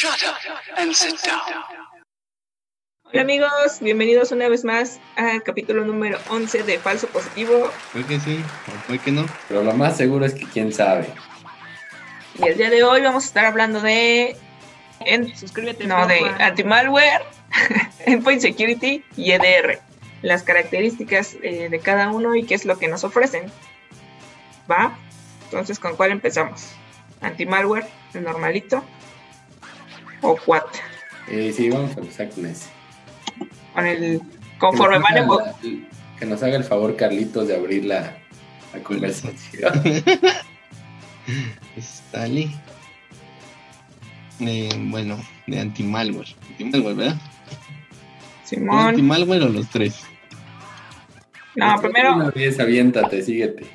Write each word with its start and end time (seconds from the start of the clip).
Shut 0.00 0.24
up 0.26 0.38
and 0.78 0.94
sit 0.94 1.20
down. 1.22 1.42
Hola 3.04 3.20
amigos, 3.20 3.80
bienvenidos 3.82 4.32
una 4.32 4.48
vez 4.48 4.64
más 4.64 4.98
al 5.16 5.42
capítulo 5.42 5.84
número 5.84 6.18
11 6.30 6.62
de 6.62 6.78
Falso 6.78 7.06
Positivo. 7.08 7.70
Fue 7.92 8.06
que 8.06 8.18
sí, 8.18 8.42
o 8.66 8.70
fue 8.86 8.98
que 8.98 9.12
no. 9.12 9.26
Pero 9.46 9.62
lo 9.62 9.74
más 9.74 9.98
seguro 9.98 10.24
es 10.24 10.32
que 10.32 10.46
quién 10.46 10.72
sabe. 10.72 11.06
Y 12.38 12.48
el 12.48 12.56
día 12.56 12.70
de 12.70 12.82
hoy 12.82 13.02
vamos 13.02 13.24
a 13.24 13.26
estar 13.26 13.44
hablando 13.44 13.82
de... 13.82 14.38
En, 15.00 15.36
Suscríbete. 15.36 15.86
no, 15.86 16.06
de 16.06 16.20
anti-malware, 16.38 17.22
endpoint 18.06 18.40
security 18.40 19.04
y 19.18 19.32
EDR. 19.32 19.80
Las 20.22 20.44
características 20.44 21.36
eh, 21.42 21.68
de 21.68 21.78
cada 21.78 22.08
uno 22.08 22.34
y 22.34 22.46
qué 22.46 22.54
es 22.54 22.64
lo 22.64 22.78
que 22.78 22.88
nos 22.88 23.04
ofrecen. 23.04 23.52
¿Va? 24.70 24.96
Entonces, 25.44 25.78
¿con 25.78 25.94
cuál 25.94 26.10
empezamos? 26.10 26.70
¿Anti-malware, 27.20 27.86
el 28.14 28.22
normalito? 28.22 28.82
¿O 30.22 30.38
what? 30.46 30.62
Eh, 31.28 31.52
sí, 31.56 31.70
vamos 31.70 31.96
a 31.96 32.00
empezar 32.00 32.28
con 32.30 32.46
ese. 32.46 32.68
Con 33.74 33.86
el... 33.86 34.20
Conforme 34.58 34.96
que 34.96 35.00
nos 35.00 35.08
van 35.08 35.16
haga 35.16 35.26
evo- 35.26 35.44
la- 35.44 35.54
Que 36.18 36.26
nos 36.26 36.42
haga 36.42 36.56
el 36.56 36.64
favor, 36.64 36.96
Carlitos, 36.96 37.48
de 37.48 37.56
abrir 37.56 37.84
la, 37.84 38.16
la 38.74 38.82
conversación. 38.82 39.72
Stali. 41.80 42.50
Eh, 44.40 44.68
bueno, 44.88 45.18
de 45.46 45.60
anti-malware. 45.60 46.34
Anti-malware, 46.50 46.96
¿verdad? 46.96 47.16
Simón. 48.44 48.88
¿Anti-malware 48.88 49.42
o 49.44 49.48
los 49.48 49.68
tres? 49.68 50.00
No, 51.56 51.76
primero... 51.80 52.14
Una 52.16 52.30
vez, 52.30 52.58
aviéntate, 52.58 53.22
síguete. 53.22 53.66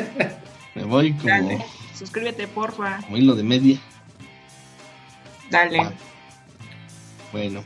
Me 0.74 0.84
voy 0.84 1.12
como, 1.12 1.28
Dale. 1.28 1.64
Suscríbete, 1.96 2.46
porfa. 2.48 3.00
como 3.02 3.16
hilo 3.16 3.34
de 3.34 3.42
media. 3.42 3.78
Dale. 5.50 5.90
Bueno, 7.32 7.62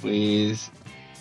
pues 0.00 0.70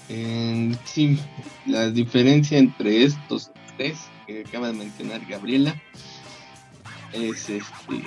en 0.09 0.77
sí, 0.85 1.19
la 1.65 1.89
diferencia 1.89 2.57
entre 2.57 3.03
estos 3.03 3.51
tres 3.77 3.99
que 4.27 4.43
acaba 4.47 4.67
de 4.67 4.73
mencionar 4.73 5.25
Gabriela 5.25 5.81
es 7.13 7.49
este 7.49 8.03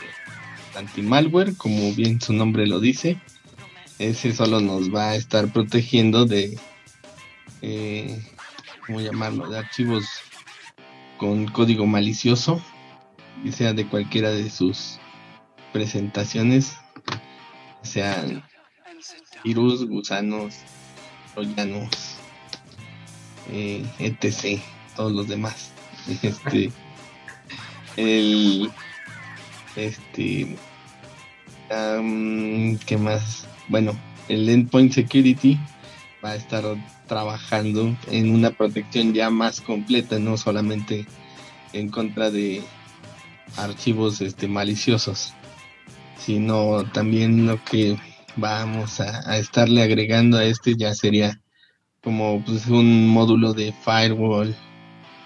anti-malware, 0.76 1.56
como 1.56 1.92
bien 1.94 2.20
su 2.20 2.32
nombre 2.32 2.66
lo 2.66 2.80
dice. 2.80 3.20
Ese 3.98 4.32
solo 4.32 4.60
nos 4.60 4.94
va 4.94 5.10
a 5.10 5.14
estar 5.16 5.50
protegiendo 5.52 6.26
de, 6.26 6.58
eh, 7.62 8.22
¿cómo 8.86 9.00
llamarlo? 9.00 9.48
De 9.48 9.58
archivos 9.58 10.04
con 11.16 11.46
código 11.46 11.86
malicioso, 11.86 12.60
y 13.42 13.52
sea 13.52 13.72
de 13.72 13.86
cualquiera 13.86 14.30
de 14.30 14.50
sus 14.50 14.98
presentaciones, 15.72 16.76
sean 17.86 18.42
virus, 19.44 19.86
gusanos, 19.88 20.56
troyanos, 21.34 21.88
eh, 23.50 23.84
etc. 23.98 24.60
Todos 24.94 25.12
los 25.12 25.28
demás. 25.28 25.72
Este, 26.22 26.70
el, 27.96 28.70
este, 29.74 30.56
¿qué 31.68 32.96
más? 32.96 33.48
Bueno, 33.66 33.98
el 34.28 34.48
Endpoint 34.48 34.92
Security 34.92 35.58
va 36.24 36.30
a 36.30 36.36
estar 36.36 36.64
trabajando 37.08 37.96
en 38.08 38.30
una 38.30 38.50
protección 38.50 39.12
ya 39.12 39.30
más 39.30 39.60
completa, 39.60 40.18
no 40.18 40.36
solamente 40.36 41.06
en 41.72 41.88
contra 41.88 42.30
de 42.30 42.62
archivos 43.56 44.20
este, 44.20 44.48
maliciosos, 44.48 45.34
sino 46.26 46.84
también 46.90 47.46
lo 47.46 47.62
que 47.62 47.96
vamos 48.34 48.98
a, 48.98 49.38
estarle 49.38 49.80
agregando 49.80 50.36
a 50.38 50.44
este 50.44 50.74
ya 50.74 50.92
sería 50.92 51.40
como 52.02 52.42
pues, 52.44 52.66
un 52.66 53.06
módulo 53.06 53.52
de 53.52 53.72
firewall, 53.72 54.54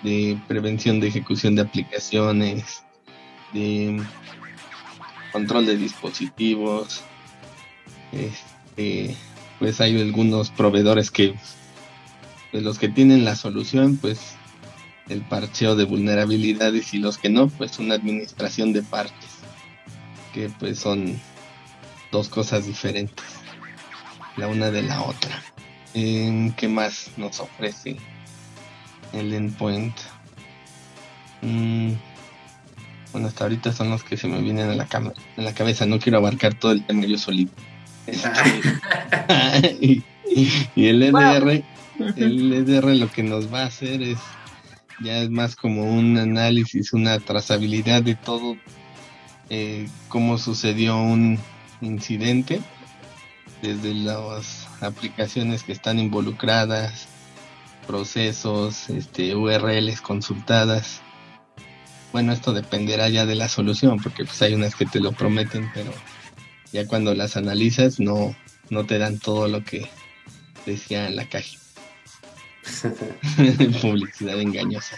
de 0.02 0.38
prevención 0.46 1.00
de 1.00 1.08
ejecución 1.08 1.54
de 1.54 1.62
aplicaciones, 1.62 2.84
de 3.54 3.98
control 5.32 5.64
de 5.64 5.78
dispositivos. 5.78 7.02
Este, 8.12 9.16
pues 9.58 9.80
hay 9.80 9.98
algunos 9.98 10.50
proveedores 10.50 11.10
que 11.10 11.34
de 12.52 12.60
los 12.60 12.78
que 12.78 12.90
tienen 12.90 13.24
la 13.24 13.36
solución, 13.36 13.96
pues 13.96 14.34
el 15.08 15.22
parcheo 15.22 15.76
de 15.76 15.84
vulnerabilidades 15.84 16.92
y 16.92 16.98
los 16.98 17.16
que 17.16 17.30
no, 17.30 17.48
pues 17.48 17.78
una 17.78 17.94
administración 17.94 18.74
de 18.74 18.82
parches, 18.82 19.39
que 20.32 20.48
pues 20.48 20.78
son 20.78 21.20
dos 22.10 22.28
cosas 22.28 22.66
diferentes, 22.66 23.24
la 24.36 24.48
una 24.48 24.70
de 24.70 24.82
la 24.82 25.02
otra. 25.02 25.42
¿En 25.94 26.52
¿Qué 26.52 26.68
más 26.68 27.10
nos 27.16 27.40
ofrece 27.40 27.96
el 29.12 29.32
endpoint? 29.32 29.94
Mm, 31.42 31.92
bueno, 33.12 33.28
hasta 33.28 33.44
ahorita 33.44 33.72
son 33.72 33.90
los 33.90 34.04
que 34.04 34.16
se 34.16 34.28
me 34.28 34.40
vienen 34.40 34.70
a 34.70 34.74
la, 34.74 34.86
cama, 34.86 35.12
en 35.36 35.44
la 35.44 35.52
cabeza. 35.52 35.86
No 35.86 35.98
quiero 35.98 36.18
abarcar 36.18 36.54
todo 36.54 36.72
el 36.72 36.86
tema 36.86 37.06
yo 37.06 37.18
solito. 37.18 37.52
Y, 39.80 40.02
y 40.76 40.86
el 40.86 41.02
EDR, 41.02 41.64
el 42.16 42.52
EDR 42.52 42.96
lo 42.96 43.10
que 43.10 43.22
nos 43.22 43.52
va 43.52 43.62
a 43.62 43.66
hacer 43.66 44.02
es 44.02 44.18
ya 45.00 45.22
es 45.22 45.30
más 45.30 45.56
como 45.56 45.84
un 45.84 46.18
análisis, 46.18 46.92
una 46.92 47.18
trazabilidad 47.18 48.02
de 48.02 48.14
todo, 48.14 48.56
eh, 49.50 49.88
cómo 50.08 50.38
sucedió 50.38 50.96
un 50.96 51.38
incidente, 51.80 52.60
desde 53.62 53.94
las 53.94 54.68
aplicaciones 54.80 55.64
que 55.64 55.72
están 55.72 55.98
involucradas, 55.98 57.08
procesos, 57.86 58.88
este, 58.90 59.34
URLs 59.34 60.00
consultadas. 60.00 61.02
Bueno, 62.12 62.32
esto 62.32 62.52
dependerá 62.52 63.08
ya 63.08 63.26
de 63.26 63.34
la 63.34 63.48
solución, 63.48 63.98
porque 64.00 64.24
pues 64.24 64.40
hay 64.42 64.54
unas 64.54 64.76
que 64.76 64.86
te 64.86 65.00
lo 65.00 65.12
prometen, 65.12 65.68
pero 65.74 65.92
ya 66.72 66.86
cuando 66.86 67.14
las 67.14 67.36
analizas 67.36 67.98
no, 67.98 68.34
no 68.70 68.86
te 68.86 68.98
dan 68.98 69.18
todo 69.18 69.48
lo 69.48 69.64
que 69.64 69.88
decía 70.64 71.08
en 71.08 71.16
la 71.16 71.28
caja. 71.28 71.58
Publicidad 73.82 74.40
engañosa. 74.40 74.96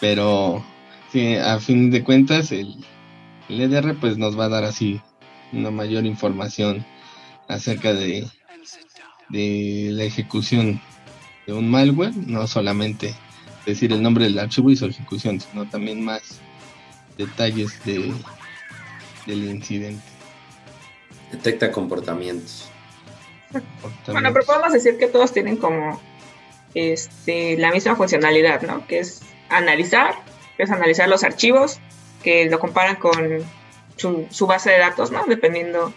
Pero 0.00 0.64
sí, 1.12 1.36
a 1.36 1.60
fin 1.60 1.92
de 1.92 2.02
cuentas 2.02 2.50
el, 2.50 2.84
el 3.48 3.60
EDR 3.60 3.94
pues 4.00 4.18
nos 4.18 4.38
va 4.38 4.46
a 4.46 4.48
dar 4.48 4.64
así 4.64 5.00
una 5.52 5.70
mayor 5.70 6.06
información 6.06 6.84
acerca 7.48 7.92
de, 7.92 8.26
de 9.28 9.88
la 9.92 10.04
ejecución 10.04 10.80
de 11.46 11.52
un 11.52 11.70
malware, 11.70 12.16
no 12.16 12.46
solamente 12.46 13.14
decir 13.66 13.92
el 13.92 14.02
nombre 14.02 14.24
del 14.24 14.38
archivo 14.38 14.70
y 14.70 14.76
su 14.76 14.86
ejecución, 14.86 15.40
sino 15.40 15.68
también 15.68 16.04
más 16.04 16.40
detalles 17.16 17.82
de, 17.84 18.12
del 19.26 19.44
incidente. 19.44 20.02
Detecta 21.32 21.70
comportamientos. 21.72 22.70
Bueno, 24.06 24.32
pero 24.32 24.44
podemos 24.44 24.72
decir 24.72 24.98
que 24.98 25.06
todos 25.06 25.32
tienen 25.32 25.56
como 25.56 26.00
este 26.74 27.56
la 27.56 27.70
misma 27.70 27.94
funcionalidad, 27.94 28.62
¿no? 28.62 28.86
Que 28.86 28.98
es 29.00 29.22
analizar, 29.48 30.14
que 30.56 30.64
es 30.64 30.70
analizar 30.70 31.08
los 31.08 31.22
archivos, 31.22 31.78
que 32.24 32.46
lo 32.50 32.58
comparan 32.58 32.96
con 32.96 33.44
su, 33.96 34.26
su 34.30 34.46
base 34.48 34.70
de 34.70 34.78
datos, 34.78 35.12
¿no? 35.12 35.24
Dependiendo 35.26 35.92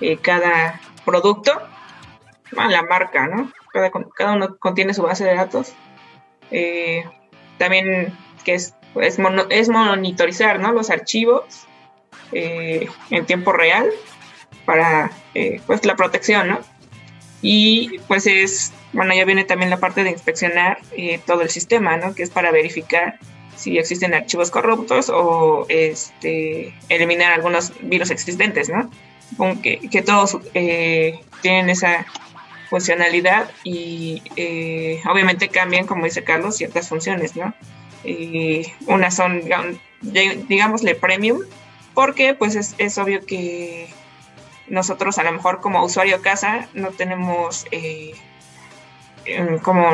eh, 0.00 0.16
cada 0.16 0.80
producto, 1.04 1.52
bueno, 2.52 2.70
la 2.70 2.82
marca, 2.82 3.28
¿no? 3.28 3.52
Cada, 3.72 3.90
cada 4.16 4.32
uno 4.32 4.56
contiene 4.58 4.94
su 4.94 5.02
base 5.02 5.24
de 5.24 5.34
datos. 5.34 5.72
Eh, 6.50 7.04
también 7.58 8.16
que 8.44 8.54
es, 8.54 8.74
es, 9.00 9.18
mono- 9.18 9.46
es 9.50 9.68
monitorizar, 9.68 10.58
¿no? 10.58 10.72
Los 10.72 10.90
archivos 10.90 11.66
eh, 12.32 12.88
en 13.10 13.26
tiempo 13.26 13.52
real 13.52 13.90
para 14.64 15.10
eh, 15.34 15.60
pues 15.66 15.84
la 15.84 15.94
protección, 15.94 16.48
¿no? 16.48 16.60
Y 17.42 17.98
pues 18.08 18.26
es, 18.26 18.72
bueno, 18.92 19.14
ya 19.14 19.24
viene 19.24 19.44
también 19.44 19.70
la 19.70 19.76
parte 19.76 20.02
de 20.02 20.10
inspeccionar 20.10 20.78
eh, 20.96 21.20
todo 21.26 21.42
el 21.42 21.50
sistema, 21.50 21.96
¿no? 21.96 22.14
Que 22.14 22.22
es 22.22 22.30
para 22.30 22.50
verificar 22.50 23.18
si 23.56 23.78
existen 23.78 24.14
archivos 24.14 24.50
corruptos 24.50 25.10
o 25.10 25.66
este, 25.68 26.74
eliminar 26.88 27.32
algunos 27.32 27.72
virus 27.80 28.10
existentes, 28.10 28.68
¿no? 28.68 28.90
Que, 29.62 29.80
que 29.90 30.02
todos 30.02 30.38
eh, 30.54 31.18
tienen 31.42 31.68
esa 31.70 32.06
funcionalidad 32.70 33.50
y 33.64 34.22
eh, 34.36 35.00
obviamente 35.10 35.48
cambian, 35.48 35.86
como 35.86 36.04
dice 36.04 36.24
Carlos, 36.24 36.56
ciertas 36.56 36.88
funciones, 36.88 37.36
¿no? 37.36 37.54
Eh, 38.04 38.72
unas 38.86 39.16
son, 39.16 39.42
digámosle, 40.00 40.94
premium, 40.94 41.40
porque 41.94 42.34
pues 42.34 42.54
es, 42.54 42.74
es 42.78 42.98
obvio 42.98 43.24
que 43.24 43.88
nosotros 44.68 45.18
a 45.18 45.24
lo 45.24 45.32
mejor 45.32 45.60
como 45.60 45.84
usuario 45.84 46.22
casa 46.22 46.68
no 46.74 46.90
tenemos 46.90 47.66
eh, 47.70 48.12
como 49.62 49.88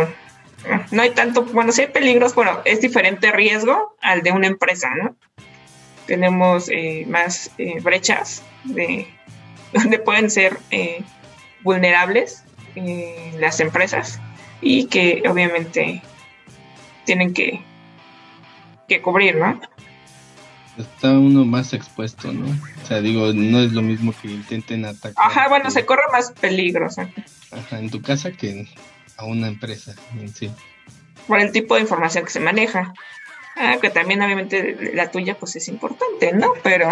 no 0.91 1.03
hay 1.03 1.11
tanto, 1.11 1.45
bueno, 1.45 1.73
sí 1.73 1.83
hay 1.83 1.89
peligros, 1.89 2.33
pero 2.35 2.63
es 2.65 2.81
diferente 2.81 3.33
riesgo 3.33 3.97
al 4.01 4.23
de 4.23 4.33
una 4.33 4.47
empresa, 4.47 4.95
¿no? 4.95 5.17
Tenemos 6.07 6.69
eh, 6.69 7.05
más 7.09 7.51
eh, 7.59 7.81
brechas 7.81 8.43
de, 8.65 9.09
donde 9.73 9.99
pueden 9.99 10.31
ser 10.31 10.59
eh, 10.71 11.03
vulnerables 11.63 12.45
las 13.39 13.61
empresas 13.61 14.19
y 14.63 14.87
que 14.87 15.23
obviamente 15.29 16.03
tienen 17.05 17.35
que, 17.35 17.61
que 18.89 19.03
cubrir, 19.03 19.37
¿no? 19.37 19.61
Está 20.79 21.11
uno 21.11 21.45
más 21.45 21.75
expuesto, 21.75 22.33
¿no? 22.33 22.47
O 22.47 22.87
sea, 22.87 23.03
digo, 23.03 23.33
no 23.35 23.61
es 23.61 23.73
lo 23.73 23.83
mismo 23.83 24.15
que 24.23 24.29
intenten 24.29 24.87
atacar. 24.87 25.13
Ajá, 25.17 25.49
bueno, 25.51 25.71
se 25.71 25.85
corre 25.85 26.05
más 26.11 26.33
peligro. 26.33 26.87
Ajá, 26.87 27.79
en 27.79 27.91
tu 27.91 28.01
casa 28.01 28.33
que 28.33 28.67
a 29.23 29.27
una 29.27 29.49
empresa 29.49 29.95
en 30.19 30.29
sí. 30.29 30.51
Por 31.27 31.41
el 31.41 31.53
tipo 31.53 31.77
de 31.77 31.83
información 31.83 32.25
que 32.25 32.31
se 32.31 32.41
maneja. 32.41 32.93
Ah, 33.57 33.77
que 33.81 33.91
también 33.91 34.23
obviamente 34.23 34.93
la 34.95 35.11
tuya 35.11 35.37
pues 35.39 35.57
es 35.57 35.69
importante, 35.69 36.33
¿no? 36.33 36.55
Pero 36.63 36.91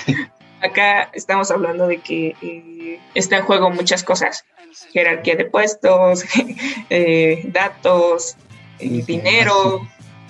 acá 0.62 1.10
estamos 1.12 1.50
hablando 1.50 1.86
de 1.86 1.98
que 1.98 2.34
eh, 2.40 3.00
está 3.14 3.38
en 3.38 3.44
juego 3.44 3.70
muchas 3.70 4.02
cosas. 4.02 4.44
Jerarquía 4.92 5.36
de 5.36 5.44
puestos, 5.44 6.24
eh, 6.90 7.42
datos, 7.48 8.36
eh, 8.78 9.04
dinero, 9.06 9.86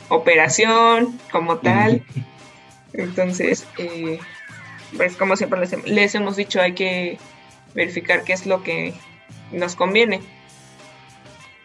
operación 0.08 1.18
como 1.30 1.58
tal. 1.58 2.04
Entonces, 2.92 3.66
pues 4.96 5.16
como 5.16 5.36
siempre 5.36 5.60
les, 5.60 5.84
les 5.84 6.14
hemos 6.14 6.36
dicho, 6.36 6.60
hay 6.60 6.74
que 6.74 7.18
verificar 7.74 8.24
qué 8.24 8.32
es 8.32 8.46
lo 8.46 8.62
que 8.62 8.94
nos 9.52 9.76
conviene. 9.76 10.20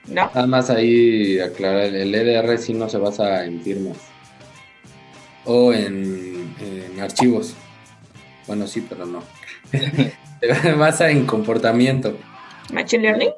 ¿No? 0.10 0.26
Nada 0.34 0.48
más 0.48 0.70
ahí 0.70 1.40
aclarar, 1.40 1.84
el 1.84 2.14
EDR 2.14 2.58
sí 2.58 2.74
no 2.74 2.90
se 2.90 2.98
basa 2.98 3.46
en 3.46 3.62
firmas 3.62 3.98
o 5.46 5.74
en, 5.74 6.56
archivos. 7.02 7.54
Bueno, 8.48 8.68
sí, 8.68 8.86
pero 8.88 9.06
no. 9.06 9.24
se 10.42 10.72
basa 10.74 11.10
en 11.10 11.26
comportamiento. 11.26 12.18
Machine 12.74 13.04
Learning. 13.04 13.32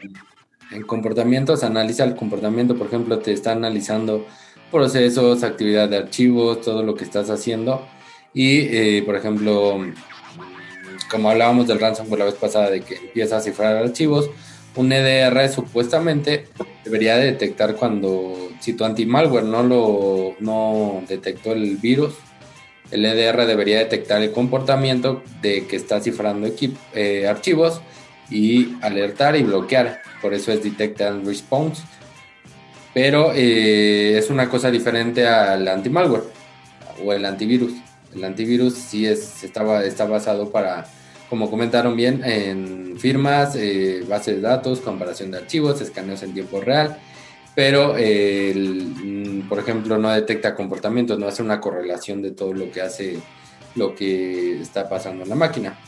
En 0.71 0.83
comportamientos, 0.83 1.63
analiza 1.63 2.03
el 2.03 2.15
comportamiento, 2.15 2.75
por 2.75 2.87
ejemplo, 2.87 3.19
te 3.19 3.33
está 3.33 3.51
analizando 3.51 4.25
procesos, 4.71 5.43
actividad 5.43 5.89
de 5.89 5.97
archivos, 5.97 6.61
todo 6.61 6.81
lo 6.81 6.95
que 6.95 7.03
estás 7.03 7.29
haciendo. 7.29 7.85
Y, 8.33 8.61
eh, 8.61 9.03
por 9.05 9.15
ejemplo, 9.15 9.79
como 11.09 11.29
hablábamos 11.29 11.67
del 11.67 11.79
ransomware 11.79 12.19
la 12.19 12.25
vez 12.25 12.35
pasada, 12.35 12.69
de 12.69 12.81
que 12.81 12.95
empieza 12.95 13.37
a 13.37 13.41
cifrar 13.41 13.75
archivos, 13.75 14.29
un 14.75 14.91
EDR 14.91 15.49
supuestamente 15.49 16.47
debería 16.83 17.17
detectar 17.17 17.75
cuando, 17.75 18.49
si 18.59 18.73
tu 18.73 18.85
anti-malware 18.85 19.43
no 19.43 19.63
lo 19.63 20.35
no 20.39 21.03
detectó 21.07 21.51
el 21.51 21.77
virus, 21.77 22.13
el 22.91 23.05
EDR 23.05 23.45
debería 23.45 23.79
detectar 23.79 24.21
el 24.21 24.31
comportamiento 24.31 25.23
de 25.41 25.65
que 25.65 25.77
está 25.77 26.01
cifrando 26.01 26.49
eh, 26.93 27.27
archivos 27.27 27.81
y 28.29 28.75
alertar 28.81 29.35
y 29.35 29.43
bloquear. 29.43 30.01
Por 30.21 30.33
eso 30.33 30.51
es 30.51 30.63
Detect 30.63 31.01
and 31.01 31.25
Response. 31.25 31.83
Pero 32.93 33.31
eh, 33.33 34.17
es 34.17 34.29
una 34.29 34.49
cosa 34.49 34.69
diferente 34.69 35.25
al 35.25 35.67
anti-malware 35.67 36.23
o 37.03 37.13
el 37.13 37.25
antivirus. 37.25 37.73
El 38.13 38.25
antivirus 38.25 38.73
sí 38.73 39.05
es, 39.05 39.43
está, 39.43 39.85
está 39.85 40.05
basado 40.05 40.51
para 40.51 40.85
como 41.31 41.49
comentaron 41.49 41.95
bien, 41.95 42.25
en 42.25 42.99
firmas, 42.99 43.55
eh, 43.55 44.03
bases 44.05 44.35
de 44.35 44.41
datos, 44.41 44.81
comparación 44.81 45.31
de 45.31 45.37
archivos, 45.37 45.79
escaneos 45.79 46.23
en 46.23 46.33
tiempo 46.33 46.59
real, 46.59 46.97
pero, 47.55 47.95
mm, 47.95 49.47
por 49.47 49.59
ejemplo, 49.59 49.97
no 49.97 50.11
detecta 50.11 50.53
comportamientos, 50.55 51.17
no 51.17 51.29
hace 51.29 51.41
una 51.41 51.61
correlación 51.61 52.21
de 52.21 52.31
todo 52.31 52.53
lo 52.53 52.69
que 52.69 52.81
hace, 52.81 53.19
lo 53.75 53.95
que 53.95 54.59
está 54.59 54.89
pasando 54.89 55.23
en 55.23 55.29
la 55.29 55.35
máquina. 55.35 55.79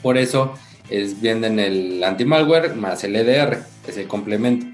Por 0.00 0.16
eso 0.16 0.54
es 0.88 1.20
bien 1.20 1.44
en 1.44 1.58
el 1.58 2.02
anti-malware 2.02 2.74
más 2.74 3.04
el 3.04 3.16
EDR, 3.16 3.58
ese 3.86 4.06
complemento. 4.06 4.64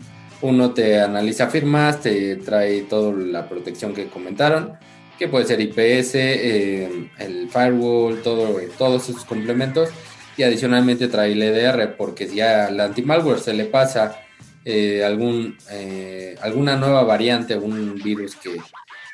Uno 0.40 0.70
te 0.70 1.00
analiza 1.00 1.48
firmas, 1.48 2.00
te 2.00 2.36
trae 2.36 2.82
toda 2.82 3.12
la 3.12 3.48
protección 3.48 3.92
que 3.92 4.06
comentaron, 4.06 4.78
que 5.18 5.28
puede 5.28 5.46
ser 5.46 5.60
IPS, 5.60 6.14
eh, 6.14 7.10
el 7.18 7.48
firewall, 7.48 8.22
todo, 8.22 8.60
todos 8.78 9.08
esos 9.08 9.24
complementos. 9.24 9.90
Y 10.36 10.42
adicionalmente 10.42 11.08
trae 11.08 11.32
el 11.32 11.42
EDR, 11.42 11.96
porque 11.96 12.26
si 12.26 12.40
al 12.40 12.78
anti-malware 12.78 13.40
se 13.40 13.54
le 13.54 13.64
pasa 13.64 14.20
eh, 14.64 15.02
algún, 15.04 15.56
eh, 15.70 16.36
alguna 16.42 16.76
nueva 16.76 17.04
variante, 17.04 17.56
un 17.56 17.94
virus 17.94 18.36
que, 18.36 18.60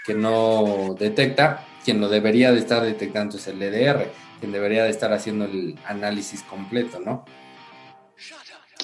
que, 0.05 0.15
no 0.15 0.97
detecta, 0.99 1.65
quien 1.85 2.01
lo 2.01 2.09
debería 2.09 2.51
de 2.51 2.59
estar 2.59 2.83
detectando 2.83 3.37
es 3.37 3.47
el 3.47 3.63
EDR, 3.63 4.11
quien 4.41 4.51
debería 4.51 4.83
de 4.83 4.91
estar 4.91 5.13
haciendo 5.13 5.45
el 5.45 5.79
análisis 5.87 6.43
completo, 6.43 6.99
¿no? 6.99 7.25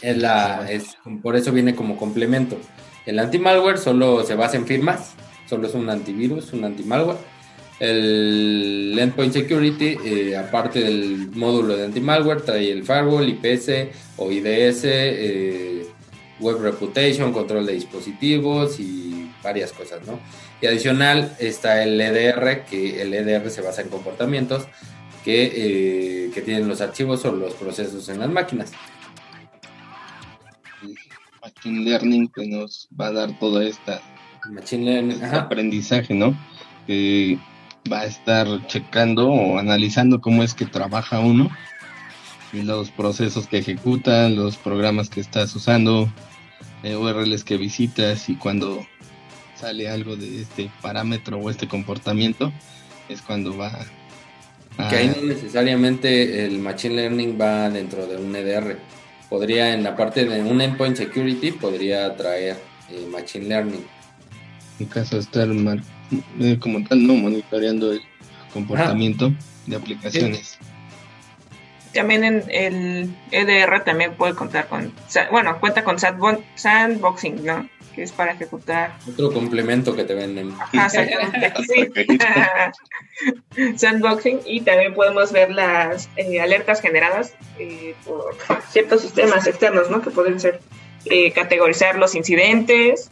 Es 0.00 0.16
la, 0.16 0.70
es, 0.70 0.96
por 1.22 1.34
eso 1.34 1.50
viene 1.50 1.74
como 1.74 1.96
complemento. 1.96 2.56
El 3.04 3.18
anti-malware 3.18 3.78
solo 3.78 4.22
se 4.24 4.36
basa 4.36 4.56
en 4.56 4.66
firmas, 4.66 5.14
solo 5.48 5.66
es 5.66 5.74
un 5.74 5.88
antivirus, 5.88 6.52
un 6.52 6.64
anti-malware. 6.64 7.18
El 7.80 8.96
Endpoint 8.98 9.32
Security, 9.32 9.96
eh, 10.04 10.36
aparte 10.36 10.80
del 10.80 11.30
módulo 11.34 11.76
de 11.76 11.84
anti-malware, 11.84 12.42
trae 12.42 12.72
el 12.72 12.84
firewall, 12.84 13.28
IPS 13.28 13.88
o 14.16 14.32
IDS, 14.32 14.82
eh, 14.84 15.86
Web 16.40 16.60
Reputation, 16.60 17.32
control 17.32 17.66
de 17.66 17.74
dispositivos 17.74 18.80
y 18.80 19.30
varias 19.42 19.72
cosas, 19.72 20.04
¿no? 20.06 20.18
Y 20.60 20.66
adicional 20.66 21.36
está 21.38 21.82
el 21.84 22.00
EDR, 22.00 22.64
que 22.64 23.02
el 23.02 23.14
EDR 23.14 23.48
se 23.50 23.62
basa 23.62 23.82
en 23.82 23.88
comportamientos 23.88 24.66
que, 25.24 25.52
eh, 25.54 26.30
que 26.34 26.42
tienen 26.42 26.68
los 26.68 26.80
archivos 26.80 27.24
o 27.24 27.32
los 27.32 27.54
procesos 27.54 28.08
en 28.08 28.18
las 28.20 28.30
máquinas. 28.30 28.72
Machine 31.42 31.84
Learning 31.84 32.28
que 32.28 32.46
nos 32.46 32.88
va 32.98 33.06
a 33.06 33.12
dar 33.12 33.38
toda 33.38 33.64
esta 33.64 34.00
Machine 34.46 34.84
Learning, 34.84 35.24
aprendizaje, 35.24 36.14
¿no? 36.14 36.36
Que 36.86 37.38
va 37.90 38.00
a 38.00 38.06
estar 38.06 38.46
checando 38.66 39.28
o 39.30 39.58
analizando 39.58 40.20
cómo 40.20 40.42
es 40.42 40.54
que 40.54 40.66
trabaja 40.66 41.20
uno 41.20 41.50
y 42.52 42.62
los 42.62 42.90
procesos 42.90 43.46
que 43.46 43.58
ejecuta, 43.58 44.28
los 44.28 44.56
programas 44.56 45.10
que 45.10 45.20
estás 45.20 45.54
usando, 45.54 46.08
eh, 46.82 46.96
URLs 46.96 47.44
que 47.44 47.56
visitas 47.56 48.28
y 48.28 48.36
cuando 48.36 48.86
sale 49.54 49.88
algo 49.88 50.16
de 50.16 50.42
este 50.42 50.70
parámetro 50.80 51.38
o 51.38 51.50
este 51.50 51.68
comportamiento 51.68 52.52
es 53.08 53.20
cuando 53.22 53.56
va 53.56 53.68
a... 53.68 54.88
Que 54.88 54.96
ahí 54.96 55.12
no 55.14 55.26
necesariamente 55.26 56.46
el 56.46 56.60
Machine 56.60 56.94
Learning 56.94 57.38
va 57.40 57.68
dentro 57.68 58.06
de 58.06 58.16
un 58.16 58.34
EDR. 58.34 58.78
Podría 59.28 59.74
en 59.74 59.82
la 59.82 59.96
parte 59.96 60.24
de 60.24 60.40
un 60.40 60.60
Endpoint 60.60 60.96
Security 60.96 61.50
podría 61.50 62.16
traer 62.16 62.56
eh, 62.90 63.06
Machine 63.10 63.46
Learning 63.46 63.97
en 64.78 64.86
caso 64.86 65.16
de 65.16 65.22
estar 65.22 65.48
eh, 66.40 66.58
como 66.60 66.86
tal, 66.86 67.06
no 67.06 67.14
monitoreando 67.14 67.92
el 67.92 68.00
comportamiento 68.52 69.32
de 69.66 69.76
aplicaciones. 69.76 70.58
También 71.92 72.24
en 72.24 72.44
el 72.50 73.14
EDR 73.30 73.84
también 73.84 74.14
puede 74.14 74.34
contar 74.34 74.68
con, 74.68 74.92
bueno, 75.30 75.58
cuenta 75.58 75.84
con 75.84 75.98
sandboxing, 75.98 77.44
¿no? 77.44 77.68
Que 77.94 78.02
es 78.02 78.12
para 78.12 78.32
ejecutar. 78.32 78.96
Otro 79.08 79.32
complemento 79.32 79.96
que 79.96 80.04
te 80.04 80.14
venden. 80.14 80.54
sandboxing 83.76 84.40
y 84.44 84.60
también 84.60 84.94
podemos 84.94 85.32
ver 85.32 85.50
las 85.50 86.08
eh, 86.16 86.40
alertas 86.40 86.80
generadas 86.80 87.34
eh, 87.58 87.94
por 88.04 88.36
ciertos 88.70 89.02
sistemas 89.02 89.46
externos, 89.46 89.90
¿no? 89.90 90.02
Que 90.02 90.10
pueden 90.10 90.38
ser 90.38 90.60
categorizar 91.34 91.96
los 91.96 92.14
incidentes, 92.14 93.08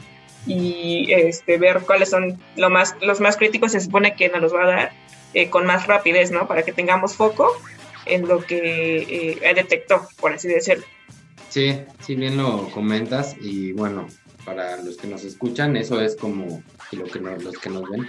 y 0.46 1.12
este, 1.12 1.58
ver 1.58 1.80
cuáles 1.80 2.10
son 2.10 2.38
lo 2.56 2.70
más, 2.70 2.96
los 3.00 3.20
más 3.20 3.36
críticos, 3.36 3.72
se 3.72 3.80
supone 3.80 4.14
que 4.14 4.28
nos 4.28 4.40
los 4.40 4.54
va 4.54 4.62
a 4.62 4.66
dar 4.66 4.92
eh, 5.34 5.50
con 5.50 5.66
más 5.66 5.86
rapidez, 5.86 6.30
¿no? 6.30 6.46
Para 6.46 6.62
que 6.62 6.72
tengamos 6.72 7.14
foco 7.14 7.52
en 8.06 8.28
lo 8.28 8.44
que 8.44 9.38
eh, 9.42 9.54
detectó, 9.54 10.08
por 10.20 10.32
así 10.32 10.48
decirlo. 10.48 10.84
Sí, 11.48 11.80
sí, 12.00 12.14
bien 12.14 12.36
lo 12.36 12.68
comentas 12.70 13.36
y 13.40 13.72
bueno, 13.72 14.06
para 14.44 14.76
los 14.82 14.96
que 14.96 15.08
nos 15.08 15.24
escuchan, 15.24 15.76
eso 15.76 16.00
es 16.00 16.16
como 16.16 16.62
lo 16.92 17.04
que 17.04 17.18
los 17.20 17.58
que 17.58 17.70
nos 17.70 17.88
ven. 17.90 18.06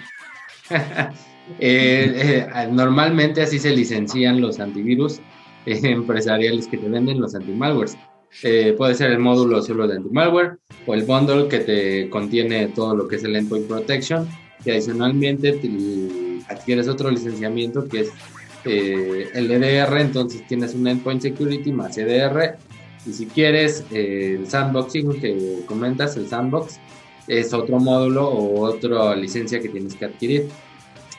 Eh, 1.62 2.46
normalmente 2.72 3.42
así 3.42 3.58
se 3.58 3.70
licencian 3.70 4.42
los 4.42 4.60
antivirus 4.60 5.22
empresariales 5.66 6.68
que 6.68 6.78
te 6.78 6.90
venden 6.90 7.22
los 7.22 7.36
antimalwares. 7.36 7.98
Eh, 8.44 8.76
puede 8.78 8.94
ser 8.94 9.12
el 9.12 9.20
módulo 9.20 9.62
solo 9.64 9.88
de 9.88 9.96
anti-malware 9.96 10.58
o 10.86 10.94
el 10.94 11.04
bundle 11.04 11.48
que 11.48 11.60
te 11.60 12.10
contiene 12.10 12.68
todo 12.68 12.96
lo 12.96 13.08
que 13.08 13.16
es 13.16 13.24
el 13.24 13.36
endpoint 13.36 13.68
protection 13.68 14.28
y 14.64 14.72
adicionalmente 14.72 15.54
te 15.54 16.54
adquieres 16.54 16.88
otro 16.88 17.10
licenciamiento 17.10 17.88
que 17.88 18.02
es 18.02 18.12
eh, 18.66 19.30
el 19.34 19.52
EDR, 19.52 19.98
entonces 20.00 20.46
tienes 20.48 20.76
un 20.76 20.88
endpoint 20.88 21.22
security 21.22 21.72
más 21.72 21.98
EDR 21.98 22.58
y 23.06 23.14
si 23.14 23.26
quieres 23.26 23.86
eh, 23.92 24.36
el 24.40 24.50
sandboxing 24.50 25.20
que 25.20 25.60
comentas, 25.66 26.18
el 26.18 26.28
sandbox 26.28 26.80
es 27.28 27.54
otro 27.54 27.80
módulo 27.80 28.28
o 28.28 28.62
otra 28.62 29.16
licencia 29.16 29.60
que 29.60 29.70
tienes 29.70 29.96
que 29.96 30.06
adquirir. 30.06 30.50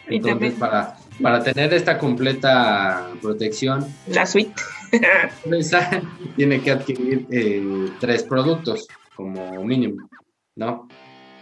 Entonces, 0.07 0.55
para, 0.55 0.97
para 1.23 1.43
tener 1.43 1.73
esta 1.75 1.99
completa 1.99 3.11
protección, 3.21 3.87
la 4.07 4.25
suite 4.25 4.53
empresa 5.45 6.03
tiene 6.37 6.61
que 6.61 6.71
adquirir 6.71 7.27
eh, 7.31 7.91
tres 8.01 8.23
productos 8.23 8.87
como 9.15 9.65
mínimo, 9.65 10.09
¿no? 10.57 10.89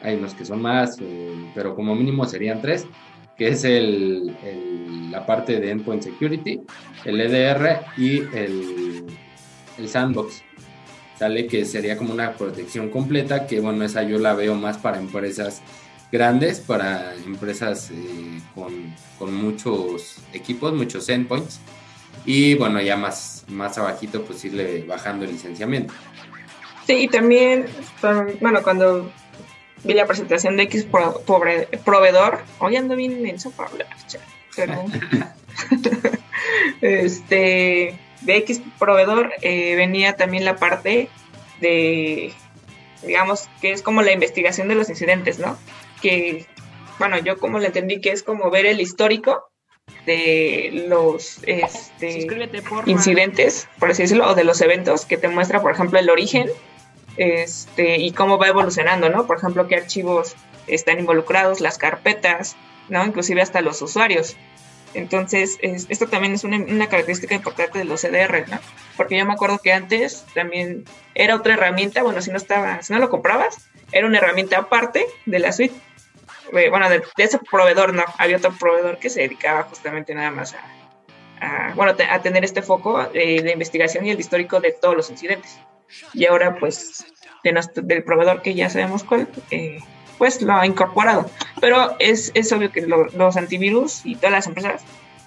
Hay 0.03 0.17
unos 0.17 0.35
que 0.35 0.45
son 0.45 0.63
más, 0.63 0.99
eh, 1.01 1.51
pero 1.55 1.75
como 1.75 1.95
mínimo 1.95 2.25
serían 2.27 2.61
tres, 2.61 2.87
que 3.37 3.49
es 3.49 3.65
el, 3.65 4.37
la 5.11 5.27
parte 5.27 5.61
de 5.61 5.71
Endpoint 5.71 6.03
Security, 6.03 6.61
el 7.05 7.21
EDR 7.21 7.85
y 7.97 8.19
el, 8.19 9.05
el 9.79 9.89
Sandbox. 9.89 10.43
Sale 11.19 11.47
que 11.47 11.65
sería 11.65 11.97
como 11.97 12.13
una 12.13 12.33
protección 12.33 12.91
completa, 12.91 13.47
que 13.47 13.61
bueno, 13.61 13.85
esa 13.85 14.03
yo 14.03 14.19
la 14.19 14.35
veo 14.35 14.55
más 14.55 14.77
para 14.79 14.99
empresas 14.99 15.63
grandes, 16.13 16.61
para 16.61 17.15
empresas 17.15 17.91
eh, 17.91 18.41
con, 18.55 18.95
con, 19.19 19.35
muchos 19.35 20.19
equipos, 20.33 20.75
muchos 20.75 21.09
endpoints. 21.09 21.61
Y 22.27 22.55
bueno, 22.57 22.81
ya 22.81 22.97
más, 22.97 23.45
más 23.49 23.79
abajito, 23.79 24.25
pues 24.25 24.45
irle 24.45 24.83
bajando 24.83 25.25
el 25.25 25.33
licenciamiento. 25.33 25.95
Sí, 26.87 26.95
y 26.95 27.09
también, 27.09 27.67
bueno, 28.41 28.63
cuando 28.63 29.11
vi 29.85 29.95
la 29.95 30.07
presentación 30.07 30.57
de 30.57 30.65
X 30.65 30.87
proveedor, 31.85 32.41
hoy 32.59 32.77
ando 32.77 32.97
bien 32.97 33.13
inmenso 33.13 33.51
para 33.53 33.71
hablar, 33.71 33.89
pero 34.55 34.75
este, 36.81 37.99
de 38.21 38.37
X 38.37 38.61
proveedor 38.79 39.33
eh, 39.43 39.77
venía 39.77 40.17
también 40.17 40.45
la 40.45 40.57
parte 40.57 41.09
de, 41.61 42.33
digamos, 43.03 43.49
que 43.61 43.73
es 43.73 43.83
como 43.83 44.03
la 44.03 44.13
investigación 44.13 44.69
de 44.69 44.75
los 44.75 44.89
incidentes, 44.89 45.39
¿no? 45.39 45.57
Que, 46.03 46.47
bueno, 46.99 47.19
yo 47.19 47.39
como 47.39 47.59
le 47.59 47.67
entendí 47.67 48.01
que 48.01 48.11
es 48.11 48.23
como 48.23 48.51
ver 48.51 48.67
el 48.67 48.81
histórico 48.81 49.49
de 50.07 50.71
los 50.89 51.41
este, 51.43 52.27
incidentes, 52.87 53.69
por 53.79 53.91
así 53.91 54.03
decirlo, 54.03 54.29
o 54.29 54.35
de 54.35 54.45
los 54.45 54.61
eventos 54.61 55.05
que 55.05 55.17
te 55.17 55.29
muestra, 55.29 55.61
por 55.61 55.73
ejemplo, 55.73 55.99
el 55.99 56.09
origen 56.09 56.49
este, 57.17 57.99
y 57.99 58.13
cómo 58.13 58.39
va 58.39 58.49
evolucionando, 58.49 59.09
¿no? 59.11 59.27
Por 59.27 59.39
ejemplo, 59.39 59.67
qué 59.67 59.77
archivos 59.77 60.37
están 60.67 60.99
involucrados, 61.01 61.61
las 61.61 61.79
carpetas, 61.79 62.57
¿no? 62.89 63.05
Inclusive 63.05 63.43
hasta 63.43 63.61
los 63.61 63.83
usuarios. 63.83 64.37
Entonces, 64.95 65.59
esto 65.61 66.07
también 66.07 66.35
es 66.35 66.45
una, 66.45 66.89
característica 66.89 67.35
importante 67.35 67.79
de 67.79 67.85
los 67.85 68.01
CDR, 68.01 68.49
¿no? 68.49 68.59
Porque 68.97 69.19
yo 69.19 69.27
me 69.27 69.35
acuerdo 69.35 69.59
que 69.59 69.73
antes 69.73 70.25
también 70.35 70.85
era 71.15 71.37
otra 71.37 71.55
herramienta, 71.55 72.03
bueno, 72.03 72.23
si 72.23 72.31
no 72.31 72.39
estaba, 72.39 72.83
si 72.83 72.93
no 72.93 72.99
lo 72.99 73.11
comprabas, 73.11 73.69
era 73.93 74.07
una 74.07 74.19
herramienta 74.19 74.59
aparte 74.59 75.05
de 75.27 75.39
la 75.39 75.53
suite. 75.53 75.75
Eh, 76.53 76.71
bueno, 76.71 76.89
de, 76.89 77.03
ese 77.17 77.39
proveedor, 77.39 77.95
no, 77.95 78.05
había 78.19 78.37
otro 78.37 78.53
proveedor 78.53 78.99
que 78.99 79.11
se 79.11 79.23
dedicaba 79.23 79.65
justamente 79.65 80.15
nada 80.15 80.31
más 80.31 80.55
a, 81.41 81.73
bueno, 81.75 81.95
a 82.11 82.23
tener 82.23 82.45
este 82.45 82.63
foco 82.63 83.05
de, 83.05 83.43
de 83.43 83.53
investigación 83.53 84.07
y 84.07 84.11
el 84.11 84.21
histórico 84.21 84.61
de 84.61 84.73
todos 84.73 84.97
los 84.97 85.11
incidentes 85.11 85.59
y 86.13 86.27
ahora 86.27 86.57
pues 86.59 87.05
del 87.43 88.03
proveedor 88.03 88.43
que 88.43 88.55
ya 88.55 88.69
sabemos 88.69 89.05
cuál, 89.05 89.29
eh, 89.51 89.79
pues 90.19 90.43
lo 90.43 90.55
ha 90.55 90.67
incorporado. 90.67 91.31
Pero 91.61 91.95
es, 91.99 92.33
es 92.35 92.53
obvio 92.53 92.73
que 92.73 92.83
los 92.83 93.37
antivirus 93.37 94.05
y 94.05 94.17
todas 94.17 94.33
las 94.33 94.47
empresas, 94.47 94.83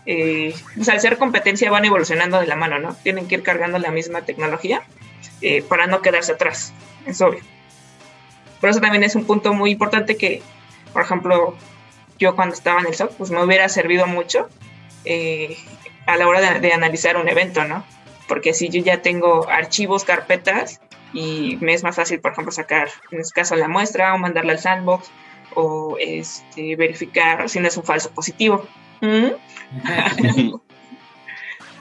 eh, 0.06 0.54
pues 0.76 0.90
al 0.90 1.00
ser 1.00 1.18
competencia 1.18 1.72
van 1.72 1.86
evolucionando 1.86 2.40
de 2.40 2.48
la 2.48 2.56
mano, 2.56 2.80
¿no? 2.80 2.96
Tienen 3.04 3.28
que 3.28 3.36
ir 3.36 3.44
cargando 3.44 3.80
la 3.80 3.92
misma 3.92 4.22
tecnología 4.22 4.82
eh, 5.42 5.62
para 5.62 5.88
no 5.88 6.02
quedarse 6.02 6.34
atrás, 6.34 6.74
es 7.06 7.22
obvio. 7.22 7.42
Por 8.60 8.70
eso 8.70 8.82
también 8.82 9.04
es 9.04 9.16
un 9.16 9.24
punto 9.24 9.54
muy 9.54 9.72
importante 9.72 10.18
que, 10.18 10.42
por 10.94 11.02
ejemplo, 11.02 11.56
yo 12.18 12.36
cuando 12.36 12.56
estaba 12.56 12.80
en 12.82 12.88
el 12.88 12.96
SOC, 12.96 13.12
pues 13.14 13.32
me 13.32 13.44
hubiera 13.44 13.70
servido 13.70 14.08
mucho 14.08 14.48
a 16.06 16.18
la 16.18 16.28
hora 16.28 16.60
de 16.60 16.74
analizar 16.74 17.18
un 17.18 17.30
evento, 17.30 17.64
¿no? 17.66 17.84
porque 18.30 18.54
si 18.54 18.70
yo 18.70 18.82
ya 18.82 19.02
tengo 19.02 19.50
archivos, 19.50 20.06
carpetas, 20.06 20.80
y 21.12 21.58
me 21.60 21.74
es 21.74 21.84
más 21.84 21.98
fácil, 21.98 22.22
por 22.22 22.32
ejemplo, 22.32 22.54
sacar, 22.54 22.88
en 23.12 23.20
este 23.20 23.34
caso, 23.34 23.56
la 23.58 23.68
muestra 23.68 24.14
o 24.14 24.20
mandarla 24.20 24.54
al 24.54 24.60
sandbox 24.60 25.10
o 25.56 25.98
este, 26.00 26.76
verificar 26.78 27.50
si 27.50 27.60
no 27.60 27.68
es 27.68 27.76
un 27.76 27.84
falso 27.84 28.12
positivo. 28.12 28.66
¿Mm? 29.02 29.30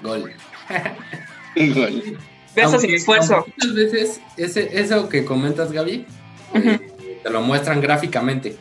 Gol. 0.03 0.33
Gol. 1.55 2.19
Besos 2.57 2.81
sin 2.81 2.95
esfuerzo. 2.95 3.45
Muchas 3.47 3.75
veces 3.75 4.21
ese, 4.39 4.81
eso 4.81 5.09
que 5.11 5.27
comentas, 5.27 5.71
Gaby, 5.71 6.07
eh, 6.55 7.21
te 7.23 7.31
lo 7.31 7.43
muestran 7.43 7.83
gráficamente. 7.83 8.57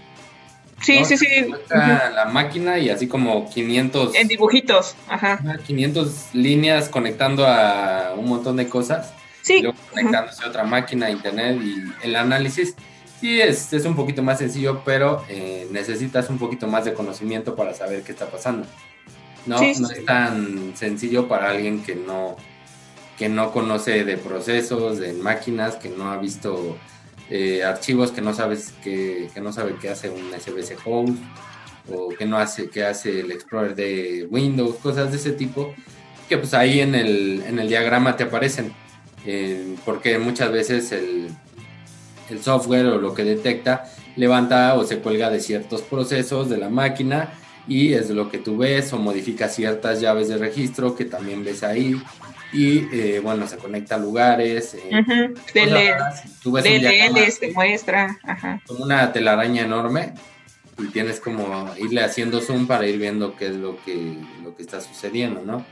Sí, 0.81 1.03
sí, 1.05 1.17
sí. 1.17 1.27
La 1.69 2.29
máquina 2.31 2.77
y 2.77 2.89
así 2.89 3.07
como 3.07 3.49
500... 3.49 4.15
En 4.15 4.27
dibujitos, 4.27 4.95
ajá. 5.07 5.39
500 5.65 6.29
líneas 6.33 6.89
conectando 6.89 7.45
a 7.45 8.13
un 8.15 8.27
montón 8.29 8.57
de 8.57 8.67
cosas. 8.67 9.13
Sí. 9.41 9.55
Y 9.55 9.61
luego 9.63 9.77
conectándose 9.91 10.43
a 10.43 10.49
otra 10.49 10.63
máquina, 10.63 11.09
internet 11.09 11.59
y 11.61 12.05
el 12.05 12.15
análisis. 12.15 12.75
Sí, 13.19 13.41
es, 13.41 13.73
es 13.73 13.85
un 13.85 13.95
poquito 13.95 14.21
más 14.21 14.37
sencillo, 14.37 14.83
pero 14.85 15.25
eh, 15.29 15.67
necesitas 15.71 16.29
un 16.29 16.37
poquito 16.37 16.67
más 16.67 16.85
de 16.85 16.93
conocimiento 16.93 17.55
para 17.55 17.73
saber 17.73 18.03
qué 18.03 18.11
está 18.11 18.27
pasando. 18.27 18.67
No, 19.47 19.59
no 19.59 19.63
es 19.63 20.05
tan 20.05 20.75
sencillo 20.75 21.27
para 21.27 21.49
alguien 21.49 21.81
que 21.81 21.95
no, 21.95 22.35
que 23.17 23.29
no 23.29 23.51
conoce 23.51 24.03
de 24.03 24.17
procesos, 24.17 24.99
de 24.99 25.13
máquinas, 25.13 25.75
que 25.75 25.89
no 25.89 26.11
ha 26.11 26.17
visto 26.17 26.77
eh, 27.29 27.63
archivos 27.63 28.11
que 28.11 28.21
no 28.21 28.33
sabes 28.33 28.73
que, 28.83 29.29
no 29.41 29.51
sabe 29.51 29.75
qué 29.81 29.89
hace 29.89 30.09
un 30.09 30.31
SBC 30.31 30.77
host 30.85 31.13
o 31.91 32.09
que 32.09 32.25
no 32.25 32.37
hace 32.37 32.69
qué 32.69 32.85
hace 32.85 33.21
el 33.21 33.31
Explorer 33.31 33.75
de 33.75 34.27
Windows, 34.29 34.75
cosas 34.77 35.11
de 35.11 35.17
ese 35.17 35.31
tipo, 35.31 35.73
que 36.27 36.37
pues 36.37 36.53
ahí 36.53 36.79
en 36.79 36.95
el, 36.95 37.43
en 37.47 37.59
el 37.59 37.67
diagrama 37.67 38.15
te 38.15 38.23
aparecen, 38.23 38.73
eh, 39.25 39.75
porque 39.85 40.19
muchas 40.19 40.51
veces 40.51 40.91
el, 40.91 41.29
el 42.29 42.43
software 42.43 42.87
o 42.87 42.97
lo 42.97 43.13
que 43.13 43.23
detecta 43.23 43.91
levanta 44.15 44.73
o 44.75 44.83
se 44.83 44.99
cuelga 44.99 45.29
de 45.29 45.39
ciertos 45.39 45.81
procesos 45.81 46.49
de 46.49 46.57
la 46.57 46.69
máquina 46.69 47.33
y 47.67 47.93
es 47.93 48.09
lo 48.09 48.29
que 48.29 48.37
tú 48.37 48.57
ves 48.57 48.91
o 48.93 48.97
modifica 48.97 49.49
ciertas 49.49 50.01
llaves 50.01 50.29
de 50.29 50.37
registro 50.37 50.95
que 50.95 51.05
también 51.05 51.43
ves 51.43 51.63
ahí 51.63 52.01
y 52.53 52.87
eh, 52.93 53.19
bueno, 53.21 53.47
se 53.47 53.57
conecta 53.57 53.95
a 53.95 53.97
lugares. 53.97 54.75
Eh, 54.75 55.33
DLL, 55.53 57.53
muestra. 57.53 58.17
Como 58.65 58.83
una 58.83 59.11
telaraña 59.11 59.63
enorme 59.63 60.13
y 60.79 60.87
tienes 60.87 61.19
como 61.19 61.73
irle 61.77 62.03
haciendo 62.03 62.39
zoom 62.39 62.67
para 62.67 62.87
ir 62.87 62.99
viendo 62.99 63.35
qué 63.35 63.47
es 63.47 63.55
lo 63.55 63.83
que, 63.83 64.15
lo 64.43 64.55
que 64.55 64.61
está 64.61 64.79
sucediendo, 64.79 65.41
¿no? 65.43 65.65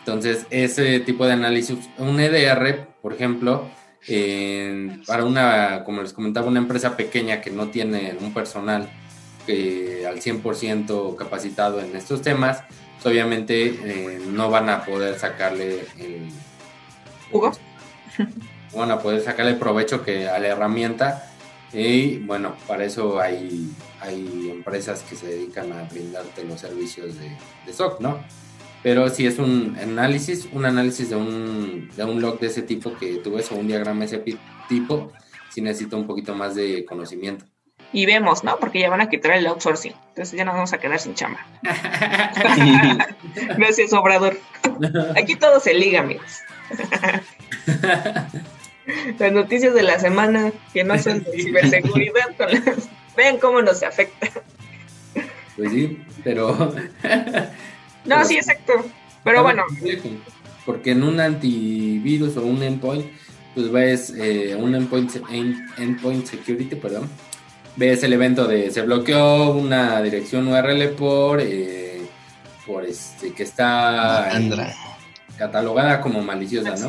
Entonces, 0.00 0.46
ese 0.50 0.98
tipo 1.00 1.26
de 1.26 1.34
análisis, 1.34 1.78
un 1.98 2.18
EDR, 2.18 2.88
por 3.02 3.12
ejemplo, 3.12 3.68
para 5.06 5.24
una, 5.24 5.84
como 5.84 6.02
les 6.02 6.14
comentaba, 6.14 6.48
una 6.48 6.58
empresa 6.58 6.96
pequeña 6.96 7.42
que 7.42 7.50
no 7.50 7.68
tiene 7.68 8.16
un 8.18 8.32
personal 8.32 8.88
que 9.50 10.06
al 10.06 10.20
100% 10.20 11.16
capacitado 11.16 11.80
en 11.80 11.96
estos 11.96 12.22
temas, 12.22 12.62
obviamente 13.04 13.66
eh, 13.66 14.20
no 14.28 14.48
van 14.48 14.68
a 14.68 14.84
poder 14.84 15.18
sacarle 15.18 15.80
el 15.98 16.28
jugo. 17.30 17.52
Van 18.72 18.92
a 18.92 19.00
poder 19.00 19.20
sacarle 19.20 19.54
provecho 19.54 20.04
que 20.04 20.28
a 20.28 20.38
la 20.38 20.46
herramienta 20.46 21.28
y 21.72 22.18
bueno, 22.18 22.54
para 22.68 22.84
eso 22.84 23.18
hay, 23.18 23.68
hay 24.00 24.48
empresas 24.48 25.02
que 25.02 25.16
se 25.16 25.26
dedican 25.26 25.72
a 25.72 25.82
brindarte 25.90 26.44
los 26.44 26.60
servicios 26.60 27.18
de, 27.18 27.36
de 27.66 27.72
SOC, 27.72 28.00
¿no? 28.00 28.20
Pero 28.84 29.08
si 29.08 29.26
es 29.26 29.40
un 29.40 29.76
análisis, 29.82 30.48
un 30.52 30.66
análisis 30.66 31.10
de 31.10 31.16
un, 31.16 31.90
de 31.96 32.04
un 32.04 32.22
log 32.22 32.38
de 32.38 32.46
ese 32.46 32.62
tipo 32.62 32.96
que 32.96 33.16
tú 33.16 33.32
ves 33.32 33.50
o 33.50 33.56
un 33.56 33.66
diagrama 33.66 34.00
de 34.00 34.06
ese 34.06 34.24
tipo, 34.68 35.12
sí 35.48 35.60
necesita 35.60 35.96
un 35.96 36.06
poquito 36.06 36.32
más 36.36 36.54
de 36.54 36.84
conocimiento 36.84 37.44
y 37.92 38.06
vemos, 38.06 38.44
¿no? 38.44 38.58
Porque 38.58 38.80
ya 38.80 38.90
van 38.90 39.00
a 39.00 39.08
quitar 39.08 39.32
el 39.32 39.46
outsourcing. 39.46 39.94
Entonces 40.10 40.36
ya 40.36 40.44
nos 40.44 40.54
vamos 40.54 40.72
a 40.72 40.78
quedar 40.78 41.00
sin 41.00 41.14
chamba. 41.14 41.44
Gracias, 43.56 43.92
Obrador. 43.92 44.38
Aquí 45.16 45.36
todo 45.36 45.60
se 45.60 45.74
liga, 45.74 46.00
amigos. 46.00 46.40
las 49.18 49.32
noticias 49.32 49.74
de 49.74 49.82
la 49.82 49.98
semana 49.98 50.52
que 50.72 50.84
no 50.84 50.98
son 50.98 51.22
de 51.24 51.32
ciberseguridad, 51.32 52.36
vean 53.16 53.38
cómo 53.38 53.62
nos 53.62 53.82
afecta. 53.82 54.28
Pues 55.56 55.72
sí, 55.72 56.02
pero... 56.22 56.74
no, 58.04 58.24
sí, 58.24 58.36
exacto. 58.36 58.84
Pero 59.24 59.42
bueno. 59.42 59.64
Porque 60.64 60.92
en 60.92 61.02
un 61.02 61.20
antivirus 61.20 62.36
o 62.36 62.42
un 62.42 62.62
endpoint, 62.62 63.06
pues 63.54 63.70
ves 63.70 64.14
eh, 64.16 64.54
un 64.56 64.74
endpoint, 64.74 65.16
endpoint 65.78 66.26
security, 66.26 66.76
perdón, 66.76 67.10
ves 67.80 68.02
el 68.02 68.12
evento 68.12 68.46
de 68.46 68.70
se 68.70 68.82
bloqueó 68.82 69.52
una 69.52 70.02
dirección 70.02 70.46
URL 70.46 70.90
por 70.90 71.40
eh, 71.40 72.02
por 72.66 72.84
este 72.84 73.32
que 73.32 73.42
está 73.42 74.30
catalogada 75.38 76.02
como 76.02 76.20
maliciosa, 76.20 76.76
¿no? 76.76 76.88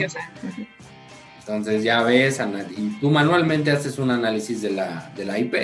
Entonces 1.39 1.83
ya 1.83 2.03
ves 2.03 2.41
y 2.77 2.99
tú 2.99 3.09
manualmente 3.09 3.71
haces 3.71 3.97
un 3.99 4.11
análisis 4.11 4.61
de 4.61 4.71
la, 4.71 5.11
de 5.15 5.25
la 5.25 5.39
IP, 5.39 5.55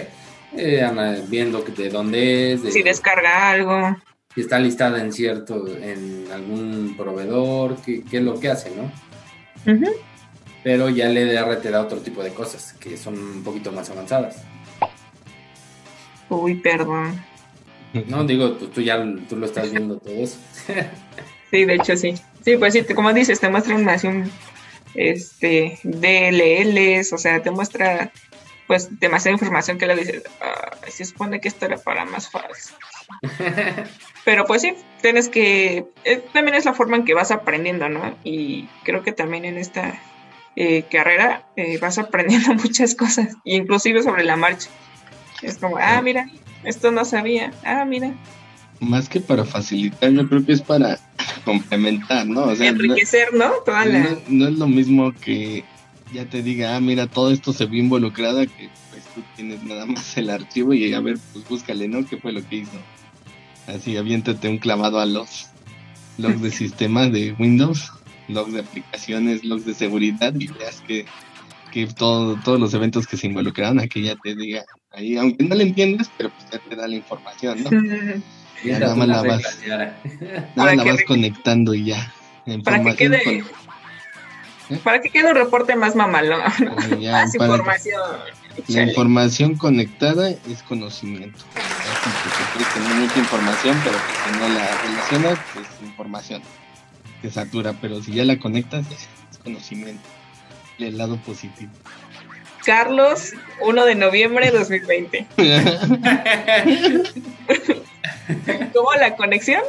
eh, 0.55 1.23
viendo 1.27 1.61
de 1.61 1.89
dónde 1.89 2.53
es. 2.53 2.61
si 2.73 2.81
descarga 2.81 3.51
algo. 3.51 3.97
si 4.33 4.41
está 4.41 4.59
listada 4.59 5.01
en 5.01 5.11
cierto, 5.11 5.67
en 5.67 6.25
algún 6.33 6.95
proveedor, 6.97 7.75
qué, 7.85 8.01
es 8.09 8.23
lo 8.23 8.39
que 8.39 8.49
hace, 8.49 8.71
¿no? 8.71 8.89
Pero 10.63 10.89
ya 10.89 11.09
el 11.09 11.17
EDR 11.17 11.57
te 11.61 11.69
da 11.69 11.81
otro 11.81 11.99
tipo 11.99 12.23
de 12.23 12.31
cosas 12.31 12.73
que 12.73 12.97
son 12.97 13.17
un 13.17 13.43
poquito 13.43 13.71
más 13.73 13.89
avanzadas. 13.89 14.37
Uy, 16.29 16.55
perdón. 16.55 17.23
No, 18.07 18.23
digo, 18.25 18.51
tú, 18.51 18.81
ya 18.81 19.03
tú 19.27 19.37
lo 19.37 19.45
estás 19.45 19.71
viendo 19.71 19.97
todo 19.97 20.13
eso. 20.13 20.37
sí, 21.51 21.65
de 21.65 21.75
hecho 21.75 21.95
sí. 21.95 22.13
Sí, 22.43 22.57
pues 22.57 22.73
sí, 22.73 22.83
como 22.83 23.11
dices, 23.13 23.39
te 23.39 23.49
muestra 23.49 23.75
un 23.75 24.29
este, 24.93 25.79
DLLs, 25.83 27.13
o 27.13 27.17
sea, 27.17 27.41
te 27.41 27.49
muestra 27.49 28.11
pues 28.67 28.99
demasiada 28.99 29.33
información 29.33 29.77
que 29.77 29.87
le 29.87 29.95
dices, 29.95 30.23
se 30.89 31.05
supone 31.05 31.39
que 31.39 31.47
esto 31.47 31.65
era 31.65 31.77
para 31.77 32.05
más 32.05 32.29
fácil. 32.29 32.75
Pero 34.25 34.45
pues 34.45 34.61
sí, 34.61 34.75
tienes 35.01 35.29
que, 35.29 35.85
eh, 36.03 36.23
también 36.33 36.55
es 36.55 36.65
la 36.65 36.73
forma 36.73 36.97
en 36.97 37.05
que 37.05 37.13
vas 37.13 37.31
aprendiendo, 37.31 37.87
¿no? 37.87 38.17
Y 38.25 38.67
creo 38.83 39.03
que 39.03 39.13
también 39.13 39.45
en 39.45 39.57
esta 39.57 40.01
eh, 40.57 40.83
carrera 40.91 41.47
eh, 41.55 41.77
vas 41.77 41.97
aprendiendo 41.97 42.53
muchas 42.55 42.93
cosas, 42.93 43.35
inclusive 43.45 44.03
sobre 44.03 44.25
la 44.25 44.35
marcha. 44.35 44.69
Es 45.41 45.57
como, 45.57 45.77
ah, 45.77 46.01
mira, 46.01 46.29
esto 46.63 46.91
no 46.91 47.05
sabía, 47.05 47.51
ah, 47.63 47.85
mira. 47.85 48.13
Más 48.79 49.09
que 49.09 49.19
para 49.19 49.45
facilitar, 49.45 50.11
yo 50.11 50.27
creo 50.27 50.45
que 50.45 50.53
es 50.53 50.61
para 50.61 50.99
complementar, 51.45 52.27
¿no? 52.27 52.45
O 52.45 52.55
sea, 52.55 52.69
Enriquecer, 52.69 53.33
¿no? 53.33 53.51
no, 54.27 54.47
es 54.47 54.57
lo 54.57 54.67
mismo 54.67 55.13
que 55.13 55.63
ya 56.13 56.25
te 56.25 56.41
diga, 56.41 56.75
ah, 56.75 56.79
mira, 56.79 57.07
todo 57.07 57.31
esto 57.31 57.53
se 57.53 57.65
vio 57.65 57.81
involucrada, 57.81 58.45
que 58.45 58.69
pues 58.91 59.03
tú 59.13 59.21
tienes 59.35 59.63
nada 59.63 59.85
más 59.85 60.17
el 60.17 60.29
archivo 60.29 60.73
y 60.73 60.93
a 60.93 60.99
ver, 60.99 61.17
pues 61.33 61.47
búscale, 61.47 61.87
¿no? 61.87 62.05
¿Qué 62.05 62.17
fue 62.17 62.31
lo 62.31 62.47
que 62.47 62.57
hizo? 62.57 62.79
Así, 63.67 63.97
aviéntate 63.97 64.47
un 64.47 64.57
clavado 64.57 64.99
a 64.99 65.05
los 65.05 65.49
logs 66.17 66.41
de 66.41 66.51
sistema 66.51 67.07
de 67.09 67.35
Windows, 67.37 67.91
logs 68.27 68.53
de 68.53 68.61
aplicaciones, 68.61 69.43
logs 69.43 69.65
de 69.65 69.73
seguridad 69.73 70.33
y 70.39 70.47
veas 70.47 70.81
que, 70.87 71.05
que 71.71 71.87
todo, 71.87 72.39
todos 72.43 72.59
los 72.59 72.73
eventos 72.73 73.07
que 73.07 73.17
se 73.17 73.27
involucraron, 73.27 73.79
aquí 73.79 74.03
ya 74.03 74.15
te 74.15 74.35
diga, 74.35 74.63
ahí, 74.97 75.17
aunque 75.17 75.43
no 75.43 75.55
le 75.55 75.63
entiendas, 75.63 76.09
pero 76.17 76.29
pues 76.31 76.49
ya 76.51 76.59
te 76.59 76.75
da 76.75 76.87
la 76.87 76.95
información, 76.95 77.63
¿no? 77.63 77.69
ya 78.65 78.79
nada 78.79 78.95
más 78.95 79.07
la 79.07 79.21
vas, 79.21 79.59
nada 80.55 80.75
la 80.75 80.83
vas 80.83 81.03
conectando 81.07 81.73
y 81.73 81.85
ya. 81.85 82.13
Para 82.63 82.83
que 82.83 82.95
quede... 82.95 83.43
¿Eh? 84.69 84.79
Para 84.83 85.01
que 85.01 85.09
quede 85.09 85.29
un 85.29 85.35
reporte 85.35 85.75
más 85.77 85.95
mamalón. 85.95 86.41
más 87.11 87.33
información. 87.33 88.01
La 88.67 88.83
información 88.83 89.55
conectada 89.55 90.29
es 90.29 90.63
conocimiento. 90.67 91.45
Que 92.57 92.79
tener 92.79 92.95
mucha 92.95 93.19
información, 93.19 93.77
pero 93.83 93.97
que 93.97 94.39
no 94.39 94.49
la 94.49 94.81
relacionas, 94.81 95.39
es 95.55 95.87
información 95.87 96.41
que 97.21 97.29
satura. 97.29 97.73
Pero 97.79 98.01
si 98.01 98.13
ya 98.13 98.25
la 98.25 98.39
conectas, 98.39 98.85
es 98.91 99.37
conocimiento. 99.37 100.03
El 100.79 100.97
lado 100.97 101.17
positivo. 101.17 101.71
Carlos, 102.67 103.33
1 103.61 103.85
de 103.85 103.95
noviembre 103.95 104.51
de 104.51 104.57
2020. 104.57 105.25
¿Cómo 108.73 108.89
la 108.99 109.15
conexión? 109.15 109.61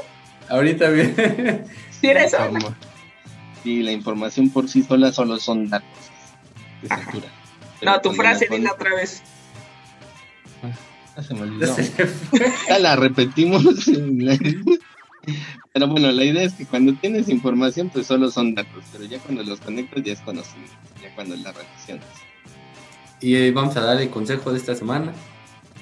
Ahorita 0.48 0.88
bien. 0.88 1.14
¿Sí 1.92 2.08
era 2.08 2.24
eso? 2.24 2.38
y 3.64 3.82
la 3.82 3.92
información 3.92 4.50
por 4.50 4.68
sí 4.68 4.82
sola 4.82 5.12
solo 5.12 5.38
son 5.38 5.70
datos 5.70 5.88
No, 7.82 8.00
tu 8.00 8.10
frase, 8.14 8.48
dila 8.50 8.72
otra 8.72 8.96
vez. 8.96 9.22
Ah, 11.16 11.22
se 11.22 11.34
me 11.34 11.42
olvidó. 11.42 11.76
ya 12.68 12.80
la 12.80 12.96
repetimos. 12.96 13.62
pero 15.72 15.86
bueno, 15.86 16.10
la 16.10 16.24
idea 16.24 16.42
es 16.42 16.54
que 16.54 16.66
cuando 16.66 16.94
tienes 16.94 17.28
información, 17.28 17.90
pues 17.90 18.08
solo 18.08 18.28
son 18.32 18.56
datos, 18.56 18.82
pero 18.90 19.04
ya 19.04 19.20
cuando 19.20 19.44
los 19.44 19.60
conectas 19.60 20.02
ya 20.02 20.14
es 20.14 20.20
conocimiento, 20.20 20.74
ya 21.00 21.14
cuando 21.14 21.36
la 21.36 21.52
relacionas. 21.52 22.04
Y 23.20 23.50
vamos 23.50 23.76
a 23.76 23.80
dar 23.80 24.00
el 24.00 24.10
consejo 24.10 24.52
de 24.52 24.58
esta 24.58 24.74
semana. 24.74 25.12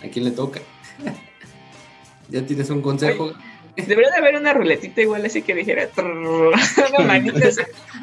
¿A 0.04 0.08
quién 0.08 0.24
le 0.24 0.30
toca? 0.30 0.60
¿Ya 2.28 2.44
tienes 2.44 2.70
un 2.70 2.82
consejo? 2.82 3.32
Debería 3.76 4.10
de 4.10 4.16
haber 4.16 4.36
una 4.36 4.54
ruletita 4.54 5.02
igual 5.02 5.26
así 5.26 5.42
que 5.42 5.54
dijera. 5.54 5.88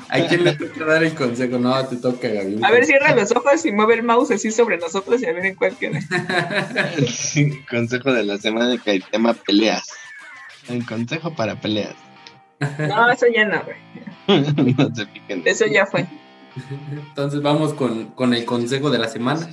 ¿A 0.09 0.27
quién 0.27 0.43
le 0.43 0.53
toca 0.53 0.85
dar 0.85 1.03
el 1.03 1.15
consejo? 1.15 1.57
No, 1.57 1.85
te 1.87 1.95
toca, 1.95 2.27
Gaby. 2.27 2.59
A 2.63 2.69
ver, 2.69 2.85
cierra 2.85 3.15
los 3.15 3.31
ojos 3.31 3.65
y 3.65 3.71
mueve 3.71 3.95
el 3.95 4.03
mouse 4.03 4.31
así 4.31 4.51
sobre 4.51 4.77
nosotros 4.77 5.21
y 5.23 5.25
a 5.25 5.33
ver 5.33 5.47
en 5.47 5.55
cuál 5.55 5.75
queda. 5.75 5.99
consejo 7.69 8.13
de 8.13 8.23
la 8.23 8.37
semana 8.37 8.77
que 8.77 8.91
el 8.91 9.03
tema 9.05 9.33
peleas. 9.33 9.87
El 10.69 10.85
consejo 10.85 11.33
para 11.35 11.59
peleas. 11.59 11.95
No, 12.59 13.11
eso 13.11 13.25
ya 13.33 13.45
no, 13.45 13.61
güey. 13.63 14.75
no 14.77 14.95
se 14.95 15.05
piquen. 15.07 15.41
Eso 15.43 15.65
ya 15.65 15.87
fue. 15.87 16.05
Entonces 17.07 17.41
vamos 17.41 17.73
con, 17.73 18.07
con 18.07 18.33
el 18.33 18.45
consejo 18.45 18.89
de 18.89 18.99
la 18.99 19.07
semana. 19.07 19.49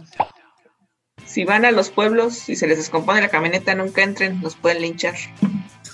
Si 1.24 1.44
van 1.44 1.64
a 1.64 1.70
los 1.70 1.90
pueblos 1.90 2.48
y 2.48 2.56
se 2.56 2.66
les 2.66 2.78
descompone 2.78 3.20
la 3.20 3.28
camioneta, 3.28 3.74
nunca 3.74 4.02
entren, 4.02 4.40
los 4.42 4.56
pueden 4.56 4.82
linchar. 4.82 5.14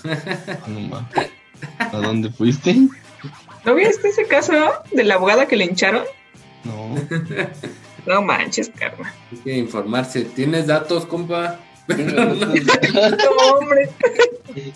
¿A 1.79 1.97
dónde 1.97 2.31
fuiste? 2.31 2.75
¿No 3.65 3.75
viste 3.75 4.09
ese 4.09 4.25
caso 4.25 4.53
de 4.91 5.03
la 5.03 5.15
abogada 5.15 5.47
que 5.47 5.55
le 5.55 5.65
hincharon? 5.65 6.05
No. 6.63 6.95
No 8.05 8.21
manches, 8.21 8.69
carnal. 8.69 9.11
Hay 9.31 9.37
que 9.39 9.57
informarse. 9.57 10.21
¿Tienes 10.23 10.67
datos, 10.67 11.05
compa? 11.05 11.59
no, 11.87 11.95
hombre. 13.53 13.89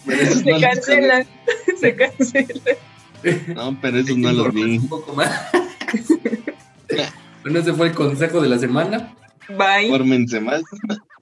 Se 0.44 0.60
cancela. 0.60 1.26
Se 1.80 1.96
cancela. 1.96 2.62
No, 3.56 3.78
pero 3.82 4.00
eso 4.00 4.15
no 4.17 4.32
lo 4.32 4.52
vi. 4.52 4.78
Un 4.78 4.89
poco 4.89 5.13
más. 5.13 5.32
bueno, 7.44 7.60
ese 7.60 7.74
fue 7.74 7.88
el 7.88 7.94
consejo 7.94 8.41
de 8.41 8.50
la 8.50 8.60
semana. 8.60 9.13
Bye. 9.50 9.89
Fórmense 9.89 10.39
más. 10.39 10.62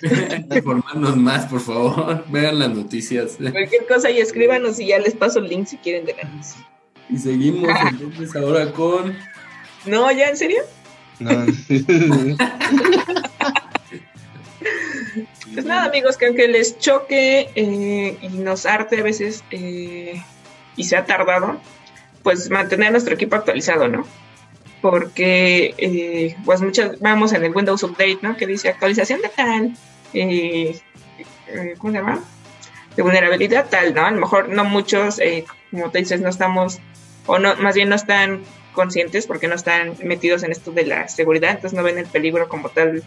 Informarnos 0.55 1.17
más, 1.17 1.45
por 1.45 1.61
favor. 1.61 2.25
Vean 2.29 2.59
las 2.59 2.69
noticias. 2.69 3.37
Cualquier 3.37 3.87
cosa 3.87 4.09
y 4.11 4.19
escríbanos 4.19 4.79
y 4.79 4.87
ya 4.87 4.99
les 4.99 5.15
paso 5.15 5.39
el 5.39 5.49
link 5.49 5.67
si 5.67 5.77
quieren 5.77 6.05
de 6.05 6.13
ganas. 6.13 6.55
Y 7.09 7.17
seguimos 7.17 7.69
entonces 7.89 8.35
ahora 8.35 8.71
con. 8.71 9.15
No, 9.85 10.11
¿ya 10.11 10.29
en 10.29 10.37
serio? 10.37 10.61
No. 11.19 11.45
pues 15.53 15.65
nada, 15.65 15.85
amigos, 15.85 16.17
que 16.17 16.27
aunque 16.27 16.47
les 16.47 16.77
choque 16.79 17.49
eh, 17.55 18.17
y 18.21 18.27
nos 18.29 18.65
arte 18.65 18.99
a 18.99 19.03
veces 19.03 19.43
eh, 19.51 20.23
y 20.75 20.83
se 20.83 20.95
ha 20.95 21.05
tardado, 21.05 21.59
pues 22.23 22.49
mantener 22.49 22.91
nuestro 22.91 23.13
equipo 23.15 23.35
actualizado, 23.35 23.87
¿no? 23.87 24.05
Porque 24.81 25.73
eh, 25.77 26.35
pues 26.45 26.61
muchas 26.61 26.99
vamos 26.99 27.33
en 27.33 27.43
el 27.43 27.55
Windows 27.55 27.83
Update, 27.83 28.19
¿no? 28.21 28.37
Que 28.37 28.47
dice 28.47 28.69
actualización 28.69 29.21
de 29.21 29.29
tal, 29.29 29.73
eh, 30.13 30.79
eh, 31.47 31.75
¿cómo 31.77 31.91
se 31.91 31.99
llama? 31.99 32.23
De 32.95 33.03
vulnerabilidad 33.03 33.69
tal, 33.69 33.93
¿no? 33.93 34.05
A 34.05 34.11
lo 34.11 34.19
mejor 34.19 34.49
no 34.49 34.63
muchos, 34.63 35.19
como 35.71 35.91
te 35.91 35.99
dices, 35.99 36.21
no 36.21 36.29
estamos, 36.29 36.79
o 37.25 37.39
no, 37.39 37.55
más 37.57 37.75
bien 37.75 37.89
no 37.89 37.95
están 37.95 38.41
conscientes 38.73 39.27
porque 39.27 39.47
no 39.47 39.55
están 39.55 39.95
metidos 40.03 40.43
en 40.43 40.51
esto 40.51 40.71
de 40.71 40.85
la 40.85 41.07
seguridad, 41.07 41.51
entonces 41.51 41.77
no 41.77 41.83
ven 41.83 41.97
el 41.97 42.05
peligro 42.05 42.47
como 42.47 42.69
tal 42.69 43.03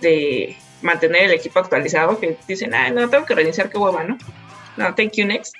de 0.00 0.56
mantener 0.82 1.24
el 1.24 1.32
equipo 1.32 1.58
actualizado, 1.58 2.20
que 2.20 2.36
dicen, 2.46 2.74
ah, 2.74 2.90
no, 2.90 3.08
tengo 3.08 3.24
que 3.24 3.34
reiniciar, 3.34 3.70
qué 3.70 3.78
hueva, 3.78 4.04
¿no? 4.04 4.18
No, 4.76 4.94
thank 4.94 5.12
you, 5.12 5.26
next. 5.26 5.54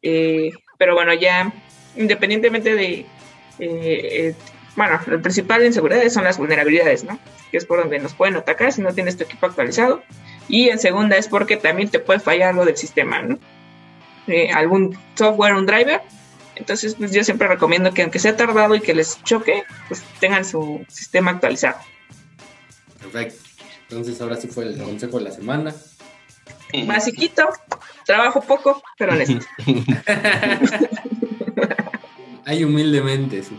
pero 0.00 0.94
bueno, 0.94 1.14
ya 1.14 1.52
independientemente 1.96 2.74
de 2.74 3.06
bueno, 4.76 5.00
el 5.06 5.20
principal 5.20 5.62
en 5.62 5.72
seguridad 5.72 6.08
son 6.08 6.24
las 6.24 6.38
vulnerabilidades, 6.38 7.04
¿no? 7.04 7.18
Que 7.50 7.58
es 7.58 7.64
por 7.64 7.78
donde 7.78 7.98
nos 7.98 8.14
pueden 8.14 8.36
atacar 8.36 8.72
si 8.72 8.82
no 8.82 8.92
tienes 8.92 9.16
tu 9.16 9.24
equipo 9.24 9.46
actualizado. 9.46 10.02
Y 10.48 10.68
en 10.68 10.78
segunda 10.78 11.16
es 11.16 11.28
porque 11.28 11.56
también 11.56 11.88
te 11.88 12.00
puede 12.00 12.20
fallar 12.20 12.50
algo 12.50 12.64
del 12.64 12.76
sistema, 12.76 13.22
¿no? 13.22 13.38
Eh, 14.26 14.50
algún 14.52 14.98
software, 15.14 15.54
un 15.54 15.66
driver. 15.66 16.00
Entonces, 16.56 16.96
pues 16.96 17.12
yo 17.12 17.24
siempre 17.24 17.48
recomiendo 17.48 17.92
que 17.92 18.02
aunque 18.02 18.18
sea 18.18 18.36
tardado 18.36 18.74
y 18.74 18.80
que 18.80 18.94
les 18.94 19.22
choque, 19.22 19.64
pues 19.88 20.02
tengan 20.20 20.44
su 20.44 20.84
sistema 20.88 21.30
actualizado. 21.32 21.78
Perfecto. 23.00 23.44
Entonces 23.88 24.20
ahora 24.20 24.36
sí 24.36 24.48
fue 24.48 24.64
el 24.64 24.82
consejo 24.82 25.18
de 25.18 25.24
la 25.24 25.30
semana. 25.30 25.74
Basiquito, 26.86 27.48
trabajo 28.04 28.40
poco, 28.40 28.82
pero 28.98 29.12
honesto. 29.12 29.46
Hay 32.46 32.64
humildemente, 32.64 33.42
sí. 33.42 33.56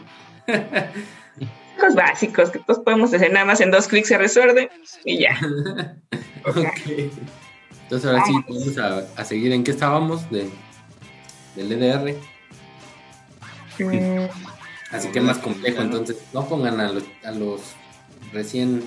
Los 1.82 1.96
básicos 1.96 2.50
que 2.52 2.60
todos 2.60 2.80
podemos 2.80 3.14
hacer 3.14 3.32
nada 3.32 3.46
más 3.46 3.60
en 3.62 3.72
dos 3.72 3.88
clics 3.88 4.08
se 4.08 4.18
resuelve 4.18 4.70
y 5.04 5.20
ya. 5.20 5.38
Entonces 7.84 8.10
ahora 8.10 8.24
sí, 8.26 8.34
vamos 8.48 8.78
a, 9.18 9.26
seguir 9.26 9.52
en 9.52 9.64
qué 9.64 9.72
estábamos 9.72 10.30
de, 10.32 10.50
del 11.56 11.72
EDR. 11.72 12.16
Mm. 13.80 14.30
Así 14.92 15.10
que 15.10 15.20
es 15.20 15.26
más 15.26 15.38
complejo, 15.40 15.82
entonces 15.82 16.18
no 16.34 16.48
pongan 16.48 16.80
a 16.80 16.92
los, 16.92 17.04
a 17.24 17.32
los 17.32 17.62
recién 18.32 18.82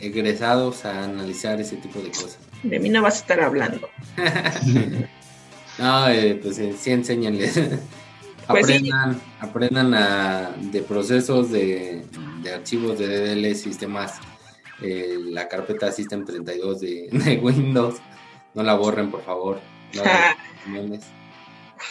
egresados 0.00 0.84
a 0.84 1.04
analizar 1.04 1.60
ese 1.60 1.76
tipo 1.76 2.00
de 2.00 2.08
cosas. 2.08 2.38
De 2.62 2.78
mí 2.78 2.88
no 2.88 3.02
vas 3.02 3.16
a 3.16 3.18
estar 3.18 3.40
hablando. 3.40 3.88
No, 5.78 6.08
eh, 6.08 6.40
pues 6.42 6.58
eh, 6.58 6.74
sí, 6.78 6.90
enséñenles. 6.90 7.60
Pues 8.46 8.64
aprendan, 8.64 9.20
aprendan 9.40 9.94
a, 9.94 10.50
de 10.60 10.82
procesos 10.82 11.50
de, 11.50 12.04
archivos 12.54 12.98
de 12.98 13.08
DDL, 13.08 13.56
sistemas, 13.56 14.20
eh, 14.80 15.18
la 15.30 15.48
carpeta 15.48 15.90
System 15.90 16.24
32 16.24 16.80
de, 16.80 17.08
de, 17.12 17.38
Windows. 17.38 17.96
No 18.54 18.62
la 18.62 18.74
borren, 18.74 19.10
por 19.10 19.24
favor. 19.24 19.60
No 19.94 20.02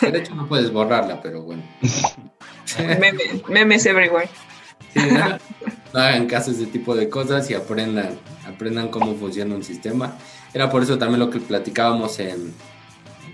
de 0.11 0.17
hecho, 0.17 0.33
no 0.33 0.47
puedes 0.47 0.71
borrarla, 0.71 1.21
pero 1.21 1.41
bueno. 1.41 1.63
memes 3.49 3.85
everywhere. 3.85 4.29
no, 4.95 5.99
hagan 5.99 6.27
caso 6.27 6.51
de 6.51 6.57
ese 6.57 6.67
tipo 6.67 6.95
de 6.95 7.09
cosas 7.09 7.49
y 7.51 7.53
aprendan, 7.53 8.17
aprendan 8.47 8.89
cómo 8.89 9.15
funciona 9.15 9.55
un 9.55 9.63
sistema. 9.63 10.17
Era 10.53 10.69
por 10.69 10.83
eso 10.83 10.97
también 10.97 11.19
lo 11.19 11.29
que 11.29 11.39
platicábamos 11.39 12.19
en, 12.19 12.53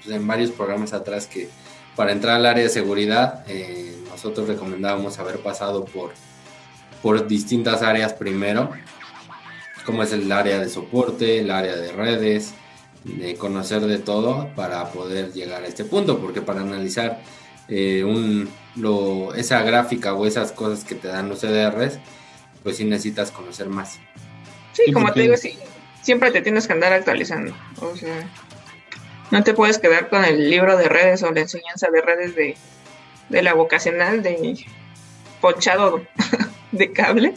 pues, 0.03 0.15
en 0.15 0.25
varios 0.25 0.51
programas 0.51 0.91
atrás 0.93 1.27
que 1.27 1.49
para 1.95 2.11
entrar 2.11 2.35
al 2.35 2.45
área 2.45 2.63
de 2.63 2.69
seguridad 2.69 3.43
eh, 3.47 3.91
nosotros 4.09 4.47
recomendábamos 4.47 5.17
haber 5.17 5.39
pasado 5.39 5.85
por, 5.85 6.11
por 7.01 7.27
distintas 7.27 7.81
áreas 7.81 8.13
primero, 8.13 8.69
como 9.85 10.03
es 10.03 10.13
el 10.13 10.31
área 10.31 10.59
de 10.59 10.69
soporte, 10.69 11.39
el 11.39 11.49
área 11.49 11.75
de 11.75 11.91
redes, 11.91 12.53
de 13.03 13.35
conocer 13.35 13.81
de 13.81 13.97
todo 13.97 14.49
para 14.55 14.91
poder 14.91 15.33
llegar 15.33 15.63
a 15.63 15.67
este 15.67 15.85
punto, 15.85 16.19
porque 16.19 16.41
para 16.41 16.61
analizar 16.61 17.19
eh, 17.67 18.03
un, 18.03 18.47
lo, 18.75 19.33
esa 19.33 19.63
gráfica 19.63 20.13
o 20.13 20.27
esas 20.27 20.51
cosas 20.51 20.83
que 20.83 20.93
te 20.93 21.07
dan 21.07 21.27
los 21.27 21.39
CDRs, 21.39 21.97
pues 22.61 22.77
sí 22.77 22.83
necesitas 22.83 23.31
conocer 23.31 23.69
más. 23.69 23.97
Sí, 24.73 24.91
como 24.91 25.11
te 25.11 25.21
digo, 25.21 25.35
sí, 25.35 25.57
siempre 26.01 26.31
te 26.31 26.41
tienes 26.41 26.67
que 26.67 26.73
andar 26.73 26.93
actualizando. 26.93 27.55
O 27.79 27.95
sea, 27.95 28.29
no 29.31 29.43
te 29.43 29.53
puedes 29.53 29.79
quedar 29.79 30.09
con 30.09 30.23
el 30.25 30.49
libro 30.49 30.77
de 30.77 30.89
redes 30.89 31.23
o 31.23 31.31
la 31.31 31.41
enseñanza 31.41 31.89
de 31.89 32.01
redes 32.01 32.35
de, 32.35 33.41
la 33.41 33.53
vocacional 33.53 34.21
de 34.21 34.65
ponchado 35.39 36.05
de 36.71 36.91
cable. 36.91 37.33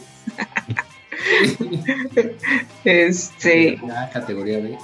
este. 2.83 3.79
categoría 4.13 4.59
B. 4.59 4.77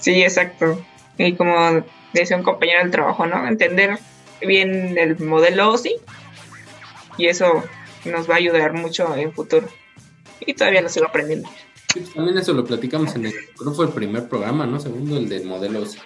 Sí, 0.00 0.22
exacto. 0.22 0.82
Y 1.18 1.34
como 1.34 1.84
decía 2.12 2.36
un 2.36 2.42
compañero 2.42 2.80
del 2.80 2.90
trabajo, 2.90 3.26
¿no? 3.26 3.46
Entender 3.46 3.98
bien 4.40 4.96
el 4.98 5.18
modelo 5.20 5.70
OSI 5.70 5.96
y 7.18 7.26
eso 7.26 7.62
nos 8.04 8.28
va 8.28 8.34
a 8.34 8.38
ayudar 8.38 8.72
mucho 8.72 9.14
en 9.14 9.32
futuro. 9.32 9.68
Y 10.40 10.54
todavía 10.54 10.80
lo 10.80 10.88
sigo 10.88 11.06
aprendiendo. 11.06 11.48
Pues 11.92 12.12
también 12.14 12.38
eso 12.38 12.54
lo 12.54 12.64
platicamos 12.64 13.14
en 13.14 13.26
el, 13.26 13.34
creo 13.56 13.74
fue 13.74 13.86
el 13.86 13.92
primer 13.92 14.28
programa, 14.28 14.66
¿no? 14.66 14.80
Segundo, 14.80 15.18
el 15.18 15.28
del 15.28 15.44
modelo 15.44 15.82
OSI. 15.82 15.98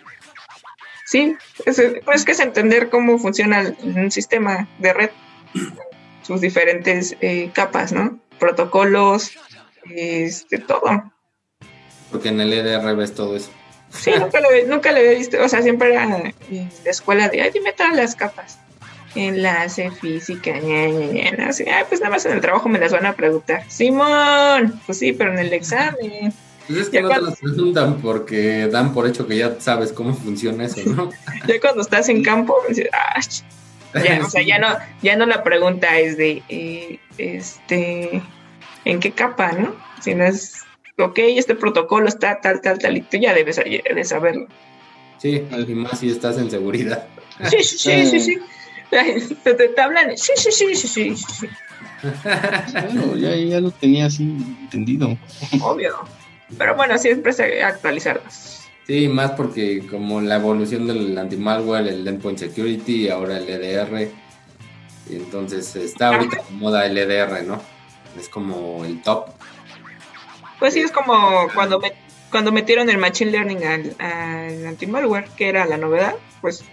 Sí, 1.07 1.37
es, 1.65 1.81
pues 2.05 2.25
que 2.25 2.33
es 2.33 2.41
entender 2.41 2.91
cómo 2.91 3.19
funciona 3.19 3.73
un 3.83 4.11
sistema 4.11 4.69
de 4.79 4.93
red, 4.93 5.11
sus 6.23 6.41
diferentes 6.41 7.17
eh, 7.21 7.51
capas, 7.55 7.93
¿no? 7.93 8.19
Protocolos, 8.41 9.31
este, 9.95 10.59
todo. 10.59 11.13
Porque 12.11 12.29
en 12.29 12.41
el 12.41 12.53
EDR 12.53 12.97
ves 12.97 13.15
todo 13.15 13.37
eso. 13.37 13.51
Sí, 13.91 14.11
nunca 14.19 14.41
lo, 14.41 14.49
nunca 14.67 14.91
lo 14.91 14.99
había 14.99 15.13
visto, 15.13 15.43
o 15.43 15.49
sea, 15.49 15.63
siempre 15.63 15.93
era 15.93 16.05
en 16.05 16.35
la 16.85 16.91
escuela 16.91 17.29
de, 17.29 17.41
ay, 17.41 17.51
dime 17.53 17.73
todas 17.73 17.95
las 17.95 18.17
capas. 18.17 18.59
Enlace, 19.15 19.91
física, 19.93 20.59
ña, 20.59 20.89
ña, 20.89 21.31
ña, 21.31 21.49
así, 21.49 21.65
ay, 21.69 21.85
pues 21.89 22.01
nada 22.01 22.11
más 22.11 22.27
en 22.27 22.33
el 22.33 22.41
trabajo 22.41 22.69
me 22.69 22.81
las 22.81 22.93
van 22.93 23.07
a 23.07 23.15
preguntar. 23.15 23.65
Simón, 23.71 24.81
pues 24.85 24.99
sí, 24.99 25.13
pero 25.13 25.33
en 25.33 25.39
el 25.39 25.53
examen. 25.53 26.35
Pues 26.67 26.81
es 26.81 26.89
que 26.89 27.01
no 27.01 27.09
te 27.09 27.21
las 27.21 27.39
preguntan 27.39 28.01
porque 28.01 28.67
dan 28.67 28.93
por 28.93 29.07
hecho 29.07 29.27
que 29.27 29.37
ya 29.37 29.61
sabes 29.61 29.93
cómo 29.93 30.15
funciona 30.15 30.65
eso, 30.65 30.81
¿no? 30.85 31.11
ya 31.47 31.61
cuando 31.61 31.83
estás 31.83 32.09
en 32.09 32.23
campo, 32.23 32.57
ah, 32.93 33.21
ya, 33.95 34.25
o 34.25 34.29
sea, 34.29 34.43
ya 34.43 34.59
no, 34.59 34.69
ya 35.03 35.17
no 35.17 35.27
la 35.27 35.43
pregunta 35.43 35.99
es 35.99 36.17
de, 36.17 36.43
eh, 36.49 36.99
este, 37.19 38.23
¿en 38.85 39.01
qué 39.01 39.13
capa, 39.13 39.53
no? 39.53 39.75
Si 40.01 40.15
no 40.15 40.25
es, 40.25 40.65
ok, 40.99 41.19
este 41.19 41.55
protocolo 41.55 42.09
está 42.09 42.41
tal, 42.41 42.61
tal, 42.61 42.79
tal, 42.79 42.97
y 42.97 43.03
tú 43.03 43.17
ya 43.17 43.33
debes 43.33 43.57
de 43.57 44.05
saberlo. 44.05 44.49
Sí, 45.19 45.43
y 45.51 45.75
más 45.75 46.01
si 46.01 46.11
estás 46.11 46.37
en 46.39 46.51
seguridad. 46.51 47.07
Sí, 47.49 47.63
sí, 47.63 47.79
sí, 47.79 48.07
sí, 48.07 48.21
sí. 48.21 48.39
Te, 49.43 49.55
te, 49.55 49.81
hablan, 49.81 50.17
sí, 50.17 50.33
sí, 50.37 50.51
sí, 50.53 50.75
sí, 50.75 50.89
sí. 50.89 51.17
sí. 51.17 51.49
Claro, 52.71 53.17
ya, 53.17 53.35
ya 53.35 53.61
lo 53.61 53.71
tenía 53.71 54.07
así 54.07 54.23
entendido. 54.23 55.17
Obvio. 55.61 55.97
Pero 56.57 56.77
bueno, 56.77 56.97
siempre 56.99 57.33
se 57.33 57.63
actualizarlas. 57.63 58.69
Sí, 58.87 59.09
más 59.09 59.33
porque 59.33 59.85
como 59.89 60.21
la 60.21 60.37
evolución 60.37 60.87
del 60.87 61.19
anti-malware, 61.19 61.89
el 61.89 62.07
endpoint 62.07 62.39
security, 62.39 63.09
ahora 63.09 63.39
el 63.39 63.49
EDR. 63.49 64.11
Entonces 65.11 65.75
está 65.75 66.09
ahorita 66.09 66.43
en 66.49 66.59
moda 66.59 66.87
el 66.87 66.97
EDR, 66.97 67.45
¿no? 67.45 67.61
Es 68.19 68.29
como 68.29 68.85
el 68.85 69.03
top. 69.03 69.27
Pues 70.61 70.75
sí, 70.75 70.81
es 70.81 70.93
como 70.93 71.49
cuando 71.53 71.81
cuando 72.31 72.53
metieron 72.53 72.89
el 72.91 72.99
machine 72.99 73.31
learning 73.31 73.65
al, 73.65 73.97
al 73.99 74.67
anti-malware, 74.67 75.29
que 75.37 75.49
era 75.49 75.65
la 75.67 75.77
novedad, 75.77 76.15
pues... 76.41 76.65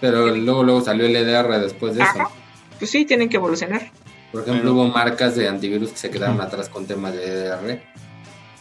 Pero 0.00 0.34
luego, 0.34 0.62
luego 0.64 0.80
salió 0.80 1.06
el 1.06 1.16
EDR 1.16 1.60
después 1.60 1.94
de 1.94 2.02
eso. 2.02 2.30
Pues 2.78 2.90
sí, 2.90 3.04
tienen 3.04 3.28
que 3.28 3.36
evolucionar. 3.36 3.90
Por 4.32 4.42
ejemplo, 4.42 4.72
hubo 4.72 4.86
marcas 4.86 5.36
de 5.36 5.48
antivirus 5.48 5.90
que 5.90 5.98
se 5.98 6.10
quedaron 6.10 6.40
atrás 6.40 6.68
con 6.68 6.86
temas 6.86 7.14
de 7.14 7.24
EDR 7.24 7.82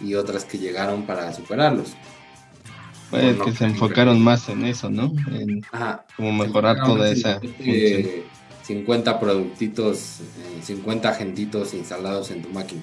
y 0.04 0.16
otras 0.16 0.46
que 0.46 0.58
llegaron 0.58 1.04
para 1.04 1.34
superarlos. 1.34 1.94
Pues 3.10 3.38
que 3.40 3.52
se 3.52 3.66
enfocaron 3.66 4.22
más 4.22 4.48
en 4.48 4.66
eso, 4.66 4.90
¿no? 4.90 5.14
En 5.32 5.62
como 6.16 6.32
mejorar 6.32 6.78
toda 6.86 7.12
esa 7.12 7.42
50 8.64 9.20
productitos, 9.20 10.20
50 10.64 11.08
eh, 11.08 11.12
agentitos 11.12 11.74
instalados 11.74 12.32
en 12.32 12.42
tu 12.42 12.50
máquina. 12.50 12.82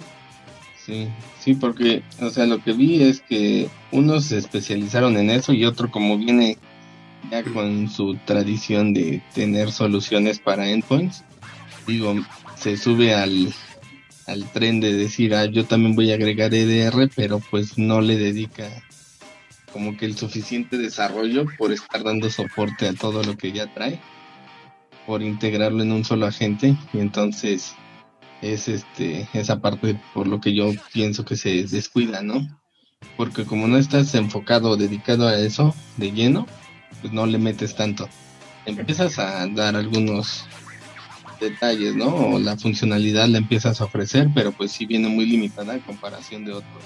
Sí, 0.85 1.09
sí, 1.41 1.55
porque, 1.55 2.03
o 2.21 2.31
sea, 2.31 2.47
lo 2.47 2.63
que 2.63 2.73
vi 2.73 3.03
es 3.03 3.21
que 3.21 3.69
unos 3.91 4.25
se 4.27 4.39
especializaron 4.39 5.17
en 5.17 5.31
eso 5.31 5.53
y 5.53 5.65
otro 5.65 5.91
como 5.91 6.19
viene 6.19 6.59
ya 7.31 7.43
con 7.43 7.89
su 7.89 8.17
tradición 8.25 8.95
de 8.95 9.23
tener 9.35 9.71
soluciones 9.71 10.39
para 10.39 10.69
endpoints, 10.69 11.25
digo, 11.87 12.15
se 12.57 12.77
sube 12.77 13.15
al, 13.15 13.53
al 14.29 14.45
tren 14.53 14.79
de 14.79 14.93
decir, 14.93 15.35
ah, 15.35 15.47
yo 15.47 15.65
también 15.65 15.97
voy 15.97 16.13
a 16.13 16.15
agregar 16.15 16.55
EDR, 16.55 17.11
pero 17.17 17.41
pues 17.51 17.79
no 17.79 18.01
le 18.03 18.17
dedica 18.17 18.69
como 19.73 19.97
que 19.97 20.05
el 20.05 20.17
suficiente 20.17 20.77
desarrollo 20.77 21.47
por 21.57 21.73
estar 21.73 22.05
dando 22.05 22.31
soporte 22.31 22.89
a 22.89 22.93
todo 22.93 23.23
lo 23.23 23.37
que 23.37 23.53
ya 23.53 23.73
trae, 23.73 23.99
por 25.07 25.23
integrarlo 25.23 25.83
en 25.83 25.93
un 25.93 26.05
solo 26.05 26.27
agente, 26.27 26.77
y 26.93 26.99
entonces 27.01 27.75
es 28.43 28.69
este 28.69 29.29
esa 29.33 29.61
parte 29.61 29.99
por 30.15 30.27
lo 30.29 30.41
que 30.41 30.55
yo 30.55 30.73
pienso 30.93 31.25
que 31.25 31.37
se 31.37 31.65
descuida, 31.65 32.23
¿no? 32.23 32.47
Porque 33.17 33.45
como 33.45 33.67
no 33.67 33.79
estás 33.79 34.15
enfocado, 34.15 34.77
dedicado 34.77 35.27
a 35.27 35.39
eso 35.39 35.75
de 35.97 36.13
lleno, 36.13 36.47
pues 37.01 37.13
no 37.13 37.27
le 37.27 37.39
metes 37.39 37.75
tanto. 37.75 38.09
Empiezas 38.67 39.19
a 39.19 39.47
dar 39.47 39.75
algunos 39.77 40.45
detalles, 41.41 41.95
¿no? 41.95 42.15
O 42.15 42.39
la 42.39 42.57
funcionalidad 42.57 43.29
la 43.29 43.39
empiezas 43.39 43.81
a 43.81 43.85
ofrecer, 43.85 44.29
pero 44.35 44.53
pues 44.53 44.73
sí 44.73 44.87
viene 44.87 45.09
muy 45.09 45.27
limitada 45.27 45.75
en 45.75 45.81
comparación 45.81 46.45
de 46.45 46.53
otros. 46.53 46.83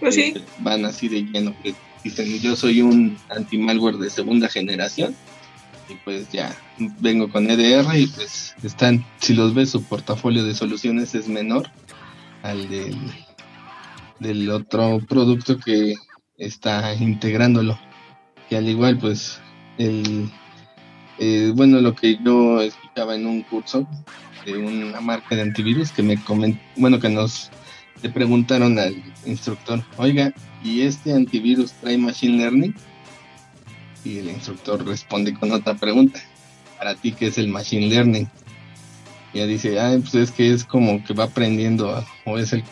Pues 0.00 0.14
sí. 0.14 0.34
van 0.58 0.84
así 0.84 1.08
de 1.08 1.22
lleno, 1.22 1.54
que 1.62 1.74
dicen, 2.02 2.38
yo 2.40 2.56
soy 2.56 2.82
un 2.82 3.16
anti-malware 3.30 3.96
de 3.96 4.10
segunda 4.10 4.48
generación 4.48 5.14
y 5.88 5.94
pues 6.04 6.30
ya 6.30 6.54
vengo 7.00 7.30
con 7.30 7.48
EDR 7.48 7.96
y 7.96 8.06
pues 8.06 8.54
están, 8.62 9.04
si 9.20 9.34
los 9.34 9.54
ves, 9.54 9.70
su 9.70 9.82
portafolio 9.84 10.44
de 10.44 10.54
soluciones 10.54 11.14
es 11.14 11.28
menor 11.28 11.70
al 12.42 12.68
del, 12.68 12.96
del 14.20 14.50
otro 14.50 15.00
producto 15.08 15.58
que 15.58 15.94
está 16.38 16.94
integrándolo. 16.94 17.78
Y 18.50 18.56
al 18.56 18.68
igual, 18.68 18.98
pues, 18.98 19.40
el 19.78 20.30
eh, 21.18 21.52
bueno, 21.54 21.80
lo 21.80 21.94
que 21.94 22.18
yo 22.22 22.60
escuchaba 22.60 23.14
en 23.14 23.26
un 23.26 23.42
curso 23.42 23.86
de 24.44 24.56
una 24.56 25.00
marca 25.00 25.34
de 25.34 25.42
antivirus 25.42 25.90
que 25.92 26.02
me 26.02 26.22
comentó, 26.22 26.60
bueno, 26.76 27.00
que 27.00 27.08
nos 27.08 27.50
le 28.02 28.10
preguntaron 28.10 28.78
al 28.78 28.94
instructor, 29.24 29.82
oiga, 29.96 30.34
¿y 30.62 30.82
este 30.82 31.14
antivirus 31.14 31.72
trae 31.72 31.96
machine 31.96 32.38
learning? 32.38 32.74
Y 34.04 34.18
el 34.18 34.28
instructor 34.28 34.84
responde 34.86 35.32
con 35.32 35.52
otra 35.52 35.74
pregunta, 35.74 36.20
para 36.78 36.94
ti, 36.94 37.12
¿qué 37.12 37.28
es 37.28 37.38
el 37.38 37.48
machine 37.48 37.88
learning? 37.88 38.28
Y 39.32 39.38
ella 39.38 39.46
dice, 39.46 39.80
ah, 39.80 39.96
pues 39.98 40.14
es 40.14 40.30
que 40.30 40.52
es 40.52 40.64
como 40.64 41.02
que 41.04 41.14
va 41.14 41.24
aprendiendo 41.24 42.04
o 42.26 42.38
es 42.38 42.52
el, 42.52 42.62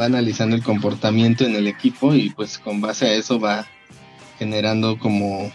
va 0.00 0.04
analizando 0.04 0.54
el 0.54 0.62
comportamiento 0.62 1.44
en 1.44 1.56
el 1.56 1.66
equipo 1.66 2.14
y 2.14 2.30
pues 2.30 2.58
con 2.58 2.80
base 2.80 3.06
a 3.06 3.14
eso 3.14 3.40
va 3.40 3.66
generando 4.38 4.98
como 4.98 5.50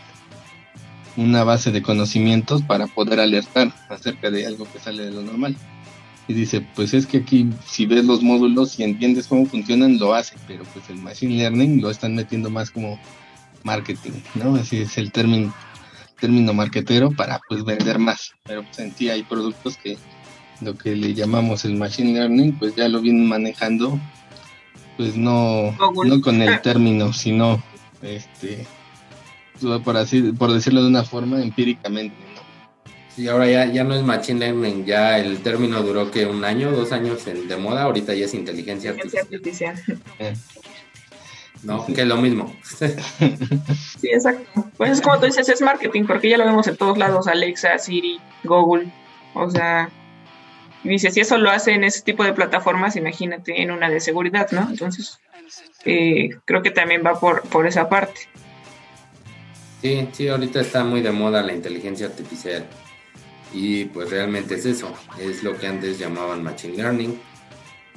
una 1.17 1.43
base 1.43 1.71
de 1.71 1.81
conocimientos 1.81 2.61
para 2.63 2.87
poder 2.87 3.19
alertar 3.19 3.73
acerca 3.89 4.31
de 4.31 4.45
algo 4.45 4.67
que 4.71 4.79
sale 4.79 5.05
de 5.05 5.11
lo 5.11 5.21
normal. 5.21 5.55
Y 6.27 6.33
dice, 6.33 6.65
pues 6.75 6.93
es 6.93 7.05
que 7.05 7.17
aquí 7.17 7.49
si 7.65 7.85
ves 7.85 8.05
los 8.05 8.21
módulos 8.23 8.79
y 8.79 8.83
entiendes 8.83 9.27
cómo 9.27 9.45
funcionan, 9.45 9.99
lo 9.99 10.13
hace, 10.13 10.35
pero 10.47 10.63
pues 10.73 10.89
el 10.89 10.97
Machine 10.97 11.35
Learning 11.35 11.81
lo 11.81 11.89
están 11.89 12.15
metiendo 12.15 12.49
más 12.49 12.71
como 12.71 12.97
marketing, 13.63 14.11
¿no? 14.35 14.55
Así 14.55 14.77
es 14.77 14.97
el 14.97 15.11
término, 15.11 15.53
término 16.19 16.53
marquetero 16.53 17.11
para 17.11 17.41
pues 17.47 17.65
vender 17.65 17.99
más. 17.99 18.31
Pero 18.45 18.63
pues 18.63 18.79
en 18.79 18.95
sí 18.95 19.09
hay 19.09 19.23
productos 19.23 19.77
que 19.77 19.97
lo 20.61 20.77
que 20.77 20.95
le 20.95 21.13
llamamos 21.13 21.65
el 21.65 21.75
machine 21.75 22.13
learning, 22.13 22.57
pues 22.57 22.75
ya 22.75 22.87
lo 22.87 23.01
vienen 23.01 23.27
manejando, 23.27 23.99
pues 24.95 25.17
no, 25.17 25.75
no 26.05 26.21
con 26.21 26.41
el 26.41 26.61
término, 26.61 27.11
sino 27.11 27.61
este 28.01 28.65
por 29.83 29.97
así, 29.97 30.31
por 30.33 30.51
decirlo 30.51 30.81
de 30.81 30.87
una 30.87 31.03
forma, 31.03 31.41
empíricamente. 31.41 32.15
Y 33.15 33.27
ahora 33.27 33.47
ya, 33.47 33.65
ya 33.65 33.83
no 33.83 33.93
es 33.93 34.03
machine 34.03 34.39
learning, 34.39 34.85
ya 34.85 35.19
el 35.19 35.39
término 35.43 35.83
duró 35.83 36.09
que 36.09 36.25
un 36.25 36.43
año, 36.43 36.71
dos 36.71 36.91
años 36.91 37.23
de 37.25 37.57
moda, 37.57 37.83
ahorita 37.83 38.13
ya 38.13 38.25
es 38.25 38.33
inteligencia, 38.33 38.91
artificial. 38.91 39.79
Eh. 40.17 40.33
¿no? 41.63 41.85
Que 41.85 42.01
es 42.01 42.07
lo 42.07 42.17
mismo. 42.17 42.53
sí, 43.99 44.09
exacto. 44.11 44.69
Pues 44.77 44.91
es 44.91 45.01
como 45.01 45.19
tú 45.19 45.25
dices, 45.25 45.47
es 45.49 45.61
marketing, 45.61 46.05
porque 46.05 46.29
ya 46.29 46.37
lo 46.37 46.45
vemos 46.45 46.67
en 46.67 46.77
todos 46.77 46.97
lados, 46.97 47.27
Alexa, 47.27 47.77
Siri, 47.77 48.19
Google. 48.43 48.91
O 49.33 49.49
sea, 49.49 49.89
dice, 50.83 51.11
si 51.11 51.21
eso 51.21 51.37
lo 51.37 51.49
hace 51.49 51.71
en 51.73 51.83
ese 51.83 52.01
tipo 52.01 52.23
de 52.23 52.33
plataformas, 52.33 52.95
imagínate 52.95 53.61
en 53.61 53.71
una 53.71 53.89
de 53.89 53.99
seguridad, 53.99 54.51
¿no? 54.51 54.69
Entonces, 54.69 55.19
eh, 55.85 56.29
creo 56.45 56.61
que 56.61 56.71
también 56.71 57.03
va 57.05 57.19
por, 57.19 57.41
por 57.43 57.65
esa 57.67 57.89
parte. 57.89 58.21
Sí, 59.83 60.07
sí, 60.13 60.27
ahorita 60.27 60.61
está 60.61 60.83
muy 60.83 61.01
de 61.01 61.11
moda 61.11 61.43
la 61.43 61.53
inteligencia 61.53 62.07
artificial. 62.07 62.65
Y 63.53 63.85
pues 63.85 64.09
realmente 64.09 64.55
es 64.55 64.65
eso, 64.65 64.91
es 65.19 65.43
lo 65.43 65.55
que 65.59 65.67
antes 65.67 65.99
llamaban 65.99 66.41
Machine 66.41 66.77
Learning. 66.77 67.19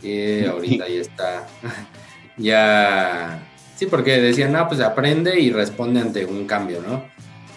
Y 0.03 0.45
ahorita 0.45 0.87
ya 0.89 1.01
está, 1.01 1.47
ya 2.37 3.41
Sí, 3.77 3.85
porque 3.85 4.19
decían, 4.19 4.53
no, 4.53 4.67
pues 4.67 4.81
aprende 4.81 5.39
y 5.39 5.53
responde 5.53 6.01
ante 6.01 6.25
un 6.25 6.47
cambio, 6.47 6.81
¿no? 6.81 7.05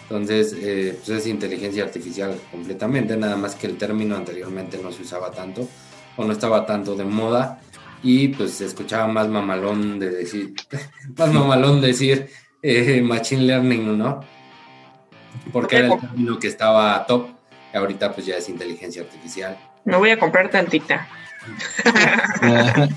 Entonces, 0.02 0.54
eh, 0.60 0.98
pues 0.98 1.18
es 1.18 1.26
inteligencia 1.26 1.82
artificial 1.82 2.38
completamente, 2.50 3.16
nada 3.16 3.36
más 3.36 3.54
que 3.54 3.66
el 3.66 3.78
término 3.78 4.16
anteriormente 4.16 4.78
no 4.82 4.92
se 4.92 5.02
usaba 5.02 5.30
tanto 5.30 5.66
o 6.16 6.24
no 6.24 6.32
estaba 6.32 6.66
tanto 6.66 6.94
de 6.94 7.04
moda 7.04 7.60
y 8.02 8.28
pues 8.28 8.52
se 8.52 8.66
escuchaba 8.66 9.06
más 9.08 9.28
mamalón 9.28 9.98
de 9.98 10.10
decir, 10.10 10.54
más 11.16 11.32
mamalón 11.32 11.80
decir 11.80 12.28
eh, 12.62 13.00
machine 13.02 13.42
learning, 13.42 13.98
¿no? 13.98 14.24
Porque 15.52 15.76
era 15.76 15.94
el 15.94 16.00
término 16.00 16.38
que 16.38 16.48
estaba 16.48 17.06
top 17.06 17.28
y 17.72 17.76
ahorita 17.76 18.12
pues 18.12 18.26
ya 18.26 18.36
es 18.36 18.48
inteligencia 18.48 19.02
artificial. 19.02 19.56
Me 19.84 19.96
voy 19.96 20.10
a 20.10 20.18
comprar 20.18 20.50
tantita. 20.50 21.08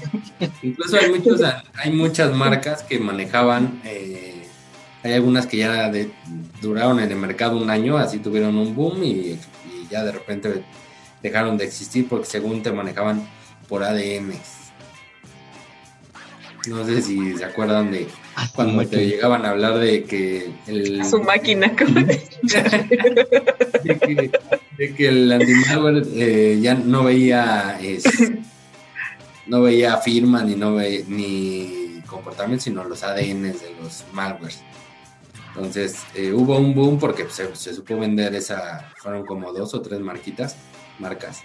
Incluso 0.61 0.97
hay, 0.97 1.09
muchos, 1.09 1.41
hay 1.75 1.91
muchas 1.91 2.33
marcas 2.33 2.83
que 2.83 2.99
manejaban, 2.99 3.79
eh, 3.85 4.45
hay 5.01 5.13
algunas 5.13 5.47
que 5.47 5.57
ya 5.57 5.89
duraron 6.61 6.99
en 6.99 7.09
el 7.11 7.17
mercado 7.17 7.57
un 7.57 7.69
año, 7.69 7.97
así 7.97 8.19
tuvieron 8.19 8.57
un 8.57 8.75
boom 8.75 9.03
y, 9.03 9.39
ya 9.89 10.03
de 10.03 10.11
repente 10.11 10.63
dejaron 11.21 11.57
de 11.57 11.65
existir 11.65 12.07
porque 12.09 12.25
según 12.25 12.63
te 12.63 12.71
manejaban 12.71 13.27
por 13.67 13.83
ADN. 13.83 14.33
No 16.67 16.85
sé 16.85 17.01
si 17.01 17.35
se 17.35 17.43
acuerdan 17.43 17.91
de 17.91 18.07
cuando 18.55 18.85
te 18.87 19.05
llegaban 19.05 19.45
a 19.45 19.49
hablar 19.49 19.79
de 19.79 20.03
que 20.03 20.53
el... 20.67 21.05
Su 21.05 21.21
máquina. 21.21 21.67
de, 24.77 24.93
que, 24.95 25.07
el 25.07 25.31
anti-malware 25.31 26.03
eh, 26.15 26.59
ya 26.61 26.75
no 26.75 27.03
veía 27.03 27.79
no 29.47 29.61
veía 29.61 29.97
firma 29.97 30.41
ni 30.43 30.55
no 30.55 30.75
ve, 30.75 31.03
ni 31.07 32.01
comportamiento, 32.05 32.63
sino 32.63 32.83
los 32.85 33.03
ADNs 33.03 33.61
de 33.61 33.75
los 33.81 34.05
malwares. 34.13 34.61
Entonces 35.55 35.97
eh, 36.15 36.31
hubo 36.31 36.57
un 36.57 36.73
boom 36.73 36.97
porque 36.97 37.27
se, 37.29 37.53
supo 37.55 37.97
vender 37.97 38.33
esa, 38.35 38.91
fueron 38.97 39.25
como 39.25 39.51
dos 39.51 39.73
o 39.73 39.81
tres 39.81 39.99
marquitas, 39.99 40.55
marcas. 40.97 41.41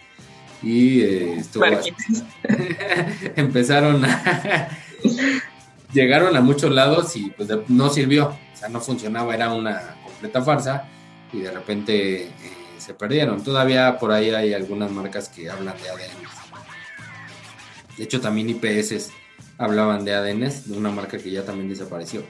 Y 0.63 1.01
eh, 1.03 1.35
estuvo 1.39 1.65
empezaron 3.37 4.05
a 4.05 4.69
llegaron 5.93 6.37
a 6.37 6.41
muchos 6.41 6.71
lados 6.73 7.17
y 7.17 7.31
pues 7.31 7.49
no 7.69 7.89
sirvió, 7.91 8.29
o 8.29 8.57
sea, 8.57 8.69
no 8.69 8.81
funcionaba, 8.81 9.35
era 9.35 9.53
una 9.53 9.97
completa 10.05 10.43
farsa 10.43 10.85
y 11.33 11.41
de 11.41 11.51
repente 11.51 12.23
eh, 12.23 12.33
se 12.79 12.95
perdieron. 12.95 13.43
Todavía 13.43 13.99
por 13.99 14.13
ahí 14.13 14.31
hay 14.31 14.55
algunas 14.55 14.91
marcas 14.91 15.29
que 15.29 15.51
hablan 15.51 15.77
de 15.83 15.89
ADN. 15.89 16.29
De 17.97 18.05
hecho, 18.05 18.21
también 18.21 18.49
IPS 18.51 19.11
hablaban 19.59 20.05
de 20.05 20.15
ADNs, 20.15 20.69
de 20.69 20.79
una 20.79 20.91
marca 20.91 21.19
que 21.19 21.31
ya 21.31 21.45
también 21.45 21.69
desapareció. 21.69 22.25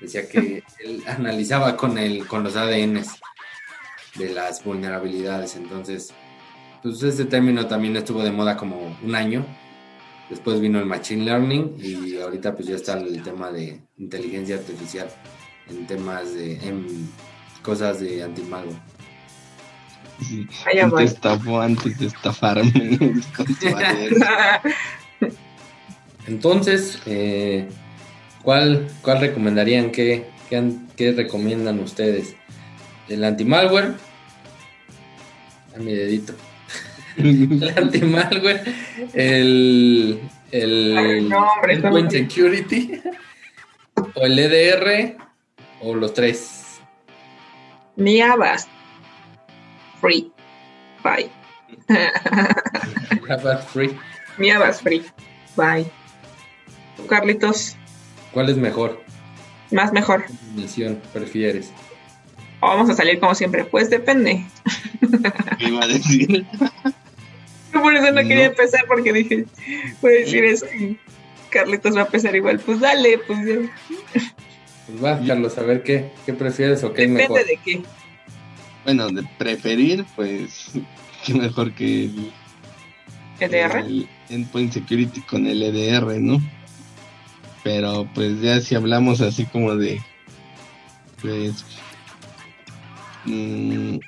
Decía 0.00 0.28
que 0.28 0.62
él 0.84 1.02
analizaba 1.06 1.76
con, 1.76 1.98
el, 1.98 2.26
con 2.26 2.44
los 2.44 2.56
ADNs 2.56 3.18
de 4.16 4.30
las 4.30 4.62
vulnerabilidades. 4.62 5.56
Entonces, 5.56 6.12
pues 6.82 7.02
este 7.02 7.24
término 7.24 7.66
también 7.66 7.96
estuvo 7.96 8.22
de 8.22 8.30
moda 8.30 8.56
como 8.56 8.96
un 9.02 9.14
año 9.14 9.44
Después 10.30 10.60
vino 10.60 10.78
el 10.78 10.84
Machine 10.84 11.24
Learning 11.24 11.76
y 11.80 12.18
ahorita 12.18 12.54
pues 12.54 12.68
ya 12.68 12.76
está 12.76 12.98
el 12.98 13.22
tema 13.22 13.50
de 13.50 13.80
inteligencia 13.96 14.56
artificial 14.56 15.08
en 15.70 15.86
temas 15.86 16.34
de 16.34 16.54
en 16.66 17.08
cosas 17.62 18.00
de 18.00 18.22
antimago. 18.22 18.70
Sí, 20.20 20.46
te 20.96 21.04
estafó 21.04 21.60
antes 21.60 21.98
de 21.98 22.06
estafarme 22.06 22.98
Entonces, 26.26 27.00
eh, 27.06 27.68
¿cuál, 28.42 28.88
¿cuál 29.00 29.20
recomendarían? 29.20 29.90
¿Qué, 29.92 30.28
qué, 30.50 31.12
recomiendan 31.12 31.78
ustedes? 31.78 32.34
¿El 33.08 33.24
antimalware? 33.24 33.94
A 35.74 35.78
mi 35.78 35.92
dedito. 35.94 36.34
el 37.22 37.72
anti-malware, 37.76 38.62
el, 39.12 40.20
el 40.52 41.32
endpoint 41.68 42.10
security, 42.10 43.00
o 44.14 44.20
el 44.24 44.38
EDR, 44.38 45.16
o 45.80 45.94
los 45.94 46.14
tres. 46.14 46.80
Ni 47.96 48.20
Avast. 48.20 48.68
Free. 50.00 50.30
Bye. 51.02 51.30
Avast 53.28 53.68
Free. 53.70 53.96
Mi 54.36 54.50
Avast 54.50 54.82
Free. 54.82 55.02
Bye. 55.56 55.86
Carlitos. 57.08 57.76
¿Cuál 58.32 58.50
es 58.50 58.56
mejor? 58.56 59.02
Más 59.70 59.92
mejor. 59.92 60.24
¿Qué 60.26 60.32
misión 60.54 61.00
prefieres? 61.12 61.72
vamos 62.60 62.90
a 62.90 62.94
salir 62.94 63.20
como 63.20 63.34
siempre? 63.34 63.64
Pues 63.64 63.90
depende. 63.90 64.44
¿Qué 65.58 65.68
iba 65.68 65.84
a 65.84 65.86
decir? 65.86 66.46
Por 67.72 67.94
eso 67.94 68.10
no, 68.12 68.20
quería 68.22 68.46
empezar 68.46 68.84
porque 68.86 69.12
dije, 69.12 69.44
voy 70.00 70.12
a 70.12 70.18
decir 70.20 70.44
eso 70.44 70.66
Carlitos 71.50 71.96
va 71.96 72.02
a 72.02 72.04
empezar 72.04 72.34
igual. 72.36 72.58
Pues 72.60 72.80
dale, 72.80 73.18
pues 73.18 73.38
Pues 74.86 75.04
va, 75.04 75.20
Carlos, 75.26 75.56
a 75.58 75.62
ver 75.62 75.82
qué, 75.82 76.10
qué 76.26 76.32
prefieres 76.32 76.82
o 76.84 76.92
qué 76.92 77.02
Depende 77.02 77.24
es 77.24 77.30
mejor. 77.30 77.46
de 77.46 77.58
qué. 77.64 77.82
Bueno, 78.84 79.08
de 79.10 79.22
preferir, 79.38 80.04
pues, 80.16 80.70
qué 81.26 81.34
mejor 81.34 81.72
que 81.72 82.04
el... 82.04 82.32
¿EDR? 83.40 83.78
El 83.78 84.08
Endpoint 84.30 84.72
Security 84.72 85.20
con 85.22 85.46
el 85.46 85.62
EDR, 85.62 86.20
¿no? 86.20 86.40
Pero 87.62 88.08
pues 88.14 88.40
ya 88.40 88.60
si 88.60 88.74
hablamos 88.74 89.20
así 89.20 89.44
como 89.46 89.76
de... 89.76 90.00
Pues... 91.20 91.64
Mmm, 93.24 93.98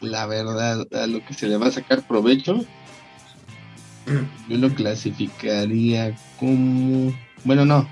la 0.00 0.26
verdad, 0.26 0.86
a 0.92 1.06
lo 1.06 1.24
que 1.24 1.34
se 1.34 1.48
le 1.48 1.56
va 1.56 1.68
a 1.68 1.72
sacar 1.72 2.06
provecho, 2.06 2.64
yo 4.48 4.56
lo 4.56 4.70
clasificaría 4.74 6.16
como... 6.38 7.12
Bueno, 7.44 7.64
no. 7.64 7.88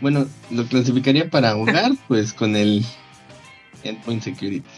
Bueno, 0.00 0.26
lo 0.50 0.66
clasificaría 0.66 1.30
para 1.30 1.56
hogar, 1.56 1.92
pues 2.08 2.32
con 2.32 2.56
el 2.56 2.84
Endpoint 3.82 4.22
Security. 4.22 4.68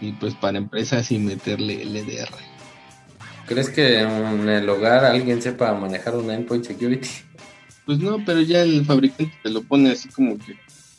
Y 0.00 0.12
pues 0.12 0.34
para 0.34 0.58
empresas 0.58 1.10
y 1.12 1.18
meterle 1.18 1.82
el 1.82 1.96
EDR. 1.96 2.30
¿Crees 3.46 3.68
que 3.68 4.00
en 4.00 4.48
el 4.48 4.68
hogar 4.68 5.04
alguien 5.04 5.42
sepa 5.42 5.74
manejar 5.74 6.16
un 6.16 6.30
Endpoint 6.30 6.64
Security? 6.64 7.08
Pues 7.84 7.98
no, 7.98 8.24
pero 8.24 8.40
ya 8.40 8.62
el 8.62 8.84
fabricante 8.84 9.34
te 9.42 9.50
lo 9.50 9.62
pone 9.62 9.90
así 9.90 10.08
como 10.08 10.38
que 10.38 10.56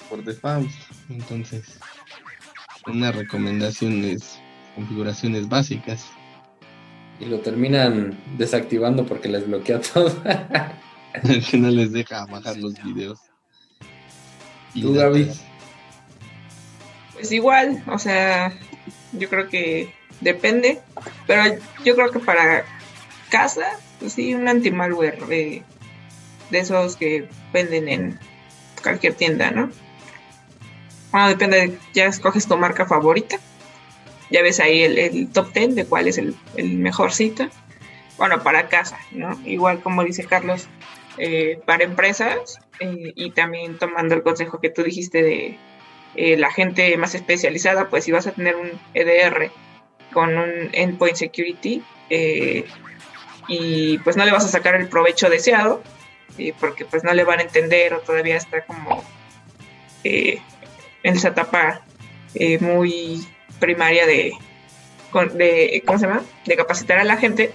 por 0.10 0.24
default. 0.24 0.70
Entonces 1.10 1.80
unas 2.88 3.16
recomendaciones, 3.16 4.40
configuraciones 4.76 5.48
básicas. 5.50 6.06
Y 7.20 7.26
lo 7.26 7.40
terminan 7.40 8.18
desactivando 8.38 9.06
porque 9.06 9.30
les 9.30 9.48
bloquea 9.48 9.80
todo. 9.82 10.12
que 11.50 11.58
no 11.58 11.70
les 11.70 11.92
deja 11.92 12.26
bajar 12.26 12.58
los 12.58 12.74
videos. 12.84 13.20
¿Tú, 14.74 14.94
Gaby? 14.94 15.30
Pues 17.14 17.32
igual, 17.32 17.84
o 17.88 18.00
sea, 18.00 18.54
yo 19.14 19.30
creo 19.30 19.50
que 19.50 19.94
depende, 20.22 20.80
pero 21.28 21.44
yo 21.84 21.96
creo 21.96 22.12
que 22.12 22.20
para 22.20 22.64
casa, 23.30 23.68
pues 24.00 24.14
sí, 24.14 24.34
un 24.34 24.48
anti-malware 24.48 25.26
de, 25.28 25.64
de 26.50 26.60
esos 26.60 26.96
que 26.96 27.28
venden 27.54 27.90
en 27.90 28.20
cualquier 28.82 29.14
tienda, 29.14 29.52
¿no? 29.52 29.70
Ah, 31.12 31.30
depende, 31.30 31.78
ya 31.94 32.06
escoges 32.06 32.48
tu 32.48 32.58
marca 32.58 32.86
favorita. 32.86 33.38
Ya 34.30 34.42
ves 34.42 34.60
ahí 34.60 34.84
el, 34.84 35.30
top 35.30 35.52
10 35.54 35.76
de 35.76 35.86
cuál 35.86 36.08
es 36.08 36.18
el, 36.18 36.36
el 36.56 36.78
mejor 36.78 37.12
cita. 37.12 37.50
Bueno, 38.18 38.44
para 38.44 38.70
casa, 38.70 38.98
¿no? 39.12 39.40
Igual 39.46 39.82
como 39.82 40.04
dice 40.04 40.26
Carlos, 40.26 40.70
eh, 41.18 41.60
para 41.66 41.84
empresas 41.84 42.60
eh, 42.80 43.12
y 43.16 43.32
también 43.32 43.78
tomando 43.78 44.16
el 44.16 44.24
consejo 44.24 44.62
que 44.62 44.70
tú 44.70 44.82
dijiste 44.82 45.22
de 45.22 45.58
eh, 46.16 46.38
la 46.38 46.52
gente 46.52 46.96
más 46.98 47.16
especializada, 47.16 47.90
pues 47.90 48.06
si 48.06 48.12
vas 48.12 48.28
a 48.28 48.32
tener 48.32 48.56
un 48.56 48.72
EDR 48.94 49.52
con 50.14 50.38
un 50.38 50.70
endpoint 50.72 51.16
security 51.18 51.84
y 53.48 53.98
pues 54.00 54.18
no 54.18 54.26
le 54.26 54.32
vas 54.32 54.46
a 54.46 54.50
sacar 54.50 54.76
el 54.76 54.88
provecho 54.88 55.30
deseado 55.30 55.82
porque 56.60 56.86
pues 56.86 57.04
no 57.04 57.14
le 57.14 57.24
van 57.24 57.40
a 57.40 57.44
entender 57.44 57.94
o 57.94 58.00
todavía 58.00 58.36
está 58.36 58.66
como 58.66 59.04
en 61.04 61.16
esa 61.16 61.30
etapa 61.30 61.82
muy 62.60 63.28
primaria 63.60 64.06
de, 64.06 64.34
de, 65.34 65.84
¿cómo 65.86 66.00
se 66.00 66.08
llama? 66.08 66.24
De 66.46 66.56
capacitar 66.56 66.98
a 66.98 67.04
la 67.04 67.18
gente, 67.18 67.52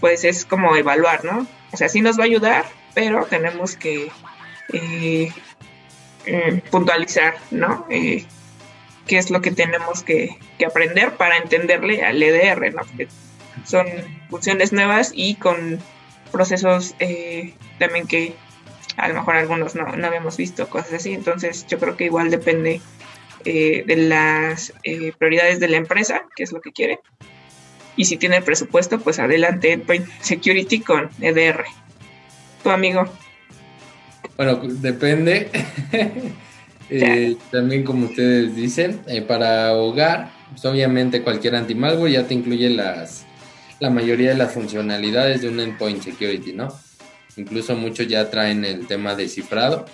pues 0.00 0.24
es 0.24 0.44
como 0.44 0.76
evaluar, 0.76 1.24
¿no? 1.24 1.46
O 1.72 1.76
sea, 1.76 1.88
sí 1.88 2.00
nos 2.00 2.18
va 2.18 2.24
a 2.24 2.26
ayudar, 2.26 2.64
pero 2.94 3.24
tenemos 3.26 3.76
que 3.76 4.10
eh, 4.72 5.32
eh, 6.26 6.62
puntualizar, 6.70 7.36
¿no? 7.50 7.86
Eh, 7.90 8.26
qué 9.06 9.18
es 9.18 9.30
lo 9.30 9.40
que 9.40 9.50
tenemos 9.50 10.02
que, 10.02 10.36
aprender 10.66 11.16
para 11.16 11.38
entenderle 11.38 12.04
al 12.04 12.22
EDR, 12.22 12.72
¿no? 12.72 12.82
son 13.64 13.86
funciones 14.30 14.72
nuevas 14.72 15.10
y 15.12 15.34
con 15.34 15.80
procesos 16.30 16.94
también 17.80 18.06
que 18.06 18.36
a 18.96 19.08
lo 19.08 19.14
mejor 19.14 19.36
algunos 19.36 19.74
no, 19.74 19.86
no 19.96 20.06
habíamos 20.06 20.36
visto, 20.36 20.68
cosas 20.68 20.94
así. 20.94 21.12
Entonces 21.12 21.66
yo 21.66 21.78
creo 21.78 21.96
que 21.96 22.04
igual 22.04 22.30
depende 22.30 22.80
de 23.44 23.96
las 23.96 24.72
prioridades 25.18 25.58
de 25.58 25.66
la 25.66 25.76
empresa, 25.76 26.22
qué 26.36 26.44
es 26.44 26.52
lo 26.52 26.60
que 26.60 26.70
quiere, 26.70 27.00
y 27.96 28.06
si 28.06 28.16
tiene 28.16 28.38
el 28.38 28.42
presupuesto, 28.42 29.00
pues 29.00 29.18
adelante 29.18 29.72
Endpoint 29.72 30.06
Security 30.20 30.80
con 30.80 31.10
EDR. 31.20 31.64
Tu 32.62 32.70
amigo. 32.70 33.04
Bueno, 34.36 34.60
depende. 34.62 35.50
Eh, 36.94 37.38
también 37.50 37.84
como 37.84 38.04
ustedes 38.04 38.54
dicen, 38.54 39.00
eh, 39.06 39.22
para 39.22 39.72
hogar, 39.72 40.30
pues 40.50 40.62
obviamente 40.66 41.22
cualquier 41.22 41.54
anti-malware 41.54 42.12
ya 42.12 42.26
te 42.26 42.34
incluye 42.34 42.68
las, 42.68 43.24
la 43.80 43.88
mayoría 43.88 44.28
de 44.28 44.34
las 44.36 44.52
funcionalidades 44.52 45.40
de 45.40 45.48
un 45.48 45.60
endpoint 45.60 46.02
security, 46.02 46.52
¿no? 46.52 46.68
Incluso 47.36 47.74
muchos 47.74 48.06
ya 48.08 48.30
traen 48.30 48.64
el 48.64 48.86
tema 48.86 49.14
de 49.14 49.28
cifrado. 49.28 49.86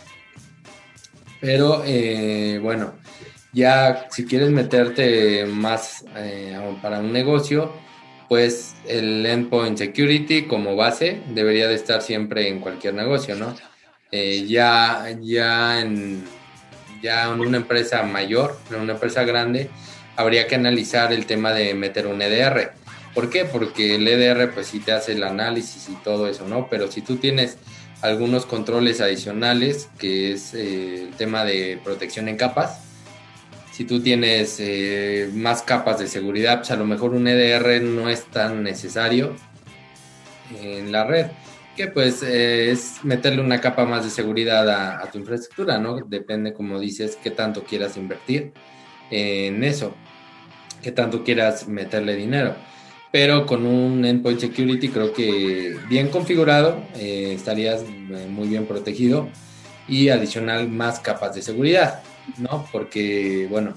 Pero 1.40 1.82
eh, 1.86 2.58
bueno, 2.62 2.94
ya 3.52 4.06
si 4.10 4.24
quieres 4.24 4.50
meterte 4.50 5.46
más 5.46 6.04
para 6.82 6.98
un 7.00 7.12
negocio, 7.12 7.72
pues 8.28 8.74
el 8.86 9.24
endpoint 9.24 9.78
security 9.78 10.42
como 10.42 10.76
base 10.76 11.22
debería 11.28 11.66
de 11.66 11.74
estar 11.74 12.02
siempre 12.02 12.48
en 12.48 12.60
cualquier 12.60 12.94
negocio, 12.94 13.34
¿no? 13.34 13.54
Eh, 14.12 14.46
ya, 14.46 15.06
ya, 15.22 15.80
en, 15.80 16.24
ya 17.02 17.30
en 17.30 17.40
una 17.40 17.56
empresa 17.56 18.02
mayor, 18.02 18.58
en 18.70 18.80
una 18.80 18.92
empresa 18.94 19.24
grande, 19.24 19.70
habría 20.16 20.46
que 20.46 20.54
analizar 20.54 21.12
el 21.12 21.26
tema 21.26 21.52
de 21.52 21.74
meter 21.74 22.06
un 22.06 22.20
EDR. 22.20 22.72
¿Por 23.14 23.30
qué? 23.30 23.44
Porque 23.44 23.96
el 23.96 24.06
EDR 24.06 24.52
pues 24.52 24.68
sí 24.68 24.80
te 24.80 24.92
hace 24.92 25.12
el 25.12 25.24
análisis 25.24 25.88
y 25.88 25.94
todo 26.04 26.28
eso, 26.28 26.46
¿no? 26.46 26.68
Pero 26.68 26.90
si 26.90 27.02
tú 27.02 27.16
tienes 27.16 27.58
algunos 28.02 28.46
controles 28.46 29.00
adicionales, 29.00 29.88
que 29.98 30.32
es 30.32 30.54
eh, 30.54 31.02
el 31.02 31.10
tema 31.10 31.44
de 31.44 31.80
protección 31.82 32.28
en 32.28 32.36
capas, 32.36 32.80
si 33.72 33.84
tú 33.84 34.00
tienes 34.00 34.56
eh, 34.58 35.30
más 35.34 35.62
capas 35.62 35.98
de 35.98 36.08
seguridad, 36.08 36.58
pues 36.58 36.70
a 36.70 36.76
lo 36.76 36.84
mejor 36.84 37.14
un 37.14 37.28
EDR 37.28 37.80
no 37.82 38.08
es 38.08 38.24
tan 38.24 38.62
necesario 38.62 39.36
en 40.60 40.90
la 40.90 41.04
red, 41.04 41.26
que 41.76 41.86
pues 41.86 42.24
eh, 42.24 42.72
es 42.72 43.04
meterle 43.04 43.40
una 43.40 43.60
capa 43.60 43.84
más 43.84 44.02
de 44.02 44.10
seguridad 44.10 44.68
a, 44.68 45.08
tu 45.10 45.18
infraestructura, 45.18 45.78
¿no? 45.78 45.94
Depende, 46.00 46.52
como 46.52 46.80
dices, 46.80 47.16
qué 47.22 47.30
tanto 47.30 47.62
quieras 47.62 47.96
invertir 47.96 48.52
en 49.12 49.62
eso, 49.62 49.94
qué 50.82 50.90
tanto 50.90 51.22
quieras 51.22 51.68
meterle 51.68 52.16
dinero. 52.16 52.56
Pero 53.10 53.46
con 53.46 53.64
un 53.64 54.04
endpoint 54.04 54.40
security 54.40 54.88
creo 54.88 55.12
que 55.12 55.76
bien 55.88 56.08
configurado 56.08 56.82
eh, 56.96 57.32
estarías 57.34 57.82
muy 58.28 58.48
bien 58.48 58.66
protegido 58.66 59.28
y 59.88 60.10
adicional 60.10 60.68
más 60.68 61.00
capas 61.00 61.34
de 61.34 61.42
seguridad. 61.42 62.02
¿no? 62.36 62.66
Porque, 62.70 63.46
bueno, 63.48 63.74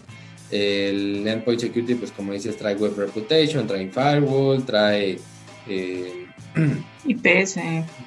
el 0.52 1.26
Endpoint 1.26 1.62
Security, 1.62 1.96
pues 1.96 2.12
como 2.12 2.34
dices, 2.34 2.58
trae 2.58 2.76
Web 2.76 2.98
Reputation, 2.98 3.66
trae 3.68 3.90
Firewall, 3.90 4.66
trae 4.66 5.20
eh, 5.68 6.26
IPS. 7.06 7.58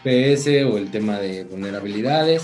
IPS 0.04 0.46
o 0.70 0.76
el 0.76 0.90
tema 0.90 1.18
de 1.18 1.44
vulnerabilidades, 1.44 2.42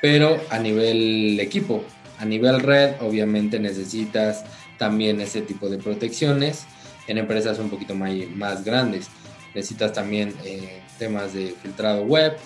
pero 0.00 0.40
a 0.50 0.58
nivel 0.58 1.38
equipo, 1.40 1.84
a 2.18 2.24
nivel 2.24 2.60
red, 2.60 2.94
obviamente 3.00 3.58
necesitas 3.58 4.44
también 4.78 5.20
ese 5.20 5.42
tipo 5.42 5.68
de 5.68 5.78
protecciones 5.78 6.64
en 7.12 7.18
empresas 7.18 7.58
un 7.58 7.70
poquito 7.70 7.94
más, 7.94 8.10
más 8.34 8.64
grandes. 8.64 9.08
Necesitas 9.54 9.92
también 9.92 10.34
eh, 10.44 10.80
temas 10.98 11.32
de 11.32 11.54
filtrado 11.62 12.02
web, 12.02 12.36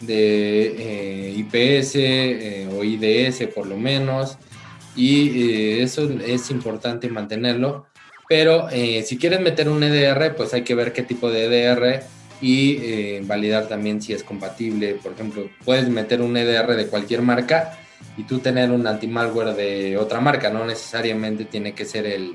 de 0.00 0.74
eh, 0.78 1.34
IPS 1.36 1.94
eh, 1.96 2.68
o 2.72 2.84
IDS 2.84 3.48
por 3.54 3.66
lo 3.66 3.76
menos 3.76 4.38
y 4.96 5.50
eh, 5.50 5.82
eso 5.82 6.08
es 6.24 6.50
importante 6.50 7.08
mantenerlo 7.08 7.86
pero 8.26 8.68
si 8.70 9.18
quieres 9.18 9.40
meter 9.40 9.68
un 9.68 9.82
EDR 9.82 10.34
pues 10.34 10.54
hay 10.54 10.62
que 10.62 10.74
ver 10.74 10.94
qué 10.94 11.02
tipo 11.02 11.30
de 11.30 11.44
EDR 11.44 12.02
y 12.40 13.20
validar 13.20 13.68
también 13.68 14.00
si 14.00 14.14
es 14.14 14.24
compatible 14.24 14.94
por 14.94 15.12
ejemplo 15.12 15.48
puedes 15.64 15.88
meter 15.90 16.22
un 16.22 16.34
EDR 16.34 16.74
de 16.74 16.86
cualquier 16.86 17.20
marca 17.20 17.78
y 18.16 18.22
tú 18.22 18.38
tener 18.38 18.70
un 18.70 18.86
anti-malware 18.86 19.54
de 19.54 19.98
otra 19.98 20.20
marca 20.20 20.48
no 20.48 20.64
necesariamente 20.64 21.44
tiene 21.44 21.74
que 21.74 21.84
ser 21.84 22.06
el 22.06 22.34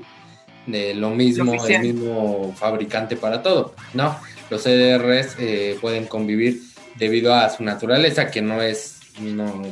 de 0.66 0.94
lo 0.94 1.10
mismo 1.10 1.54
el 1.66 1.80
mismo 1.80 2.54
fabricante 2.56 3.16
para 3.16 3.42
todo 3.42 3.74
no 3.94 4.16
los 4.50 4.66
EDRs 4.66 5.36
pueden 5.80 6.06
convivir 6.06 6.60
debido 7.00 7.34
a 7.34 7.48
su 7.50 7.64
naturaleza, 7.64 8.30
que 8.30 8.42
no 8.42 8.62
es, 8.62 9.00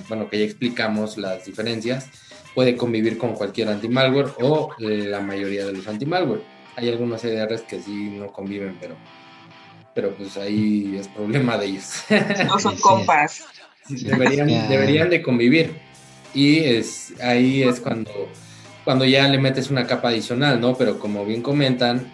bueno, 0.08 0.28
que 0.28 0.38
ya 0.38 0.44
explicamos 0.44 1.18
las 1.18 1.44
diferencias, 1.44 2.08
puede 2.54 2.76
convivir 2.76 3.18
con 3.18 3.34
cualquier 3.34 3.68
anti-malware 3.68 4.30
o 4.40 4.70
la 4.78 5.20
mayoría 5.20 5.66
de 5.66 5.72
los 5.74 5.86
anti-malware. 5.86 6.42
Hay 6.76 6.88
algunos 6.88 7.22
EDRs 7.24 7.62
que 7.62 7.80
sí 7.80 8.10
no 8.10 8.32
conviven, 8.32 8.76
pero, 8.80 8.96
pero 9.94 10.14
pues 10.14 10.36
ahí 10.36 10.96
es 10.98 11.08
problema 11.08 11.58
de 11.58 11.66
ellos. 11.66 12.04
No 12.46 12.58
son 12.58 12.76
compas. 12.80 13.44
Deberían, 13.88 14.68
deberían 14.68 15.10
de 15.10 15.22
convivir. 15.22 15.74
Y 16.34 16.58
es, 16.60 17.14
ahí 17.20 17.62
es 17.62 17.80
cuando, 17.80 18.28
cuando 18.88 19.04
ya 19.04 19.28
le 19.28 19.36
metes 19.36 19.68
una 19.68 19.86
capa 19.86 20.08
adicional, 20.08 20.62
¿no? 20.62 20.74
Pero 20.74 20.98
como 20.98 21.26
bien 21.26 21.42
comentan, 21.42 22.10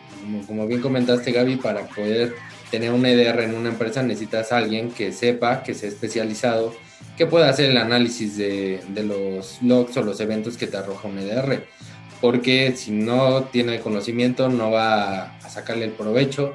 como, 0.48 0.66
bien 0.66 0.80
comentaste 0.80 1.30
Gaby, 1.30 1.54
para 1.54 1.86
poder 1.86 2.34
tener 2.68 2.90
un 2.90 3.06
EDR 3.06 3.44
en 3.44 3.54
una 3.54 3.68
empresa 3.68 4.02
necesitas 4.02 4.50
a 4.50 4.56
alguien 4.56 4.90
que 4.90 5.12
sepa, 5.12 5.62
que 5.62 5.72
sea 5.72 5.88
especializado, 5.88 6.74
que 7.16 7.26
pueda 7.26 7.48
hacer 7.48 7.70
el 7.70 7.76
análisis 7.76 8.36
de, 8.36 8.82
los 9.06 9.62
logs 9.62 9.96
o 9.98 10.02
los 10.02 10.18
eventos 10.18 10.56
que 10.56 10.66
te 10.66 10.76
arroja 10.76 11.06
un 11.06 11.20
EDR. 11.20 11.64
Porque 12.20 12.74
si 12.74 12.90
no 12.90 13.44
tiene 13.44 13.76
el 13.76 13.80
conocimiento, 13.80 14.48
no 14.48 14.72
va 14.72 15.36
a 15.36 15.48
sacarle 15.48 15.84
el 15.84 15.92
provecho, 15.92 16.54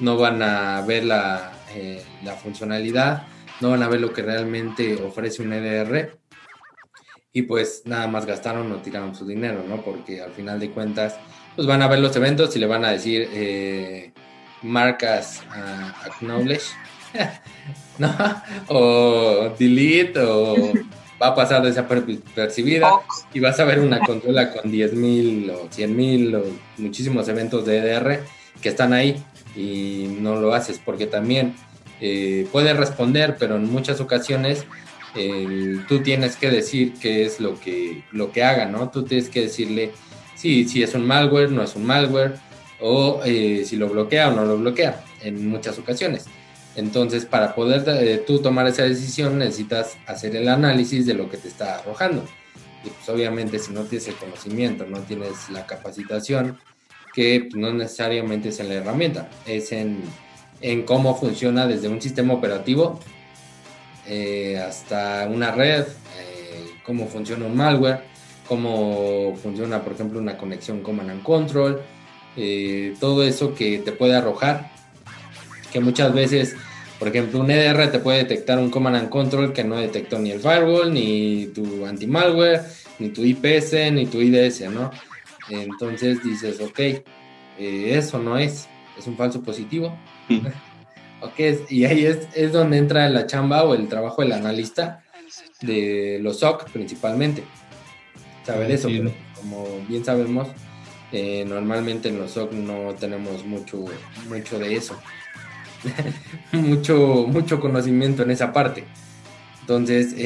no 0.00 0.16
van 0.16 0.42
a 0.42 0.80
ver 0.80 1.04
la, 1.04 1.52
eh, 1.76 2.02
la 2.24 2.34
funcionalidad, 2.34 3.22
no 3.60 3.70
van 3.70 3.84
a 3.84 3.88
ver 3.88 4.00
lo 4.00 4.12
que 4.12 4.22
realmente 4.22 5.00
ofrece 5.00 5.42
un 5.42 5.52
EDR 5.52 6.18
y 7.32 7.42
pues 7.42 7.82
nada 7.84 8.06
más 8.08 8.26
gastaron 8.26 8.70
o 8.72 8.76
tiraron 8.76 9.14
su 9.14 9.26
dinero, 9.26 9.64
¿no? 9.68 9.82
Porque 9.82 10.20
al 10.20 10.32
final 10.32 10.58
de 10.58 10.70
cuentas, 10.70 11.16
pues 11.54 11.66
van 11.66 11.82
a 11.82 11.88
ver 11.88 12.00
los 12.00 12.14
eventos 12.16 12.54
y 12.56 12.58
le 12.58 12.66
van 12.66 12.84
a 12.84 12.90
decir, 12.90 13.28
eh, 13.32 14.12
marcas 14.62 15.42
acknowledge, 16.04 16.66
¿no? 17.98 18.12
O 18.68 19.54
delete, 19.58 20.20
o 20.20 20.72
va 21.22 21.28
a 21.28 21.34
pasar 21.34 21.62
desapercibida 21.62 22.90
y 23.32 23.40
vas 23.40 23.60
a 23.60 23.64
ver 23.64 23.80
una 23.80 24.00
consola 24.00 24.52
con 24.52 24.72
10.000 24.72 25.50
o 25.50 25.68
100.000 25.68 26.36
o 26.36 26.44
muchísimos 26.78 27.28
eventos 27.28 27.66
de 27.66 27.78
EDR 27.78 28.24
que 28.62 28.70
están 28.70 28.92
ahí 28.92 29.22
y 29.54 30.16
no 30.20 30.36
lo 30.36 30.54
haces 30.54 30.80
porque 30.82 31.06
también 31.06 31.54
eh, 32.00 32.48
puede 32.50 32.72
responder, 32.72 33.36
pero 33.38 33.56
en 33.56 33.70
muchas 33.70 34.00
ocasiones 34.00 34.64
tú 35.88 36.02
tienes 36.02 36.36
que 36.36 36.50
decir 36.50 36.94
qué 37.00 37.24
es 37.24 37.40
lo 37.40 37.58
que, 37.58 38.04
lo 38.12 38.32
que 38.32 38.44
haga, 38.44 38.66
¿no? 38.66 38.90
Tú 38.90 39.04
tienes 39.04 39.28
que 39.28 39.42
decirle 39.42 39.92
si, 40.36 40.68
si 40.68 40.82
es 40.82 40.94
un 40.94 41.06
malware, 41.06 41.50
no 41.50 41.62
es 41.62 41.74
un 41.76 41.84
malware, 41.84 42.34
o 42.80 43.20
eh, 43.24 43.64
si 43.66 43.76
lo 43.76 43.88
bloquea 43.88 44.28
o 44.28 44.32
no 44.32 44.44
lo 44.44 44.56
bloquea 44.56 45.02
en 45.22 45.48
muchas 45.48 45.78
ocasiones. 45.78 46.26
Entonces, 46.76 47.24
para 47.26 47.54
poder 47.54 47.84
eh, 47.86 48.22
tú 48.26 48.40
tomar 48.40 48.66
esa 48.66 48.84
decisión, 48.84 49.38
necesitas 49.38 49.96
hacer 50.06 50.36
el 50.36 50.48
análisis 50.48 51.04
de 51.06 51.14
lo 51.14 51.28
que 51.28 51.36
te 51.36 51.48
está 51.48 51.76
arrojando. 51.76 52.24
Y 52.84 52.88
pues 52.88 53.08
obviamente 53.08 53.58
si 53.58 53.72
no 53.72 53.82
tienes 53.82 54.08
el 54.08 54.14
conocimiento, 54.14 54.86
no 54.86 55.00
tienes 55.00 55.50
la 55.50 55.66
capacitación, 55.66 56.58
que 57.12 57.48
pues, 57.50 57.60
no 57.60 57.72
necesariamente 57.72 58.50
es 58.50 58.60
en 58.60 58.68
la 58.68 58.74
herramienta, 58.76 59.28
es 59.46 59.72
en, 59.72 60.00
en 60.62 60.82
cómo 60.84 61.18
funciona 61.18 61.66
desde 61.66 61.88
un 61.88 62.00
sistema 62.00 62.32
operativo 62.32 63.00
eh, 64.12 64.58
hasta 64.58 65.28
una 65.30 65.52
red, 65.52 65.82
eh, 66.18 66.66
cómo 66.84 67.06
funciona 67.06 67.46
un 67.46 67.56
malware, 67.56 68.00
cómo 68.48 69.36
funciona, 69.40 69.84
por 69.84 69.92
ejemplo, 69.92 70.18
una 70.18 70.36
conexión 70.36 70.82
command 70.82 71.10
and 71.10 71.22
control, 71.22 71.80
eh, 72.36 72.94
todo 72.98 73.22
eso 73.22 73.54
que 73.54 73.78
te 73.78 73.92
puede 73.92 74.16
arrojar, 74.16 74.72
que 75.72 75.78
muchas 75.78 76.12
veces, 76.12 76.56
por 76.98 77.06
ejemplo, 77.06 77.38
un 77.38 77.52
EDR 77.52 77.92
te 77.92 78.00
puede 78.00 78.18
detectar 78.18 78.58
un 78.58 78.68
command 78.68 78.96
and 78.96 79.10
control 79.10 79.52
que 79.52 79.62
no 79.62 79.76
detectó 79.76 80.18
ni 80.18 80.32
el 80.32 80.40
firewall, 80.40 80.92
ni 80.92 81.46
tu 81.54 81.86
anti-malware, 81.86 82.62
ni 82.98 83.10
tu 83.10 83.24
IPS, 83.24 83.92
ni 83.92 84.06
tu 84.06 84.20
IDS, 84.20 84.62
¿no? 84.72 84.90
Entonces 85.50 86.20
dices, 86.24 86.60
ok, 86.60 86.80
eso 87.58 88.18
no 88.18 88.38
es, 88.38 88.66
es 88.98 89.06
un 89.06 89.16
falso 89.16 89.40
positivo. 89.40 89.96
Y 91.68 91.84
ahí 91.84 92.06
es, 92.06 92.52
donde 92.52 92.78
entra 92.78 93.08
la 93.08 93.26
chamba 93.26 93.64
o 93.64 93.74
el 93.74 93.88
trabajo 93.88 94.22
del 94.22 94.32
analista 94.32 95.04
de 95.60 96.18
los 96.20 96.38
SOC 96.38 96.70
principalmente. 96.70 97.44
Saber 98.44 98.70
eso, 98.70 98.88
como 99.34 99.66
bien 99.88 100.04
sabemos, 100.04 100.48
eh, 101.12 101.44
normalmente 101.46 102.08
en 102.08 102.18
los 102.18 102.32
SOC 102.32 102.52
no 102.52 102.94
tenemos 102.94 103.44
mucho, 103.44 103.84
mucho 104.28 104.58
de 104.58 104.76
eso. 104.76 104.98
mucho, 106.52 107.26
mucho 107.28 107.60
conocimiento 107.60 108.22
en 108.22 108.30
esa 108.30 108.52
parte. 108.52 108.84
Entonces, 109.60 110.16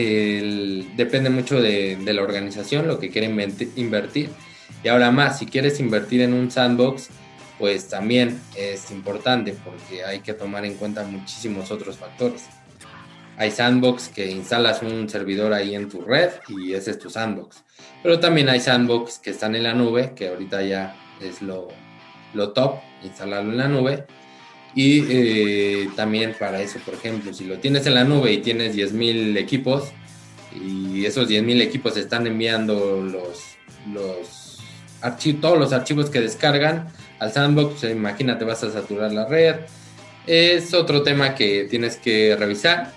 depende 0.97 1.29
mucho 1.29 1.61
de, 1.61 1.97
de, 1.97 2.13
la 2.15 2.23
organización, 2.23 2.89
lo 2.89 2.99
que 2.99 3.11
quieren 3.11 3.39
invertir. 3.77 4.31
Y 4.83 4.89
ahora 4.89 5.11
más, 5.11 5.39
si 5.39 5.47
quieres 5.47 5.81
invertir 5.81 6.23
en 6.23 6.33
un 6.33 6.51
sandbox, 6.51 7.11
pues 7.59 7.89
también 7.89 8.41
es 8.57 8.91
importante 8.91 9.55
porque 9.65 10.05
hay 10.05 10.21
que 10.21 10.35
tomar 10.35 10.65
en 10.65 10.75
cuenta 10.75 11.05
muchísimos 11.05 11.71
otros 11.71 11.97
factores. 11.97 12.47
Hay 13.37 13.51
sandbox 13.51 14.09
que 14.09 14.31
instalas 14.31 14.83
un 14.83 15.09
servidor 15.09 15.53
ahí 15.53 15.75
en 15.75 15.89
tu 15.89 16.03
red 16.03 16.31
y 16.49 16.73
ese 16.75 16.93
es 16.93 16.99
tu 16.99 17.11
sandbox. 17.11 17.65
Pero 18.03 18.21
también 18.21 18.49
hay 18.49 18.61
sandbox 18.61 19.19
que 19.19 19.31
están 19.31 19.57
en 19.57 19.65
la 19.65 19.75
nube, 19.75 20.13
que 20.15 20.29
ahorita 20.29 20.63
ya 20.63 20.97
es 21.21 21.43
lo, 21.43 21.69
top, 22.55 22.77
instalarlo 23.03 23.51
en 23.51 23.59
la 23.59 23.69
nube. 23.69 24.05
Y 24.77 25.05
eh, 25.09 25.89
también 25.95 26.35
para 26.39 26.61
eso, 26.61 26.79
por 26.85 26.95
ejemplo, 26.95 27.33
si 27.33 27.45
lo 27.45 27.59
tienes 27.59 27.87
en 27.87 27.95
la 27.95 28.05
nube 28.05 28.33
y 28.33 28.39
tienes 28.39 28.77
10.000 28.77 29.37
equipos 29.37 29.93
y 30.53 31.05
esos 31.05 31.29
10.000 31.29 31.61
equipos 31.61 31.97
están 31.97 32.27
enviando 32.27 33.01
los, 33.01 33.57
los 33.93 34.59
archivos, 35.01 35.41
todos 35.41 35.59
los 35.59 35.73
archivos 35.73 36.11
que 36.11 36.21
descargan, 36.21 36.89
al 37.19 37.33
sandbox, 37.33 37.85
imagínate, 37.85 38.45
vas 38.45 38.63
a 38.65 38.71
saturar 38.71 39.13
la 39.13 39.27
red. 39.27 39.57
Es 40.27 40.75
otro 40.75 41.03
tema 41.03 41.35
que 41.35 41.65
tienes 41.65 41.97
que 41.97 42.37
revisar, 42.37 42.93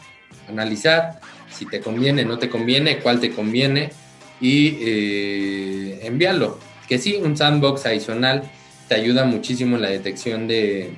analizar, 0.50 1.20
si 1.52 1.66
te 1.66 1.80
conviene, 1.80 2.26
no 2.26 2.38
te 2.38 2.50
conviene, 2.50 3.00
cuál 3.00 3.20
te 3.20 3.32
conviene 3.32 3.92
y 4.40 4.78
eh, 4.82 6.00
enviarlo. 6.04 6.60
Que 6.88 6.98
sí, 6.98 7.16
un 7.22 7.36
sandbox 7.36 7.86
adicional 7.86 8.44
te 8.88 8.96
ayuda 8.96 9.26
muchísimo 9.26 9.76
en 9.76 9.82
la 9.82 9.90
detección 9.90 10.48
de, 10.48 10.92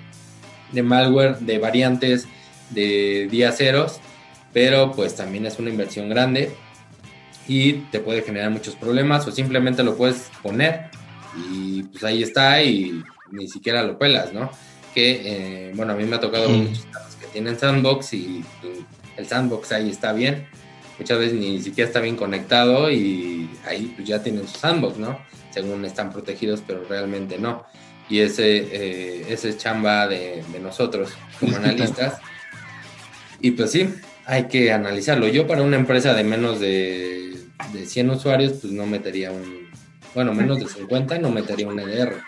de 0.71 0.83
malware, 0.83 1.39
de 1.39 1.57
variantes, 1.57 2.27
de 2.69 3.27
días 3.29 3.57
ceros, 3.57 3.99
pero 4.53 4.91
pues 4.91 5.15
también 5.15 5.45
es 5.45 5.57
una 5.59 5.69
inversión 5.69 6.09
grande 6.09 6.51
y 7.47 7.73
te 7.91 7.99
puede 7.99 8.21
generar 8.21 8.51
muchos 8.51 8.75
problemas 8.75 9.27
o 9.27 9.31
simplemente 9.31 9.83
lo 9.83 9.97
puedes 9.97 10.29
poner 10.43 10.89
y 11.35 11.83
pues 11.83 12.03
ahí 12.03 12.23
está 12.23 12.61
y 12.63 13.03
ni 13.31 13.47
siquiera 13.47 13.83
lo 13.83 13.97
pelas, 13.97 14.33
¿no? 14.33 14.49
Que, 14.93 15.21
eh, 15.23 15.71
bueno, 15.75 15.93
a 15.93 15.95
mí 15.95 16.03
me 16.05 16.15
ha 16.15 16.19
tocado 16.19 16.49
muchos 16.49 16.85
que 17.19 17.27
tienen 17.27 17.57
sandbox 17.57 18.13
y 18.13 18.43
el 19.17 19.27
sandbox 19.27 19.71
ahí 19.71 19.89
está 19.89 20.13
bien, 20.13 20.47
muchas 20.97 21.19
veces 21.19 21.33
ni 21.39 21.61
siquiera 21.61 21.87
está 21.87 21.99
bien 21.99 22.15
conectado 22.15 22.91
y 22.91 23.49
ahí 23.65 23.93
pues 23.95 24.07
ya 24.07 24.23
tienen 24.23 24.47
su 24.47 24.57
sandbox, 24.57 24.97
¿no? 24.97 25.19
Según 25.51 25.85
están 25.85 26.11
protegidos, 26.11 26.63
pero 26.65 26.83
realmente 26.87 27.37
no. 27.37 27.65
Y 28.09 28.19
ese, 28.19 28.57
eh, 28.57 29.25
ese 29.29 29.49
es 29.49 29.57
chamba 29.57 30.07
de, 30.07 30.43
nosotros 30.61 31.11
como 31.39 31.55
analistas. 31.57 32.19
Y 33.39 33.51
pues 33.51 33.71
sí, 33.71 33.89
hay 34.25 34.45
que 34.45 34.71
analizarlo. 34.71 35.27
Yo 35.27 35.47
para 35.47 35.61
una 35.61 35.77
empresa 35.77 36.13
de 36.13 36.23
menos 36.23 36.59
de, 36.59 37.35
de 37.73 37.85
100 37.85 38.09
usuarios, 38.09 38.53
pues 38.53 38.73
no 38.73 38.85
metería 38.85 39.31
un, 39.31 39.58
bueno, 40.13 40.33
menos 40.33 40.59
de 40.59 40.67
50 40.67 41.19
no 41.19 41.31
metería 41.31 41.67
un 41.67 41.79
EDR. 41.79 42.21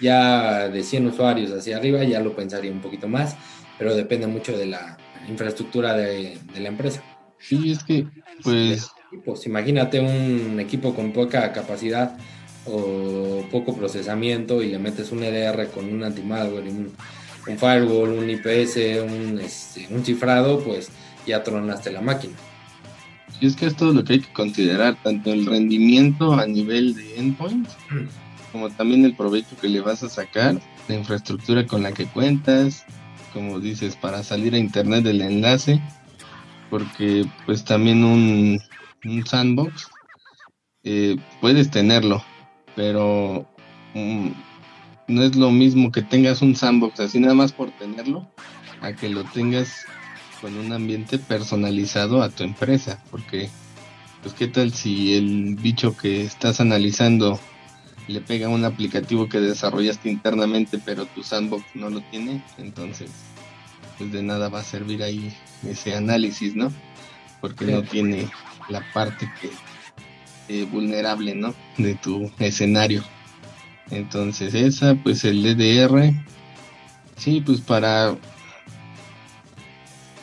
Ya 0.00 0.68
de 0.68 0.82
100 0.82 1.06
usuarios 1.06 1.52
hacia 1.52 1.76
arriba 1.76 2.02
ya 2.04 2.20
lo 2.20 2.34
pensaría 2.34 2.72
un 2.72 2.80
poquito 2.80 3.08
más, 3.08 3.36
pero 3.78 3.94
depende 3.94 4.26
mucho 4.26 4.56
de 4.56 4.66
la 4.66 4.98
infraestructura 5.28 5.94
de, 5.94 6.38
la 6.58 6.68
empresa. 6.68 7.02
Sí, 7.38 7.72
es 7.72 7.84
que, 7.84 8.06
pues... 8.42 8.90
Pues 9.24 9.46
imagínate 9.46 10.00
un 10.00 10.58
equipo 10.58 10.92
con 10.92 11.12
poca 11.12 11.52
capacidad 11.52 12.16
o 12.66 13.44
poco 13.50 13.76
procesamiento 13.76 14.60
y 14.60 14.70
le 14.70 14.80
metes 14.80 15.12
un 15.12 15.22
EDR 15.22 15.68
con 15.68 15.84
un 15.84 16.02
anti-malware, 16.02 16.64
un, 16.68 16.92
un, 17.46 17.58
firewall, 17.58 18.10
un 18.10 18.28
IPS, 18.28 18.76
un, 19.04 19.40
este, 19.40 19.86
un 19.90 20.04
cifrado, 20.04 20.58
pues 20.64 20.88
ya 21.26 21.44
tronaste 21.44 21.92
la 21.92 22.00
máquina. 22.00 22.34
Y 23.44 23.48
es 23.48 23.56
que 23.56 23.66
es 23.66 23.76
todo 23.76 23.92
lo 23.92 24.02
que 24.04 24.14
hay 24.14 24.20
que 24.20 24.32
considerar, 24.32 24.96
tanto 25.02 25.30
el 25.30 25.44
rendimiento 25.44 26.32
a 26.32 26.46
nivel 26.46 26.94
de 26.94 27.18
endpoint, 27.18 27.68
como 28.52 28.70
también 28.70 29.04
el 29.04 29.14
provecho 29.14 29.54
que 29.60 29.68
le 29.68 29.82
vas 29.82 30.02
a 30.02 30.08
sacar, 30.08 30.58
la 30.88 30.94
infraestructura 30.94 31.66
con 31.66 31.82
la 31.82 31.92
que 31.92 32.06
cuentas, 32.06 32.86
como 33.34 33.60
dices, 33.60 33.96
para 33.96 34.22
salir 34.22 34.54
a 34.54 34.58
internet 34.58 35.04
del 35.04 35.20
enlace, 35.20 35.78
porque 36.70 37.26
pues 37.44 37.66
también 37.66 38.02
un, 38.02 38.62
sandbox 39.26 39.90
eh, 40.82 41.18
puedes 41.42 41.70
tenerlo, 41.70 42.24
pero 42.74 43.46
mm, 43.92 44.28
no 45.08 45.22
es 45.22 45.36
lo 45.36 45.50
mismo 45.50 45.92
que 45.92 46.00
tengas 46.00 46.40
un 46.40 46.56
sandbox 46.56 46.98
así 46.98 47.20
nada 47.20 47.34
más 47.34 47.52
por 47.52 47.70
tenerlo, 47.72 48.26
a 48.80 48.94
que 48.94 49.10
lo 49.10 49.22
tengas 49.22 49.84
con 50.44 50.58
un 50.58 50.72
ambiente 50.72 51.18
personalizado 51.18 52.22
a 52.22 52.28
tu 52.28 52.44
empresa, 52.44 53.02
porque 53.10 53.48
pues 54.22 54.34
qué 54.34 54.46
tal 54.46 54.74
si 54.74 55.16
el 55.16 55.54
bicho 55.54 55.96
que 55.96 56.22
estás 56.22 56.60
analizando 56.60 57.40
le 58.08 58.20
pega 58.20 58.50
un 58.50 58.66
aplicativo 58.66 59.26
que 59.26 59.40
desarrollaste 59.40 60.10
internamente 60.10 60.78
pero 60.84 61.06
tu 61.06 61.22
sandbox 61.22 61.64
no 61.72 61.88
lo 61.88 62.02
tiene, 62.02 62.42
entonces 62.58 63.10
pues 63.96 64.12
de 64.12 64.22
nada 64.22 64.50
va 64.50 64.60
a 64.60 64.64
servir 64.64 65.02
ahí 65.02 65.34
ese 65.66 65.96
análisis, 65.96 66.54
¿no? 66.54 66.70
Porque 67.40 67.64
no 67.64 67.82
tiene 67.82 68.28
la 68.68 68.84
parte 68.92 69.32
que 69.40 69.48
eh, 70.48 70.66
vulnerable, 70.70 71.34
¿no? 71.34 71.54
De 71.78 71.94
tu 71.94 72.30
escenario. 72.38 73.02
Entonces 73.90 74.52
esa, 74.52 74.94
pues 74.94 75.24
el 75.24 75.42
DDR, 75.42 76.12
sí, 77.16 77.40
pues 77.40 77.62
para 77.62 78.14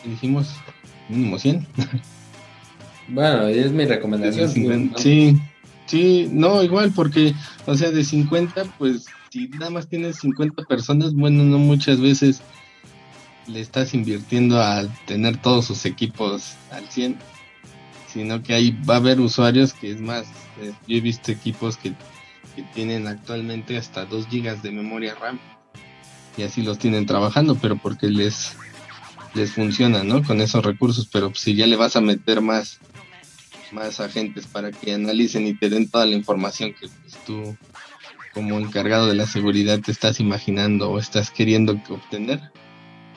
dijimos 0.05 0.49
mínimo 1.09 1.37
100. 1.37 1.67
Bueno, 3.07 3.47
es 3.47 3.71
mi 3.71 3.85
recomendación. 3.85 4.93
Sí, 4.97 5.37
sí, 5.85 6.29
no, 6.31 6.63
igual, 6.63 6.93
porque, 6.95 7.33
o 7.65 7.75
sea, 7.75 7.91
de 7.91 8.03
50, 8.03 8.63
pues, 8.77 9.05
si 9.29 9.49
nada 9.49 9.69
más 9.69 9.87
tienes 9.87 10.17
50 10.19 10.63
personas, 10.63 11.13
bueno, 11.13 11.43
no 11.43 11.57
muchas 11.57 11.99
veces 11.99 12.41
le 13.47 13.59
estás 13.59 13.93
invirtiendo 13.93 14.61
a 14.61 14.83
tener 15.07 15.37
todos 15.37 15.65
sus 15.65 15.85
equipos 15.85 16.53
al 16.71 16.87
100, 16.87 17.17
sino 18.07 18.43
que 18.43 18.53
ahí 18.53 18.77
va 18.89 18.95
a 18.95 18.97
haber 18.97 19.19
usuarios 19.19 19.73
que 19.73 19.91
es 19.91 19.99
más, 19.99 20.27
eh, 20.61 20.71
yo 20.87 20.97
he 20.97 21.01
visto 21.01 21.31
equipos 21.31 21.77
que, 21.77 21.93
que 22.55 22.63
tienen 22.73 23.07
actualmente 23.07 23.77
hasta 23.77 24.05
2 24.05 24.27
gigas 24.27 24.63
de 24.63 24.71
memoria 24.71 25.15
RAM 25.15 25.39
y 26.37 26.43
así 26.43 26.61
los 26.61 26.77
tienen 26.77 27.05
trabajando, 27.05 27.55
pero 27.55 27.75
porque 27.77 28.07
les 28.07 28.55
les 29.33 29.51
funciona, 29.51 30.03
¿no? 30.03 30.23
Con 30.23 30.41
esos 30.41 30.63
recursos, 30.63 31.07
pero 31.11 31.33
si 31.35 31.55
ya 31.55 31.67
le 31.67 31.75
vas 31.75 31.95
a 31.95 32.01
meter 32.01 32.41
más, 32.41 32.79
más 33.71 33.99
agentes 33.99 34.45
para 34.47 34.71
que 34.71 34.93
analicen 34.93 35.47
y 35.47 35.53
te 35.53 35.69
den 35.69 35.89
toda 35.89 36.05
la 36.05 36.15
información 36.15 36.73
que 36.73 36.87
pues, 36.87 37.17
tú 37.25 37.55
como 38.33 38.59
encargado 38.59 39.07
de 39.07 39.15
la 39.15 39.27
seguridad 39.27 39.79
te 39.79 39.91
estás 39.91 40.19
imaginando 40.19 40.89
o 40.89 40.99
estás 40.99 41.31
queriendo 41.31 41.73
obtener, 41.89 42.39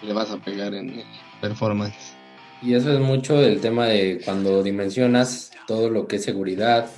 le 0.02 0.12
vas 0.12 0.30
a 0.30 0.38
pegar 0.38 0.74
en 0.74 0.90
el 0.90 1.04
performance. 1.40 2.14
Y 2.62 2.74
eso 2.74 2.92
es 2.92 3.00
mucho 3.00 3.40
el 3.40 3.60
tema 3.60 3.86
de 3.86 4.20
cuando 4.24 4.62
dimensionas 4.62 5.50
todo 5.66 5.90
lo 5.90 6.06
que 6.06 6.16
es 6.16 6.24
seguridad 6.24 6.90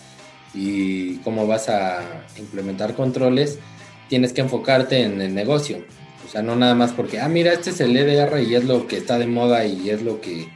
y 0.55 1.17
cómo 1.19 1.47
vas 1.47 1.69
a 1.69 2.25
implementar 2.39 2.95
controles, 2.95 3.59
tienes 4.09 4.33
que 4.33 4.41
enfocarte 4.41 5.03
en 5.03 5.21
el 5.21 5.35
negocio. 5.35 5.85
O 6.27 6.29
sea, 6.29 6.43
no 6.43 6.57
nada 6.57 6.75
más 6.75 6.93
porque, 6.93 7.21
ah, 7.21 7.29
mira, 7.29 7.53
este 7.53 7.71
es 7.71 7.81
el 7.81 7.97
EDR 7.97 8.43
y 8.43 8.57
es 8.57 8.65
lo 8.65 8.89
que 8.89 8.97
está 8.97 9.19
de 9.19 9.29
moda 9.29 9.65
y 9.65 9.91
es 9.91 10.03
lo 10.03 10.21
que, 10.21 10.49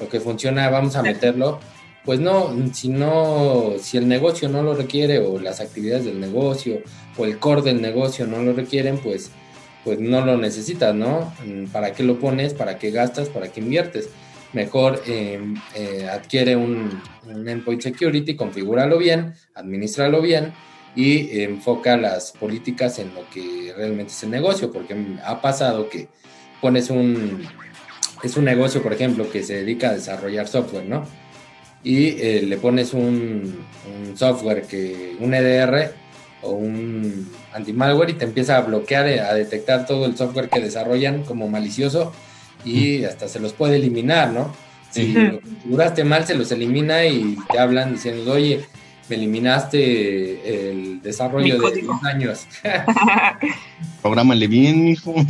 lo 0.00 0.08
que 0.08 0.18
funciona, 0.18 0.68
vamos 0.68 0.96
a 0.96 1.02
meterlo. 1.02 1.60
pues 2.04 2.18
no, 2.18 2.52
si 2.72 2.88
no, 2.88 3.74
si 3.80 3.96
el 3.96 4.08
negocio 4.08 4.48
no 4.48 4.62
lo 4.64 4.74
requiere 4.74 5.20
o 5.20 5.38
las 5.38 5.60
actividades 5.60 6.04
del 6.04 6.18
negocio 6.18 6.82
o 7.16 7.24
el 7.24 7.38
core 7.38 7.62
del 7.62 7.80
negocio 7.80 8.26
no 8.26 8.42
lo 8.42 8.52
requieren, 8.52 8.98
pues, 8.98 9.30
pues 9.84 10.00
no 10.00 10.24
lo 10.26 10.36
necesitas, 10.36 10.92
¿no? 10.94 11.32
¿Para 11.72 11.92
qué 11.92 12.02
lo 12.02 12.18
pones? 12.18 12.54
¿Para 12.54 12.78
qué 12.78 12.90
gastas? 12.90 13.28
¿Para 13.28 13.48
qué 13.52 13.60
inviertes? 13.60 14.08
Mejor 14.52 15.00
em, 15.06 15.54
eh, 15.76 16.08
adquiere 16.10 16.56
un, 16.56 17.00
un, 17.32 17.48
endpoint 17.48 17.80
security, 17.80 18.34
configúralo 18.34 18.98
bien, 18.98 19.34
administralo 19.54 20.20
bien 20.20 20.52
y 20.94 21.40
enfoca 21.42 21.96
las 21.96 22.32
políticas 22.32 22.98
en 22.98 23.14
lo 23.14 23.28
que 23.30 23.72
realmente 23.76 24.12
es 24.12 24.22
el 24.22 24.30
negocio, 24.30 24.70
porque 24.70 24.96
ha 25.24 25.40
pasado 25.40 25.88
que 25.88 26.08
pones 26.60 26.90
un, 26.90 27.46
es 28.22 28.36
un 28.36 28.44
negocio, 28.44 28.82
por 28.82 28.92
ejemplo, 28.92 29.30
que 29.30 29.42
se 29.42 29.54
dedica 29.54 29.90
a 29.90 29.94
desarrollar 29.94 30.48
software, 30.48 30.84
¿no? 30.84 31.06
Y 31.82 32.20
eh, 32.20 32.42
le 32.46 32.56
pones 32.58 32.92
un, 32.92 33.64
software 34.14 34.62
que, 34.62 35.16
un 35.18 35.34
EDR 35.34 35.92
o 36.42 36.52
un 36.52 37.30
anti-malware 37.52 38.10
y 38.10 38.14
te 38.14 38.24
empieza 38.24 38.56
a 38.56 38.60
bloquear, 38.60 39.08
eh, 39.08 39.20
a 39.20 39.34
detectar 39.34 39.86
todo 39.86 40.06
el 40.06 40.16
software 40.16 40.48
que 40.48 40.60
desarrollan 40.60 41.24
como 41.24 41.48
malicioso 41.48 42.12
y 42.64 43.04
hasta 43.04 43.28
se 43.28 43.40
los 43.40 43.52
puede 43.52 43.76
eliminar, 43.76 44.30
¿no? 44.30 44.54
Si 44.90 45.14
lo 45.14 45.40
configuraste 45.40 46.04
mal, 46.04 46.26
se 46.26 46.34
los 46.34 46.52
elimina 46.52 47.06
y 47.06 47.36
te 47.50 47.58
hablan 47.58 47.94
diciendo, 47.94 48.32
oye, 48.32 48.60
me 49.12 49.18
eliminaste 49.18 50.70
el 50.70 51.02
desarrollo 51.02 51.60
de 51.60 51.82
10 51.82 51.86
años. 52.04 52.46
Prográmale 54.02 54.46
bien, 54.46 54.88
hijo. 54.88 55.14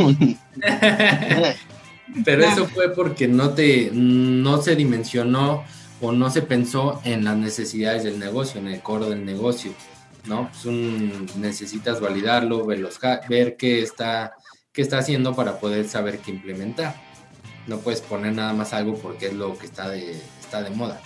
Pero 2.25 2.45
eso 2.45 2.67
fue 2.69 2.91
porque 2.95 3.27
no 3.27 3.51
te 3.51 3.91
no 3.93 4.63
se 4.63 4.77
dimensionó 4.77 5.65
o 6.01 6.13
no 6.13 6.31
se 6.31 6.43
pensó 6.43 7.01
en 7.05 7.25
las 7.25 7.37
necesidades 7.37 8.05
del 8.05 8.21
negocio, 8.21 8.61
en 8.61 8.69
el 8.69 8.81
core 8.83 9.07
del 9.07 9.25
negocio, 9.25 9.73
¿no? 10.27 10.49
Pues 10.51 10.67
necesitas 11.37 12.01
validarlo, 12.01 12.65
ver 12.65 13.57
qué 13.57 13.83
está, 13.83 14.35
qué 14.73 14.83
está 14.83 14.99
haciendo 14.99 15.35
para 15.35 15.59
poder 15.59 15.89
saber 15.89 16.19
qué 16.19 16.31
implementar. 16.31 16.95
No 17.67 17.79
puedes 17.79 18.01
poner 18.01 18.33
nada 18.33 18.53
más 18.53 18.73
algo 18.75 18.95
porque 18.97 19.27
es 19.27 19.33
lo 19.33 19.59
que 19.59 19.67
está 19.67 19.89
de, 19.89 20.13
está 20.41 20.63
de 20.63 20.71
moda. 20.71 21.01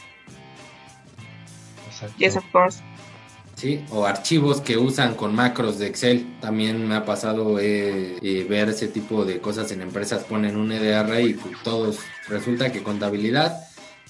Yes, 2.19 2.37
of 2.37 2.45
course. 2.53 2.83
Sí, 3.57 3.83
o 3.91 4.05
archivos 4.05 4.61
que 4.61 4.77
usan 4.77 5.15
con 5.15 5.35
macros 5.35 5.79
de 5.79 5.87
Excel. 5.87 6.27
También 6.41 6.87
me 6.87 6.95
ha 6.95 7.07
pasado 7.07 7.59
eh, 7.59 8.19
eh, 8.21 8.47
ver 8.49 8.69
ese 8.69 8.87
tipo 8.87 9.25
de 9.25 9.41
cosas 9.41 9.73
en 9.73 9.81
empresas. 9.81 10.25
Ponen 10.25 10.57
un 10.57 10.73
EDR 10.73 11.21
y 11.23 11.33
pues, 11.33 11.55
todos. 11.63 11.99
Resulta 12.29 12.71
que 12.71 12.83
contabilidad 12.83 13.59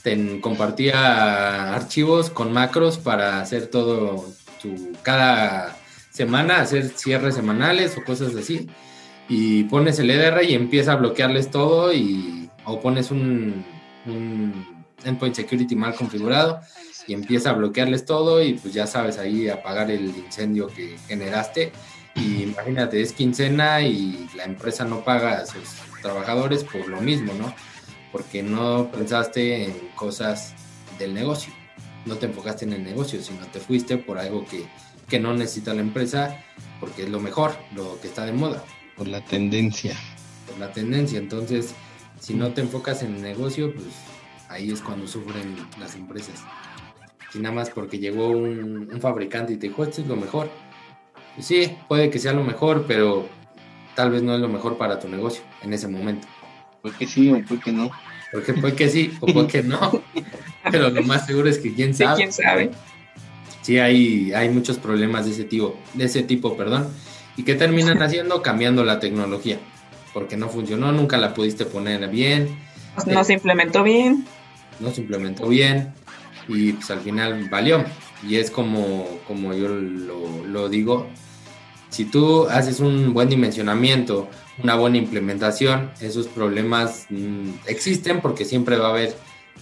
te 0.02 0.40
compartía 0.40 1.74
archivos 1.74 2.30
con 2.30 2.52
macros 2.52 2.98
para 2.98 3.40
hacer 3.40 3.68
todo 3.68 4.26
tu. 4.60 4.92
cada 5.02 5.76
semana, 6.10 6.60
hacer 6.60 6.88
cierres 6.88 7.36
semanales 7.36 7.96
o 7.96 8.04
cosas 8.04 8.34
así. 8.34 8.68
Y 9.28 9.64
pones 9.64 10.00
el 10.00 10.10
EDR 10.10 10.42
y 10.44 10.54
empieza 10.54 10.92
a 10.92 10.96
bloquearles 10.96 11.52
todo 11.52 11.92
y. 11.92 12.50
o 12.64 12.80
pones 12.80 13.12
un, 13.12 13.64
un 14.06 14.66
endpoint 15.04 15.36
security 15.36 15.76
mal 15.76 15.94
configurado 15.94 16.60
y 17.06 17.14
empieza 17.14 17.50
a 17.50 17.52
bloquearles 17.54 18.04
todo 18.04 18.42
y 18.42 18.54
pues 18.54 18.74
ya 18.74 18.86
sabes 18.86 19.18
ahí 19.18 19.48
apagar 19.48 19.90
el 19.90 20.06
incendio 20.06 20.66
que 20.68 20.96
generaste. 21.06 21.72
Y 22.14 22.42
imagínate, 22.42 23.00
es 23.00 23.12
quincena 23.12 23.82
y 23.82 24.28
la 24.34 24.44
empresa 24.44 24.84
no 24.84 25.04
paga 25.04 25.38
a 25.38 25.46
sus 25.46 25.64
trabajadores 26.02 26.64
por 26.64 26.88
lo 26.88 27.00
mismo, 27.00 27.32
¿no? 27.34 27.54
Porque 28.10 28.42
no 28.42 28.90
pensaste 28.90 29.64
en 29.64 29.74
cosas 29.94 30.54
del 30.98 31.12
negocio, 31.12 31.52
no 32.06 32.16
te 32.16 32.26
enfocaste 32.26 32.64
en 32.64 32.72
el 32.72 32.84
negocio, 32.84 33.22
sino 33.22 33.46
te 33.46 33.60
fuiste 33.60 33.98
por 33.98 34.18
algo 34.18 34.46
que, 34.46 34.64
que 35.08 35.20
no 35.20 35.34
necesita 35.34 35.74
la 35.74 35.82
empresa 35.82 36.42
porque 36.80 37.02
es 37.02 37.10
lo 37.10 37.20
mejor, 37.20 37.54
lo 37.74 38.00
que 38.00 38.08
está 38.08 38.24
de 38.24 38.32
moda. 38.32 38.64
Por 38.96 39.08
la 39.08 39.22
tendencia. 39.22 39.94
Por 40.46 40.58
la 40.58 40.72
tendencia, 40.72 41.18
entonces 41.18 41.74
si 42.18 42.32
no 42.32 42.52
te 42.52 42.62
enfocas 42.62 43.02
en 43.02 43.16
el 43.16 43.22
negocio, 43.22 43.74
pues 43.74 43.88
ahí 44.48 44.70
es 44.70 44.80
cuando 44.80 45.06
sufren 45.06 45.56
las 45.78 45.94
empresas 45.96 46.42
y 47.36 47.40
nada 47.40 47.54
más 47.54 47.70
porque 47.70 47.98
llegó 47.98 48.28
un, 48.28 48.88
fabricante 49.00 49.52
y 49.52 49.56
te 49.56 49.68
dijo, 49.68 49.84
esto 49.84 50.00
es 50.00 50.06
lo 50.06 50.16
mejor. 50.16 50.50
sí, 51.38 51.76
puede 51.88 52.10
que 52.10 52.18
sea 52.18 52.32
lo 52.32 52.42
mejor, 52.42 52.84
pero 52.86 53.28
tal 53.94 54.10
vez 54.10 54.22
no 54.22 54.34
es 54.34 54.40
lo 54.40 54.48
mejor 54.48 54.78
para 54.78 54.98
tu 54.98 55.08
negocio 55.08 55.42
en 55.62 55.72
ese 55.72 55.88
momento. 55.88 56.26
Puede 56.82 56.96
que 56.96 57.06
sí 57.06 57.30
o 57.30 57.42
puede 57.44 57.60
que 57.60 57.72
no. 57.72 57.90
Porque 58.32 58.54
puede 58.54 58.74
que 58.74 58.88
sí 58.88 59.12
o 59.20 59.26
puede 59.26 59.46
que 59.46 59.62
no. 59.62 60.02
pero 60.70 60.90
lo 60.90 61.02
más 61.02 61.26
seguro 61.26 61.48
es 61.48 61.58
que 61.58 61.74
quién 61.74 61.94
sabe. 61.94 62.16
Sí, 62.16 62.16
quién 62.16 62.32
sabe. 62.32 62.70
Sí, 63.62 63.78
hay, 63.78 64.32
hay 64.32 64.48
muchos 64.48 64.78
problemas 64.78 65.24
de 65.26 65.32
ese 65.32 65.44
tipo, 65.44 65.76
de 65.94 66.04
ese 66.04 66.22
tipo, 66.22 66.56
perdón. 66.56 66.88
¿Y 67.36 67.42
qué 67.42 67.54
terminan 67.54 68.00
haciendo? 68.02 68.42
Cambiando 68.42 68.84
la 68.84 69.00
tecnología. 69.00 69.58
Porque 70.14 70.36
no 70.36 70.48
funcionó, 70.48 70.92
nunca 70.92 71.18
la 71.18 71.34
pudiste 71.34 71.66
poner 71.66 72.08
bien. 72.08 72.56
No 73.06 73.24
se 73.24 73.34
implementó 73.34 73.82
bien. 73.82 74.24
No 74.80 74.90
se 74.90 75.02
implementó 75.02 75.48
bien 75.48 75.92
y 76.48 76.72
pues 76.72 76.90
al 76.90 77.00
final 77.00 77.48
valió. 77.50 77.84
Y 78.26 78.36
es 78.36 78.50
como, 78.50 79.06
como 79.26 79.52
yo 79.54 79.68
lo, 79.68 80.68
digo, 80.68 81.06
si 81.90 82.04
tú 82.04 82.46
haces 82.48 82.80
un 82.80 83.12
buen 83.12 83.28
dimensionamiento, 83.28 84.28
una 84.62 84.74
buena 84.74 84.96
implementación, 84.96 85.90
esos 86.00 86.28
problemas 86.28 87.06
mm, 87.10 87.50
existen 87.66 88.20
porque 88.20 88.44
siempre 88.44 88.76
va 88.76 88.88
a 88.88 88.90
haber, 88.90 89.16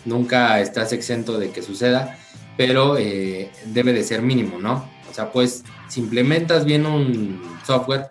nunca 0.05 0.61
estás 0.61 0.93
exento 0.93 1.39
de 1.39 1.51
que 1.51 1.63
suceda, 1.63 2.19
pero 2.57 2.97
eh, 2.97 3.51
debe 3.67 3.93
de 3.93 4.05
ser 4.05 4.23
mínimo, 4.23 4.59
¿no? 4.59 4.89
O 5.11 5.15
sea, 5.15 5.33
pues 5.33 5.65
si 5.89 6.01
implementas 6.01 6.65
bien 6.65 6.87
un 6.87 7.41
software 7.67 8.11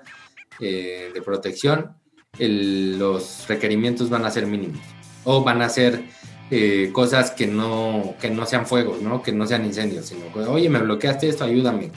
eh, 0.59 1.11
de 1.13 1.21
protección, 1.21 1.95
los 2.39 3.45
requerimientos 3.47 4.09
van 4.09 4.25
a 4.25 4.31
ser 4.31 4.47
mínimos 4.47 4.81
o 5.23 5.43
van 5.43 5.61
a 5.61 5.69
ser 5.69 6.03
eh, 6.55 6.91
cosas 6.91 7.31
que 7.31 7.47
no, 7.47 8.13
que 8.21 8.29
no 8.29 8.45
sean 8.45 8.67
fuegos, 8.67 9.01
¿no? 9.01 9.23
Que 9.23 9.31
no 9.31 9.47
sean 9.47 9.65
incendios, 9.65 10.05
sino 10.05 10.31
que, 10.31 10.41
oye, 10.41 10.69
me 10.69 10.77
bloqueaste 10.77 11.27
esto, 11.27 11.45
ayúdame. 11.45 11.89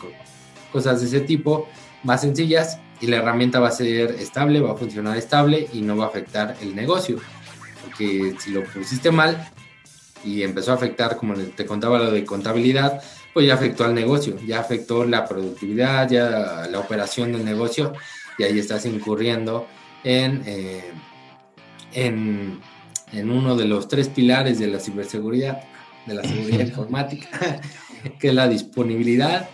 Cosas 0.73 1.01
de 1.03 1.09
ese 1.09 1.21
tipo, 1.21 1.69
más 2.05 2.23
sencillas, 2.23 2.79
y 3.03 3.07
la 3.09 3.19
herramienta 3.19 3.61
va 3.61 3.69
a 3.69 3.73
ser 3.73 4.13
estable, 4.13 4.63
va 4.63 4.73
a 4.73 4.77
funcionar 4.77 5.19
estable 5.19 5.69
y 5.75 5.83
no 5.83 5.95
va 5.99 6.07
a 6.07 6.09
afectar 6.09 6.57
el 6.63 6.75
negocio. 6.75 7.19
Porque 7.85 8.35
si 8.39 8.51
lo 8.51 8.65
pusiste 8.65 9.11
mal 9.11 9.51
y 10.25 10.43
empezó 10.43 10.73
a 10.73 10.77
afectar, 10.77 11.19
como 11.19 11.35
te 11.35 11.67
contaba 11.67 11.99
lo 11.99 12.11
de 12.11 12.25
contabilidad, 12.25 13.03
pues 13.35 13.47
ya 13.47 13.53
afectó 13.53 13.85
al 13.85 13.95
negocio, 13.95 14.39
ya 14.47 14.61
afectó 14.61 15.05
la 15.05 15.27
productividad, 15.27 16.09
ya 16.09 16.67
la 16.71 16.79
operación 16.79 17.33
del 17.33 17.45
negocio, 17.45 17.93
y 18.39 18.45
ahí 18.45 18.59
estás 18.59 18.87
incurriendo 18.87 19.67
en, 20.03 20.43
eh, 20.47 20.93
en 21.93 22.59
en 23.13 23.31
uno 23.31 23.57
de 23.57 23.65
los 23.67 23.89
tres 23.89 24.09
pilares 24.09 24.59
de 24.59 24.67
la 24.67 24.81
ciberseguridad, 24.81 25.63
de 26.07 26.15
la 26.15 26.23
seguridad 26.23 26.61
informática, 26.67 27.61
que 28.19 28.29
es 28.29 28.35
la 28.35 28.49
disponibilidad 28.49 29.49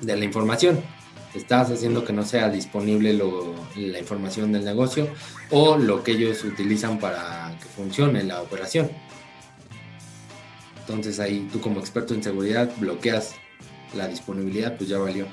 de 0.00 0.16
la 0.16 0.24
información. 0.24 0.80
Estás 1.34 1.70
haciendo 1.70 2.04
que 2.04 2.12
no 2.12 2.24
sea 2.24 2.48
disponible 2.48 3.12
la 3.76 3.98
información 4.00 4.50
del 4.50 4.64
negocio 4.64 5.08
o 5.50 5.76
lo 5.76 6.02
que 6.02 6.12
ellos 6.12 6.42
utilizan 6.42 6.98
para 6.98 7.54
que 7.60 7.66
funcione 7.66 8.24
la 8.24 8.42
operación. 8.42 8.90
Entonces 10.80 11.20
ahí 11.20 11.48
tú 11.52 11.60
como 11.60 11.78
experto 11.78 12.14
en 12.14 12.22
seguridad 12.24 12.68
bloqueas 12.78 13.36
la 13.94 14.08
disponibilidad, 14.08 14.76
pues 14.76 14.90
ya 14.90 14.98
valió. 14.98 15.26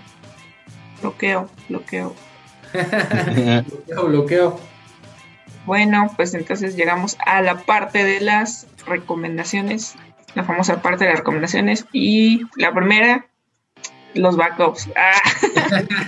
Bloqueo, 1.02 1.50
bloqueo. 1.68 2.14
bloqueo, 2.74 4.08
bloqueo. 4.08 4.77
Bueno, 5.68 6.10
pues 6.16 6.34
entonces 6.34 6.78
llegamos 6.78 7.18
a 7.26 7.42
la 7.42 7.58
parte 7.58 8.06
de 8.06 8.22
las 8.22 8.68
recomendaciones, 8.86 9.96
la 10.34 10.46
famosa 10.46 10.82
parte 10.82 11.04
de 11.04 11.10
las 11.10 11.20
recomendaciones. 11.20 11.86
Y 11.92 12.44
la 12.56 12.74
primera, 12.74 13.28
los 14.14 14.38
backups. 14.38 14.90
Ah, 14.96 15.22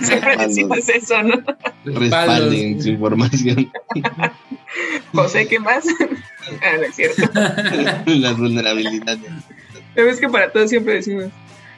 siempre 0.00 0.38
decimos 0.38 0.88
eso, 0.88 1.22
¿no? 1.22 1.34
Respalden 1.84 2.82
su 2.82 2.88
información. 2.88 3.70
José, 5.12 5.46
¿qué 5.46 5.60
más? 5.60 5.84
ah, 6.62 6.76
no 6.78 6.82
es 6.84 6.94
cierto. 6.96 7.30
Las 8.06 8.38
vulnerabilidades. 8.38 9.20
Es 9.94 10.20
que 10.20 10.28
para 10.30 10.50
todos 10.50 10.70
siempre 10.70 10.94
decimos, 10.94 11.26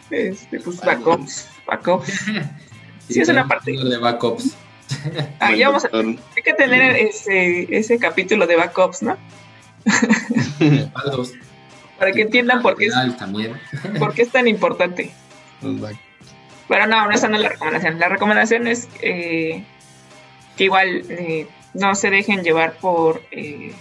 este, 0.09 0.61
pues 0.61 0.81
backups, 0.81 1.49
backups. 1.67 2.27
Sí, 3.09 3.21
es 3.21 3.29
una 3.29 3.49
parte. 3.49 3.73
De 3.73 3.99
backups. 3.99 4.55
Ah, 5.41 5.55
ya 5.55 5.69
vamos 5.69 5.85
a, 5.85 5.89
hay 5.97 6.43
que 6.43 6.55
tener 6.55 6.97
ese, 6.97 7.67
ese 7.77 7.99
capítulo 7.99 8.47
de 8.47 8.57
backups, 8.57 9.03
¿no? 9.03 9.17
Para 11.99 12.13
que 12.13 12.23
entiendan 12.23 12.63
por 12.63 12.77
qué, 12.77 12.87
es, 12.87 12.95
por 13.99 14.15
qué 14.15 14.23
es 14.23 14.31
tan 14.31 14.49
importante. 14.49 15.13
Pero 15.61 16.87
no, 16.87 17.07
no, 17.07 17.13
esa 17.13 17.29
no 17.29 17.37
es 17.37 17.43
la 17.43 17.49
recomendación. 17.51 17.99
La 17.99 18.09
recomendación 18.09 18.67
es 18.67 18.89
eh, 19.03 19.65
que 20.57 20.65
igual 20.65 21.03
eh, 21.09 21.47
no 21.75 21.95
se 21.95 22.11
dejen 22.11 22.43
llevar 22.43 22.75
por 22.75 23.23
eh, 23.31 23.73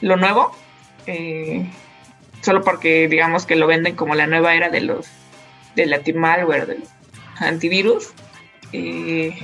lo 0.00 0.16
nuevo. 0.16 0.54
solo 2.42 2.62
porque 2.62 3.08
digamos 3.08 3.46
que 3.46 3.56
lo 3.56 3.66
venden 3.66 3.96
como 3.96 4.14
la 4.14 4.26
nueva 4.26 4.54
era 4.54 4.68
de 4.68 4.80
los 4.80 5.06
del 5.74 5.92
anti-malware, 5.92 6.66
de 6.66 6.78
los 6.78 6.88
antivirus. 7.38 8.12
Eh, 8.72 9.36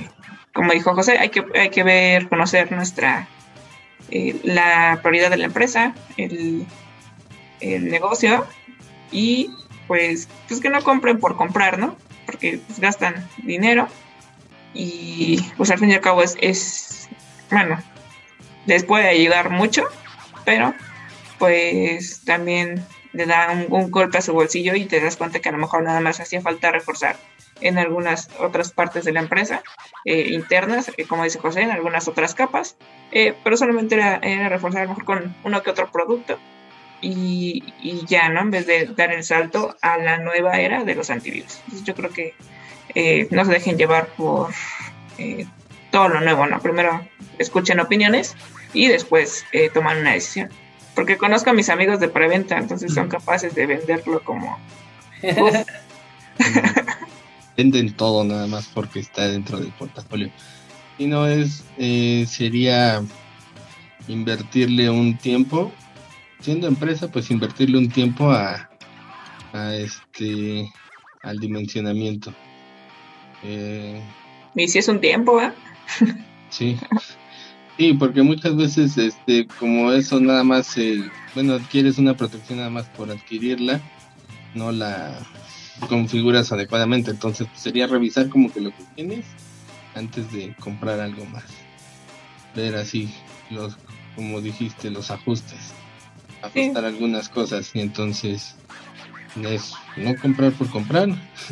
como 0.53 0.73
dijo 0.73 0.93
José, 0.93 1.17
hay 1.17 1.29
que, 1.29 1.45
hay 1.55 1.69
que 1.69 1.83
ver, 1.83 2.27
conocer 2.27 2.71
nuestra 2.71 3.27
eh, 4.09 4.39
la 4.43 4.99
prioridad 5.01 5.29
de 5.29 5.37
la 5.37 5.45
empresa, 5.45 5.95
el, 6.17 6.65
el, 7.59 7.89
negocio 7.89 8.45
y 9.11 9.51
pues, 9.87 10.27
pues 10.47 10.59
que 10.59 10.69
no 10.69 10.81
compren 10.83 11.19
por 11.19 11.37
comprar, 11.37 11.79
¿no? 11.79 11.95
Porque 12.25 12.59
pues, 12.67 12.79
gastan 12.79 13.27
dinero 13.43 13.87
y 14.73 15.41
pues 15.57 15.71
al 15.71 15.79
fin 15.79 15.89
y 15.89 15.93
al 15.93 16.01
cabo 16.01 16.23
es, 16.23 16.37
es 16.41 17.09
bueno, 17.49 17.81
les 18.65 18.83
puede 18.83 19.07
ayudar 19.07 19.49
mucho, 19.49 19.83
pero 20.45 20.73
pues 21.37 22.23
también 22.25 22.85
le 23.13 23.25
da 23.25 23.65
un, 23.69 23.91
golpe 23.91 24.17
a 24.17 24.21
su 24.21 24.33
bolsillo 24.33 24.75
y 24.75 24.85
te 24.85 25.01
das 25.01 25.17
cuenta 25.17 25.39
que 25.39 25.49
a 25.49 25.51
lo 25.51 25.57
mejor 25.57 25.83
nada 25.83 25.99
más 25.99 26.19
hacía 26.19 26.41
falta 26.41 26.71
reforzar 26.71 27.17
en 27.61 27.77
algunas 27.77 28.29
otras 28.39 28.71
partes 28.71 29.05
de 29.05 29.13
la 29.13 29.21
empresa 29.21 29.63
eh, 30.05 30.27
internas, 30.29 30.91
eh, 30.97 31.05
como 31.05 31.23
dice 31.23 31.39
José, 31.39 31.61
en 31.61 31.71
algunas 31.71 32.07
otras 32.07 32.35
capas, 32.35 32.75
eh, 33.11 33.33
pero 33.43 33.57
solamente 33.57 33.95
era, 33.95 34.19
reforzar 34.49 34.81
a 34.81 34.85
lo 34.85 34.89
mejor 34.89 35.05
con 35.05 35.35
uno 35.43 35.63
que 35.63 35.69
otro 35.69 35.91
producto 35.91 36.37
y, 37.01 37.63
ya, 38.05 38.29
¿no? 38.29 38.41
En 38.41 38.51
vez 38.51 38.67
de 38.67 38.85
dar 38.85 39.11
el 39.11 39.23
salto 39.23 39.75
a 39.81 39.97
la 39.97 40.19
nueva 40.19 40.59
era 40.59 40.83
de 40.83 40.93
los 40.93 41.09
antivirus. 41.09 41.59
Entonces 41.65 41.83
yo 41.83 41.95
creo 41.95 42.09
que 42.11 42.35
no 43.31 43.45
se 43.45 43.51
dejen 43.51 43.77
llevar 43.77 44.07
por 44.09 44.51
todo 45.89 46.09
lo 46.09 46.21
nuevo, 46.21 46.45
¿no? 46.45 46.59
Primero 46.59 47.01
escuchen 47.39 47.79
opiniones 47.79 48.35
y 48.73 48.87
después 48.87 49.45
toman 49.73 49.99
una 49.99 50.13
decisión 50.13 50.51
porque 50.93 51.17
conozco 51.17 51.49
a 51.49 51.53
mis 51.53 51.69
amigos 51.69 51.99
de 51.99 52.09
preventa, 52.09 52.57
entonces 52.57 52.93
son 52.93 53.07
capaces 53.07 53.55
de 53.55 53.65
venderlo 53.65 54.23
como... 54.23 54.59
Venden 57.57 57.93
todo 57.93 58.23
nada 58.23 58.47
más 58.47 58.67
porque 58.73 58.99
está 58.99 59.27
dentro 59.27 59.59
del 59.59 59.71
portafolio. 59.71 60.31
Y 60.97 61.07
no 61.07 61.27
es, 61.27 61.63
eh, 61.77 62.25
sería 62.27 63.03
invertirle 64.07 64.89
un 64.89 65.17
tiempo, 65.17 65.71
siendo 66.39 66.67
empresa, 66.67 67.11
pues 67.11 67.31
invertirle 67.31 67.77
un 67.77 67.89
tiempo 67.89 68.31
a, 68.31 68.69
a 69.53 69.75
este, 69.75 70.71
al 71.23 71.39
dimensionamiento. 71.39 72.33
Eh, 73.43 74.01
y 74.55 74.67
si 74.67 74.79
es 74.79 74.87
un 74.87 74.99
tiempo, 74.99 75.41
¿eh? 75.41 75.51
sí. 76.49 76.77
Sí, 77.77 77.93
porque 77.93 78.21
muchas 78.21 78.55
veces, 78.55 78.97
este, 78.97 79.47
como 79.59 79.91
eso 79.91 80.19
nada 80.19 80.43
más, 80.43 80.75
bueno, 81.33 81.53
adquieres 81.53 81.97
una 81.97 82.15
protección 82.15 82.59
nada 82.59 82.69
más 82.69 82.85
por 82.89 83.09
adquirirla, 83.09 83.79
no 84.53 84.71
la 84.71 85.17
configuras 85.87 86.51
adecuadamente. 86.51 87.11
Entonces 87.11 87.47
pues, 87.47 87.61
sería 87.61 87.87
revisar 87.87 88.29
como 88.29 88.51
que 88.51 88.61
lo 88.61 88.71
que 88.71 88.83
tienes 88.95 89.25
antes 89.95 90.31
de 90.31 90.53
comprar 90.59 90.99
algo 90.99 91.25
más. 91.25 91.45
Ver 92.55 92.75
así 92.75 93.13
los, 93.49 93.77
como 94.15 94.41
dijiste, 94.41 94.89
los 94.89 95.11
ajustes, 95.11 95.73
ajustar 96.41 96.85
algunas 96.85 97.29
cosas 97.29 97.71
y 97.73 97.79
entonces 97.79 98.55
es 99.43 99.73
no 99.95 100.15
comprar 100.17 100.51
por 100.51 100.69
comprar, 100.69 101.09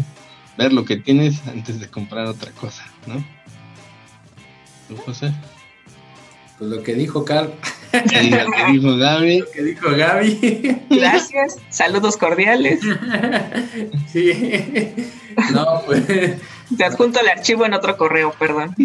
ver 0.57 0.73
lo 0.73 0.85
que 0.85 0.97
tienes 0.97 1.45
antes 1.47 1.79
de 1.79 1.87
comprar 1.89 2.27
otra 2.27 2.51
cosa, 2.51 2.85
¿no? 3.07 3.23
¿Tú, 4.87 4.97
José? 4.97 5.33
Pues 6.57 6.69
lo 6.69 6.83
que 6.83 6.95
dijo 6.95 7.23
Carl. 7.23 7.53
lo 7.93 8.51
que 8.51 8.65
dijo 8.71 8.97
Gaby. 8.97 9.39
Lo 9.39 9.51
que 9.51 9.63
dijo 9.63 9.89
Gaby. 9.95 10.81
Gracias. 10.89 11.57
Saludos 11.69 12.17
cordiales. 12.17 12.81
Sí. 14.11 14.33
No, 15.53 15.83
pues. 15.85 16.03
Te 16.75 16.83
adjunto 16.83 17.19
el 17.19 17.29
archivo 17.29 17.63
en 17.65 17.73
otro 17.73 17.95
correo, 17.97 18.33
perdón. 18.37 18.75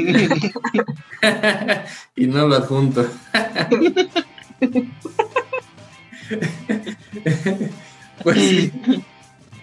y 2.16 2.26
no 2.26 2.46
lo 2.46 2.56
adjunto. 2.56 3.06
pues 8.22 8.38
sí. 8.38 8.72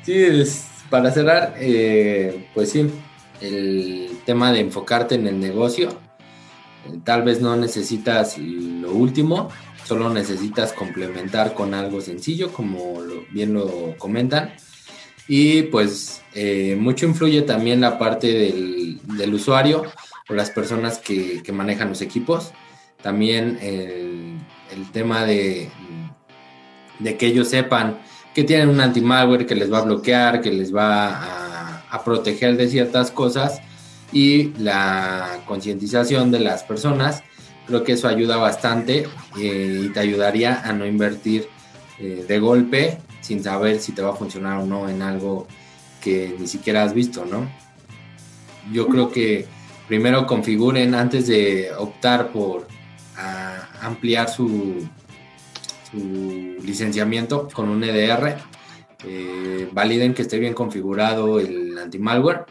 Sí, 0.04 0.26
para 0.89 1.12
cerrar, 1.12 1.56
eh, 1.60 2.48
pues 2.54 2.72
sí, 2.72 2.92
el 3.39 4.20
tema 4.26 4.52
de 4.52 4.62
enfocarte 4.62 5.14
en 5.16 5.28
el 5.28 5.39
negocio 5.39 5.89
Tal 7.04 7.24
vez 7.24 7.42
no 7.42 7.56
necesitas 7.56 8.38
lo 8.38 8.92
último, 8.92 9.50
solo 9.86 10.10
necesitas 10.10 10.74
complementar 10.74 11.54
con 11.54 11.74
algo 11.74 12.02
sencillo, 12.02 12.52
como 12.52 13.00
bien 13.32 13.54
lo 13.54 13.96
comentan. 13.98 14.54
Y 15.28 15.64
pues 15.64 16.22
eh, 16.34 16.76
mucho 16.80 17.06
influye 17.06 17.44
también 17.44 17.82
la 17.82 17.98
parte 17.98 18.28
del, 18.28 19.34
usuario 19.34 19.84
o 20.28 20.34
las 20.34 20.50
personas 20.50 20.98
que, 20.98 21.44
manejan 21.54 21.90
los 21.90 22.02
equipos. 22.02 22.52
También 23.02 23.60
el, 23.62 24.40
tema 24.92 25.26
de, 25.26 25.70
de, 27.00 27.18
que 27.18 27.28
ellos 27.28 27.48
sepan 27.50 28.00
que 28.34 28.44
tienen 28.44 28.70
un 28.70 28.82
anti-malware 28.82 29.46
que 29.46 29.56
les 29.56 29.72
va 29.72 29.80
a 29.80 29.84
bloquear, 29.84 30.42
que 30.42 30.52
les 30.52 30.76
va 30.76 31.84
a 31.90 32.04
proteger 32.04 32.58
de 32.58 32.68
ciertas 32.68 33.12
cosas 33.12 33.62
y 34.12 34.53
la 34.57 35.41
concientización 35.45 36.32
de 36.32 36.39
las 36.39 36.64
personas. 36.64 37.24
Creo 37.68 37.84
que 37.84 37.93
eso 37.93 38.07
ayuda 38.07 38.38
bastante 38.38 39.07
eh, 39.39 39.82
y 39.86 39.89
te 39.89 39.99
ayudaría 39.99 40.62
a 40.62 40.74
no 40.74 40.86
invertir 40.86 41.47
eh, 41.99 42.26
de 42.28 42.39
golpe 42.39 42.97
sin 43.22 43.43
saber 43.43 43.80
si 43.80 43.91
te 43.91 44.01
va 44.01 44.12
a 44.12 44.16
funcionar 44.16 44.57
o 44.59 44.66
no 44.66 44.89
en 44.89 45.01
algo 45.01 45.47
que 46.01 46.36
ni 46.38 46.47
siquiera 46.47 46.84
has 46.84 46.93
visto, 46.93 47.26
¿no? 47.26 47.47
Yo 48.72 48.88
creo 48.88 49.12
que 49.12 49.47
primero 49.88 50.26
configuren 50.26 50.95
antes 50.95 51.28
de 51.28 51.72
optar 51.78 52.32
por 52.32 52.68
ampliar 53.82 54.30
su, 54.30 54.88
licenciamiento 55.93 57.49
con 57.53 57.70
un 57.70 57.84
EDR. 57.84 58.38
Eh, 59.03 59.68
validen 59.72 60.14
que 60.14 60.22
esté 60.22 60.39
bien 60.39 60.53
configurado 60.53 61.39
el 61.39 61.78
anti-malware 61.78 62.45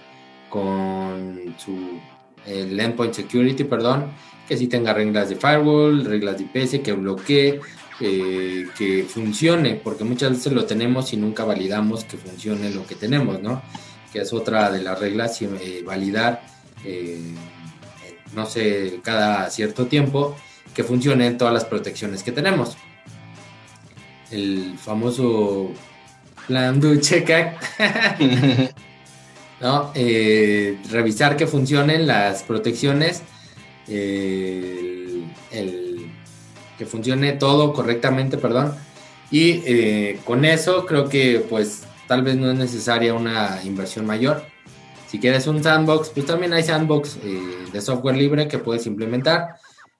con 0.51 1.55
su 1.59 2.01
el 2.47 2.79
endpoint 2.79 3.15
security, 3.15 3.65
perdón, 3.65 4.13
que 4.49 4.57
sí 4.57 4.67
tenga 4.67 4.93
reglas 4.93 5.29
de 5.29 5.37
firewall, 5.37 6.05
reglas 6.05 6.39
de 6.39 6.45
IPS, 6.45 6.81
que 6.81 6.93
bloquee, 6.93 7.61
eh, 8.01 8.67
que 8.77 9.05
funcione, 9.05 9.75
porque 9.77 10.05
muchas 10.05 10.31
veces 10.31 10.53
lo 10.53 10.65
tenemos 10.65 11.13
y 11.13 11.17
nunca 11.17 11.45
validamos 11.45 12.05
que 12.05 12.17
funcione 12.17 12.71
lo 12.71 12.87
que 12.87 12.95
tenemos, 12.95 13.41
¿no? 13.41 13.63
Que 14.13 14.21
es 14.21 14.33
otra 14.33 14.71
de 14.71 14.83
las 14.83 14.99
reglas, 14.99 15.41
eh, 15.43 15.83
validar, 15.87 16.43
eh, 16.85 17.21
no 18.35 18.47
sé, 18.47 19.01
cada 19.03 19.51
cierto 19.51 19.87
tiempo, 19.87 20.37
que 20.75 20.85
funcionen 20.85 21.37
todas 21.37 21.53
las 21.53 21.65
protecciones 21.65 22.23
que 22.23 22.33
tenemos. 22.33 22.77
El 24.31 24.79
famoso 24.79 25.71
plan 26.47 26.81
de 26.81 27.01
check 27.01 27.29
¿no? 29.61 29.93
Eh, 29.95 30.79
revisar 30.91 31.37
que 31.37 31.47
funcionen 31.47 32.07
las 32.07 32.43
protecciones, 32.43 33.23
que 33.87 35.27
funcione 36.87 37.33
todo 37.33 37.73
correctamente, 37.73 38.39
perdón. 38.39 38.75
Y 39.31 39.63
eh, 39.65 40.19
con 40.25 40.45
eso 40.45 40.87
creo 40.87 41.09
que 41.09 41.45
pues 41.49 41.85
tal 42.09 42.23
vez 42.23 42.37
no 42.37 42.51
es 42.51 42.59
necesaria 42.59 43.15
una 43.15 43.61
inversión 43.65 44.07
mayor. 44.07 44.45
Si 45.09 45.21
quieres 45.21 45.47
un 45.47 45.63
sandbox, 45.63 46.11
pues 46.11 46.27
también 46.27 46.53
hay 46.53 46.63
sandbox 46.63 47.19
eh, 47.23 47.67
de 47.73 47.81
software 47.81 48.17
libre 48.17 48.49
que 48.49 48.59
puedes 48.59 48.87
implementar 48.87 49.57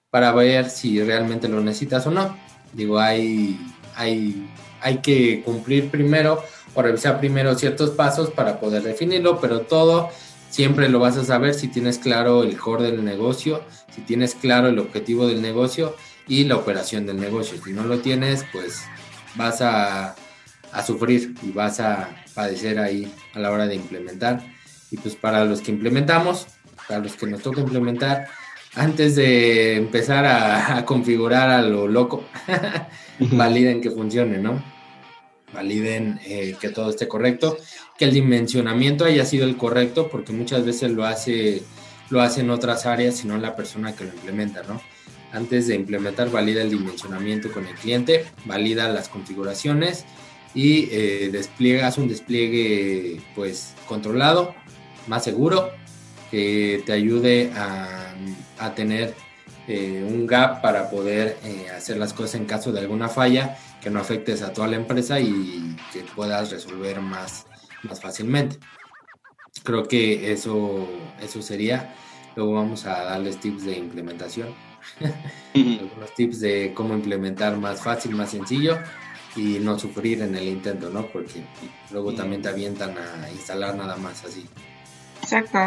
para 0.09 0.33
ver 0.33 0.69
si 0.69 1.01
realmente 1.01 1.47
lo 1.47 1.61
necesitas 1.61 2.05
o 2.07 2.11
no. 2.11 2.37
Digo, 2.73 2.99
hay, 2.99 3.59
hay, 3.95 4.49
hay 4.81 4.97
que 4.97 5.41
cumplir 5.43 5.89
primero 5.89 6.43
o 6.73 6.81
revisar 6.81 7.19
primero 7.19 7.55
ciertos 7.55 7.91
pasos 7.91 8.29
para 8.29 8.59
poder 8.59 8.83
definirlo, 8.83 9.39
pero 9.39 9.61
todo 9.61 10.09
siempre 10.49 10.89
lo 10.89 10.99
vas 10.99 11.17
a 11.17 11.23
saber 11.23 11.53
si 11.53 11.67
tienes 11.69 11.97
claro 11.97 12.43
el 12.43 12.57
core 12.57 12.83
del 12.83 13.03
negocio, 13.03 13.63
si 13.93 14.01
tienes 14.01 14.35
claro 14.35 14.67
el 14.67 14.79
objetivo 14.79 15.27
del 15.27 15.41
negocio 15.41 15.95
y 16.27 16.43
la 16.43 16.55
operación 16.55 17.05
del 17.05 17.19
negocio. 17.19 17.59
Si 17.63 17.73
no 17.73 17.83
lo 17.83 17.99
tienes, 17.99 18.45
pues 18.51 18.81
vas 19.35 19.61
a, 19.61 20.15
sufrir 20.85 21.35
y 21.41 21.51
vas 21.51 21.79
a 21.79 22.09
padecer 22.33 22.79
ahí 22.79 23.13
a 23.33 23.39
la 23.39 23.51
hora 23.51 23.67
de 23.67 23.75
implementar. 23.75 24.41
Y 24.91 24.97
pues 24.97 25.15
para 25.15 25.45
los 25.45 25.61
que 25.61 25.71
implementamos, 25.71 26.47
para 26.87 26.99
los 26.99 27.13
que 27.13 27.27
nos 27.27 27.41
toca 27.41 27.61
implementar, 27.61 28.27
antes 28.75 29.15
de 29.15 29.75
empezar 29.75 30.25
a, 30.25 30.77
a 30.77 30.85
configurar 30.85 31.49
a 31.49 31.61
lo 31.61 31.87
loco, 31.87 32.23
validen 33.19 33.81
que 33.81 33.91
funcione, 33.91 34.37
¿no? 34.37 34.61
Validen 35.53 36.19
eh, 36.25 36.55
que 36.59 36.69
todo 36.69 36.89
esté 36.89 37.07
correcto, 37.07 37.57
que 37.97 38.05
el 38.05 38.13
dimensionamiento 38.13 39.05
haya 39.05 39.25
sido 39.25 39.45
el 39.45 39.57
correcto, 39.57 40.09
porque 40.09 40.33
muchas 40.33 40.65
veces 40.65 40.91
lo 40.91 41.05
hace 41.05 41.63
lo 42.09 42.21
hace 42.21 42.41
en 42.41 42.49
otras 42.49 42.85
áreas, 42.85 43.15
sino 43.15 43.37
la 43.37 43.55
persona 43.55 43.95
que 43.95 44.03
lo 44.03 44.13
implementa, 44.13 44.63
¿no? 44.63 44.81
Antes 45.31 45.67
de 45.67 45.75
implementar, 45.75 46.29
valida 46.29 46.61
el 46.61 46.69
dimensionamiento 46.69 47.51
con 47.53 47.65
el 47.65 47.73
cliente, 47.75 48.25
valida 48.43 48.89
las 48.89 49.07
configuraciones 49.07 50.03
y 50.53 50.89
eh, 50.91 51.29
despliegas 51.31 51.97
un 51.97 52.09
despliegue 52.09 53.21
pues 53.33 53.73
controlado, 53.87 54.53
más 55.07 55.23
seguro, 55.23 55.71
que 56.29 56.83
te 56.85 56.91
ayude 56.91 57.51
a, 57.55 58.13
a 58.59 58.75
tener 58.75 59.15
eh, 59.67 60.05
un 60.05 60.27
gap 60.27 60.61
para 60.61 60.89
poder 60.89 61.37
eh, 61.43 61.69
hacer 61.69 61.97
las 61.97 62.13
cosas 62.13 62.35
en 62.35 62.45
caso 62.45 62.71
de 62.71 62.79
alguna 62.79 63.07
falla, 63.07 63.57
que 63.81 63.89
no 63.89 63.99
afectes 63.99 64.41
a 64.41 64.53
toda 64.53 64.67
la 64.67 64.75
empresa 64.75 65.19
y 65.19 65.75
que 65.91 66.01
puedas 66.15 66.51
resolver 66.51 67.01
más, 67.01 67.45
más 67.83 68.01
fácilmente. 68.01 68.57
Creo 69.63 69.87
que 69.87 70.31
eso, 70.31 70.87
eso 71.19 71.41
sería. 71.41 71.95
Luego 72.35 72.53
vamos 72.53 72.85
a 72.85 73.03
darles 73.03 73.39
tips 73.39 73.65
de 73.65 73.77
implementación. 73.77 74.53
Algunos 75.53 76.13
tips 76.15 76.39
de 76.39 76.73
cómo 76.73 76.93
implementar 76.93 77.57
más 77.57 77.81
fácil, 77.81 78.15
más 78.15 78.31
sencillo 78.31 78.77
y 79.35 79.59
no 79.59 79.77
sufrir 79.79 80.21
en 80.21 80.35
el 80.35 80.47
intento, 80.47 80.89
¿no? 80.89 81.07
Porque 81.07 81.43
luego 81.91 82.13
también 82.13 82.41
te 82.41 82.49
avientan 82.49 82.95
a 82.97 83.29
instalar 83.31 83.75
nada 83.75 83.97
más 83.97 84.23
así. 84.23 84.47
Exacto. 85.21 85.59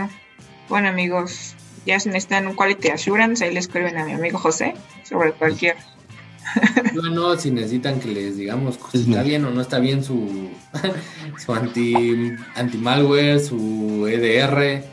Bueno, 0.69 0.89
amigos, 0.89 1.55
ya 1.87 2.01
si 2.01 2.09
necesitan 2.09 2.47
un 2.47 2.55
quality 2.55 2.89
assurance, 2.89 3.45
ahí 3.45 3.53
le 3.53 3.61
escriben 3.61 3.97
a 3.99 4.05
mi 4.05 4.13
amigo 4.13 4.39
José 4.39 4.75
sobre 5.05 5.33
cualquier. 5.33 5.77
No, 6.95 7.37
si 7.37 7.51
necesitan 7.51 8.01
que 8.01 8.09
les 8.09 8.37
digamos 8.37 8.79
si 8.93 9.11
está 9.11 9.23
bien 9.23 9.45
o 9.45 9.51
no 9.51 9.61
está 9.61 9.79
bien 9.79 10.05
su, 10.05 10.51
su 11.45 11.53
anti, 11.53 12.33
anti 12.55 12.79
malware, 12.79 13.41
su 13.41 14.07
EDR, 14.07 14.85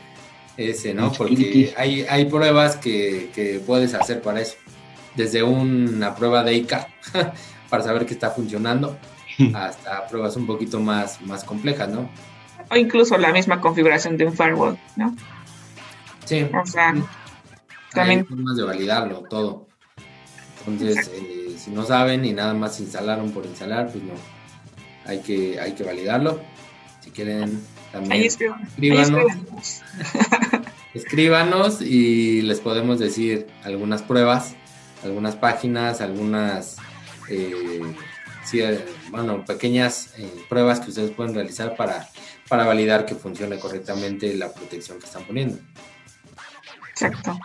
ese, 0.56 0.94
¿no? 0.94 1.12
Porque 1.12 1.72
hay, 1.76 2.02
hay 2.02 2.24
pruebas 2.26 2.76
que, 2.76 3.30
que 3.34 3.60
puedes 3.64 3.94
hacer 3.94 4.20
para 4.22 4.40
eso. 4.40 4.56
Desde 5.14 5.42
una 5.42 6.14
prueba 6.14 6.42
de 6.42 6.54
ICA 6.54 6.88
para 7.68 7.82
saber 7.82 8.06
que 8.06 8.14
está 8.14 8.30
funcionando 8.30 8.98
hasta 9.54 10.06
pruebas 10.08 10.36
un 10.36 10.46
poquito 10.46 10.80
más, 10.80 11.20
más 11.22 11.44
complejas, 11.44 11.88
¿no? 11.88 12.08
O 12.70 12.76
incluso 12.76 13.18
la 13.18 13.32
misma 13.32 13.60
configuración 13.60 14.16
de 14.16 14.26
un 14.26 14.32
firewall, 14.32 14.78
¿no? 14.96 15.14
Sí. 16.24 16.46
O 16.54 16.66
sea, 16.66 16.94
también. 17.92 18.20
Hay 18.20 18.24
formas 18.24 18.56
de 18.56 18.62
validarlo 18.62 19.22
todo. 19.28 19.66
Entonces, 20.66 21.10
eh, 21.14 21.41
si 21.62 21.70
no 21.70 21.84
saben 21.84 22.24
y 22.24 22.32
nada 22.32 22.54
más 22.54 22.80
instalaron 22.80 23.30
por 23.30 23.46
instalar, 23.46 23.88
pues 23.90 24.02
no. 24.02 24.14
Hay 25.04 25.20
que, 25.20 25.60
hay 25.60 25.74
que 25.74 25.84
validarlo. 25.84 26.40
Si 27.00 27.10
quieren, 27.10 27.62
también 27.92 28.24
escríbanos. 28.24 29.26
escríbanos 30.94 31.80
y 31.80 32.42
les 32.42 32.58
podemos 32.58 32.98
decir 32.98 33.46
algunas 33.62 34.02
pruebas, 34.02 34.54
algunas 35.04 35.36
páginas, 35.36 36.00
algunas 36.00 36.78
eh, 37.28 37.94
eh 38.54 38.86
bueno, 39.10 39.44
pequeñas 39.44 40.14
eh, 40.18 40.44
pruebas 40.48 40.80
que 40.80 40.90
ustedes 40.90 41.12
pueden 41.12 41.34
realizar 41.34 41.76
para, 41.76 42.08
para 42.48 42.64
validar 42.64 43.06
que 43.06 43.14
funcione 43.14 43.58
correctamente 43.58 44.34
la 44.34 44.52
protección 44.52 44.98
que 44.98 45.06
están 45.06 45.24
poniendo. 45.24 45.58
Exacto. 46.90 47.38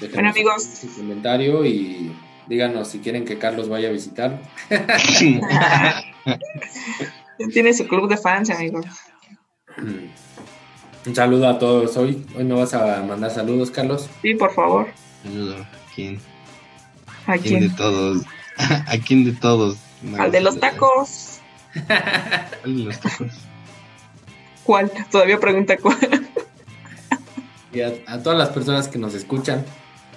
bueno, 0.00 0.30
amigos. 0.30 0.64
Su 0.64 0.94
comentario 0.96 1.64
y 1.64 2.12
díganos 2.46 2.88
si 2.88 2.98
quieren 3.00 3.24
que 3.24 3.38
Carlos 3.38 3.68
vaya 3.68 3.88
a 3.88 3.92
visitar. 3.92 4.40
Tiene 7.52 7.74
su 7.74 7.86
club 7.86 8.08
de 8.08 8.16
fans, 8.16 8.50
amigos. 8.50 8.86
Un 11.06 11.14
saludo 11.14 11.48
a 11.48 11.58
todos 11.58 11.96
hoy. 11.96 12.24
Hoy 12.36 12.44
no 12.44 12.56
vas 12.56 12.74
a 12.74 13.02
mandar 13.02 13.30
saludos, 13.30 13.70
Carlos. 13.70 14.08
Sí, 14.22 14.34
por 14.34 14.52
favor. 14.52 14.88
Saludo. 15.22 15.56
¿A 15.56 15.94
quién? 15.94 16.20
¿A 17.26 17.38
quién? 17.38 17.68
de 17.68 17.70
todos? 17.70 18.22
¿A 18.58 18.98
quién 18.98 19.24
de 19.24 19.32
todos? 19.32 19.78
Al 20.18 20.30
de 20.30 20.40
los 20.40 20.60
tacos. 20.60 21.40
¿Al 22.64 22.76
de 22.76 22.84
los 22.84 23.00
tacos? 23.00 23.32
¿Cuál? 24.64 24.92
Todavía 25.10 25.40
pregunta 25.40 25.76
cuál 25.76 26.22
y 27.72 27.80
a, 27.80 28.22
todas 28.22 28.38
las 28.38 28.50
personas 28.50 28.88
que 28.88 28.98
nos 28.98 29.14
escuchan. 29.14 29.64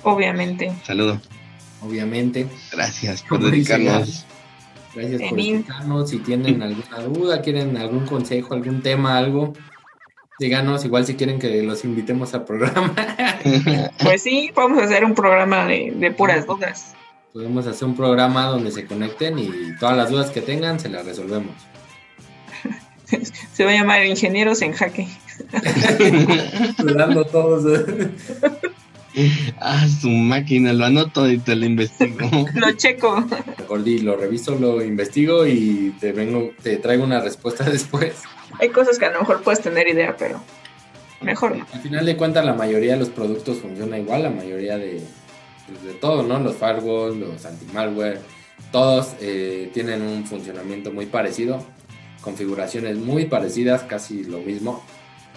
Obviamente. 0.04 0.74
Saludo. 0.84 1.22
Obviamente. 1.86 2.48
Gracias 2.72 3.24
por 3.30 3.40
dedicarnos. 3.40 4.26
Gracias 4.94 5.22
por 5.30 5.38
dedicarnos. 5.38 6.10
Si 6.10 6.20
tienen 6.20 6.62
alguna 6.62 7.00
duda, 7.02 7.42
quieren 7.42 7.78
algún 7.78 8.06
consejo, 8.06 8.54
algún 8.54 8.82
tema, 8.82 9.18
algo, 9.18 9.54
díganos. 10.40 10.86
Igual 10.86 11.06
si 11.06 11.16
quieren 11.16 11.40
que 11.40 11.62
los 11.64 11.84
invitemos 11.84 12.34
al 12.34 12.46
programa. 12.46 12.94
pues 14.04 14.22
sí, 14.24 14.52
vamos 14.56 14.80
a 14.80 14.86
hacer 14.86 15.04
un 15.04 15.14
programa 15.14 15.66
de, 15.66 15.94
de 15.96 16.12
puras 16.12 16.48
dudas. 16.48 16.94
Podemos 17.34 17.68
hacer 17.68 17.88
un 17.88 17.98
programa 17.98 18.46
donde 18.46 18.72
se 18.72 18.86
conecten 18.86 19.38
y 19.38 19.76
todas 19.78 19.98
las 19.98 20.10
dudas 20.10 20.30
que 20.30 20.42
tengan 20.42 20.80
se 20.80 20.88
las 20.88 21.06
resolvemos. 21.06 21.54
se 23.54 23.66
va 23.66 23.72
a 23.72 23.74
llamar 23.74 24.06
Ingenieros 24.06 24.62
en 24.62 24.72
Jaque. 24.72 25.08
Sudando 26.78 27.26
todos. 27.26 27.86
Ah, 29.60 29.88
su 29.88 30.10
máquina, 30.10 30.74
lo 30.74 30.86
anoto 30.86 31.30
y 31.30 31.38
te 31.38 31.56
lo 31.56 31.66
investigo. 31.66 32.30
lo 32.54 32.72
checo. 32.74 33.26
Gordi, 33.68 34.00
lo 34.00 34.16
reviso, 34.16 34.56
lo 34.56 34.84
investigo 34.84 35.46
y 35.46 35.96
te 36.00 36.12
vengo, 36.12 36.52
te 36.62 36.78
traigo 36.78 37.04
una 37.04 37.20
respuesta 37.20 37.64
después. 37.70 38.22
Hay 38.60 38.70
cosas 38.70 39.00
que 39.00 39.06
a 39.06 39.12
lo 39.12 39.20
mejor 39.20 39.42
puedes 39.42 39.62
tener 39.62 39.88
idea, 39.88 40.16
pero 40.18 40.42
mejor 41.22 41.58
Al 41.74 41.82
final 41.82 42.06
de 42.06 42.16
cuentas, 42.16 42.46
la 42.46 42.54
mayoría 42.54 42.94
de 42.94 43.00
los 43.00 43.10
productos 43.10 43.58
funciona 43.58 43.98
igual, 43.98 44.24
la 44.24 44.30
mayoría 44.30 44.78
de, 44.78 45.02
pues, 45.68 45.84
de 45.84 45.94
todo, 45.94 46.24
¿no? 46.24 46.40
Los 46.40 46.56
firewalls, 46.56 47.18
los 47.18 47.46
anti-malware, 47.46 48.20
todos 48.72 49.14
eh, 49.20 49.70
tienen 49.74 50.02
un 50.02 50.26
funcionamiento 50.26 50.92
muy 50.92 51.06
parecido, 51.08 51.66
configuraciones 52.22 52.98
muy 52.98 53.26
parecidas, 53.26 53.84
casi 53.84 54.24
lo 54.24 54.40
mismo 54.40 54.84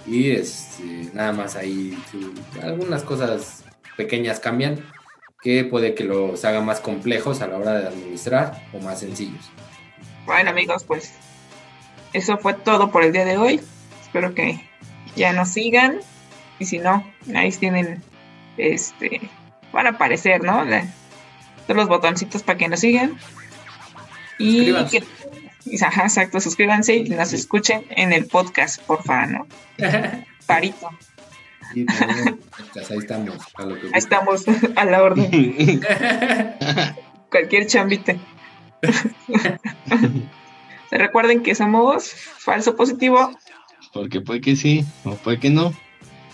y 0.06 0.30
este, 0.30 1.10
nada 1.12 1.32
más 1.32 1.56
ahí 1.56 1.96
algunas 2.62 3.02
cosas 3.02 3.64
pequeñas 3.98 4.38
cambian 4.38 4.78
que 5.42 5.64
puede 5.64 5.94
que 5.94 6.04
los 6.04 6.44
haga 6.44 6.60
más 6.60 6.80
complejos 6.80 7.42
a 7.42 7.48
la 7.48 7.58
hora 7.58 7.72
de 7.80 7.88
administrar 7.88 8.64
o 8.72 8.78
más 8.78 9.00
sencillos. 9.00 9.50
Bueno 10.24 10.50
amigos, 10.50 10.84
pues 10.84 11.14
eso 12.12 12.38
fue 12.38 12.54
todo 12.54 12.92
por 12.92 13.02
el 13.02 13.12
día 13.12 13.24
de 13.24 13.36
hoy. 13.36 13.60
Espero 14.00 14.34
que 14.34 14.60
ya 15.16 15.32
nos 15.32 15.48
sigan 15.50 15.98
y 16.60 16.64
si 16.64 16.78
no, 16.78 17.04
ahí 17.34 17.50
tienen, 17.50 18.00
este, 18.56 19.20
van 19.72 19.86
a 19.86 19.90
aparecer, 19.90 20.42
¿no? 20.42 20.64
todos 21.66 21.76
los 21.76 21.88
botoncitos 21.88 22.42
para 22.42 22.56
que 22.56 22.68
nos 22.68 22.80
sigan. 22.80 23.18
Y 24.38 24.72
que, 24.86 25.02
Ajá, 25.84 26.04
exacto, 26.04 26.40
suscríbanse 26.40 26.96
y 26.96 27.08
nos 27.10 27.32
escuchen 27.32 27.84
en 27.90 28.12
el 28.12 28.26
podcast, 28.26 28.80
porfa, 28.82 29.26
¿no? 29.26 29.46
Parito. 30.46 30.88
Pues, 31.74 32.90
ahí 32.90 32.98
estamos. 32.98 33.36
A 33.56 33.62
ahí 33.62 33.90
estamos, 33.94 34.44
a 34.76 34.84
la 34.84 35.02
orden. 35.02 35.80
Cualquier 37.30 37.66
chambite. 37.66 38.18
Recuerden 40.90 41.42
que 41.42 41.54
somos 41.54 42.10
falso 42.12 42.76
positivo. 42.76 43.32
Porque 43.92 44.20
puede 44.20 44.40
que 44.40 44.56
sí, 44.56 44.84
o 45.04 45.14
puede 45.16 45.38
que 45.38 45.50
no. 45.50 45.74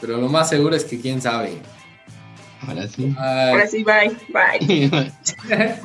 Pero 0.01 0.19
lo 0.19 0.29
más 0.29 0.49
seguro 0.49 0.77
es 0.77 0.85
que 0.85 1.01
quién 1.01 1.21
sabe. 1.21 1.59
Ahora 2.67 2.87
sí. 2.89 3.15
Ahora 3.19 3.67
sí, 3.67 3.85
bye, 3.85 4.17
bye. 4.29 5.13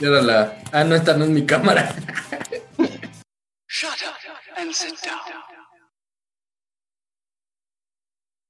ya. 0.00 0.10
la. 0.22 0.58
Ah, 0.72 0.84
no, 0.84 0.94
esta 0.94 1.16
no 1.16 1.24
es 1.24 1.30
mi 1.30 1.44
cámara. 1.44 1.94
Shut 3.68 4.02
up 4.02 4.14
and 4.56 4.72
sit 4.72 4.94
down. 5.02 5.49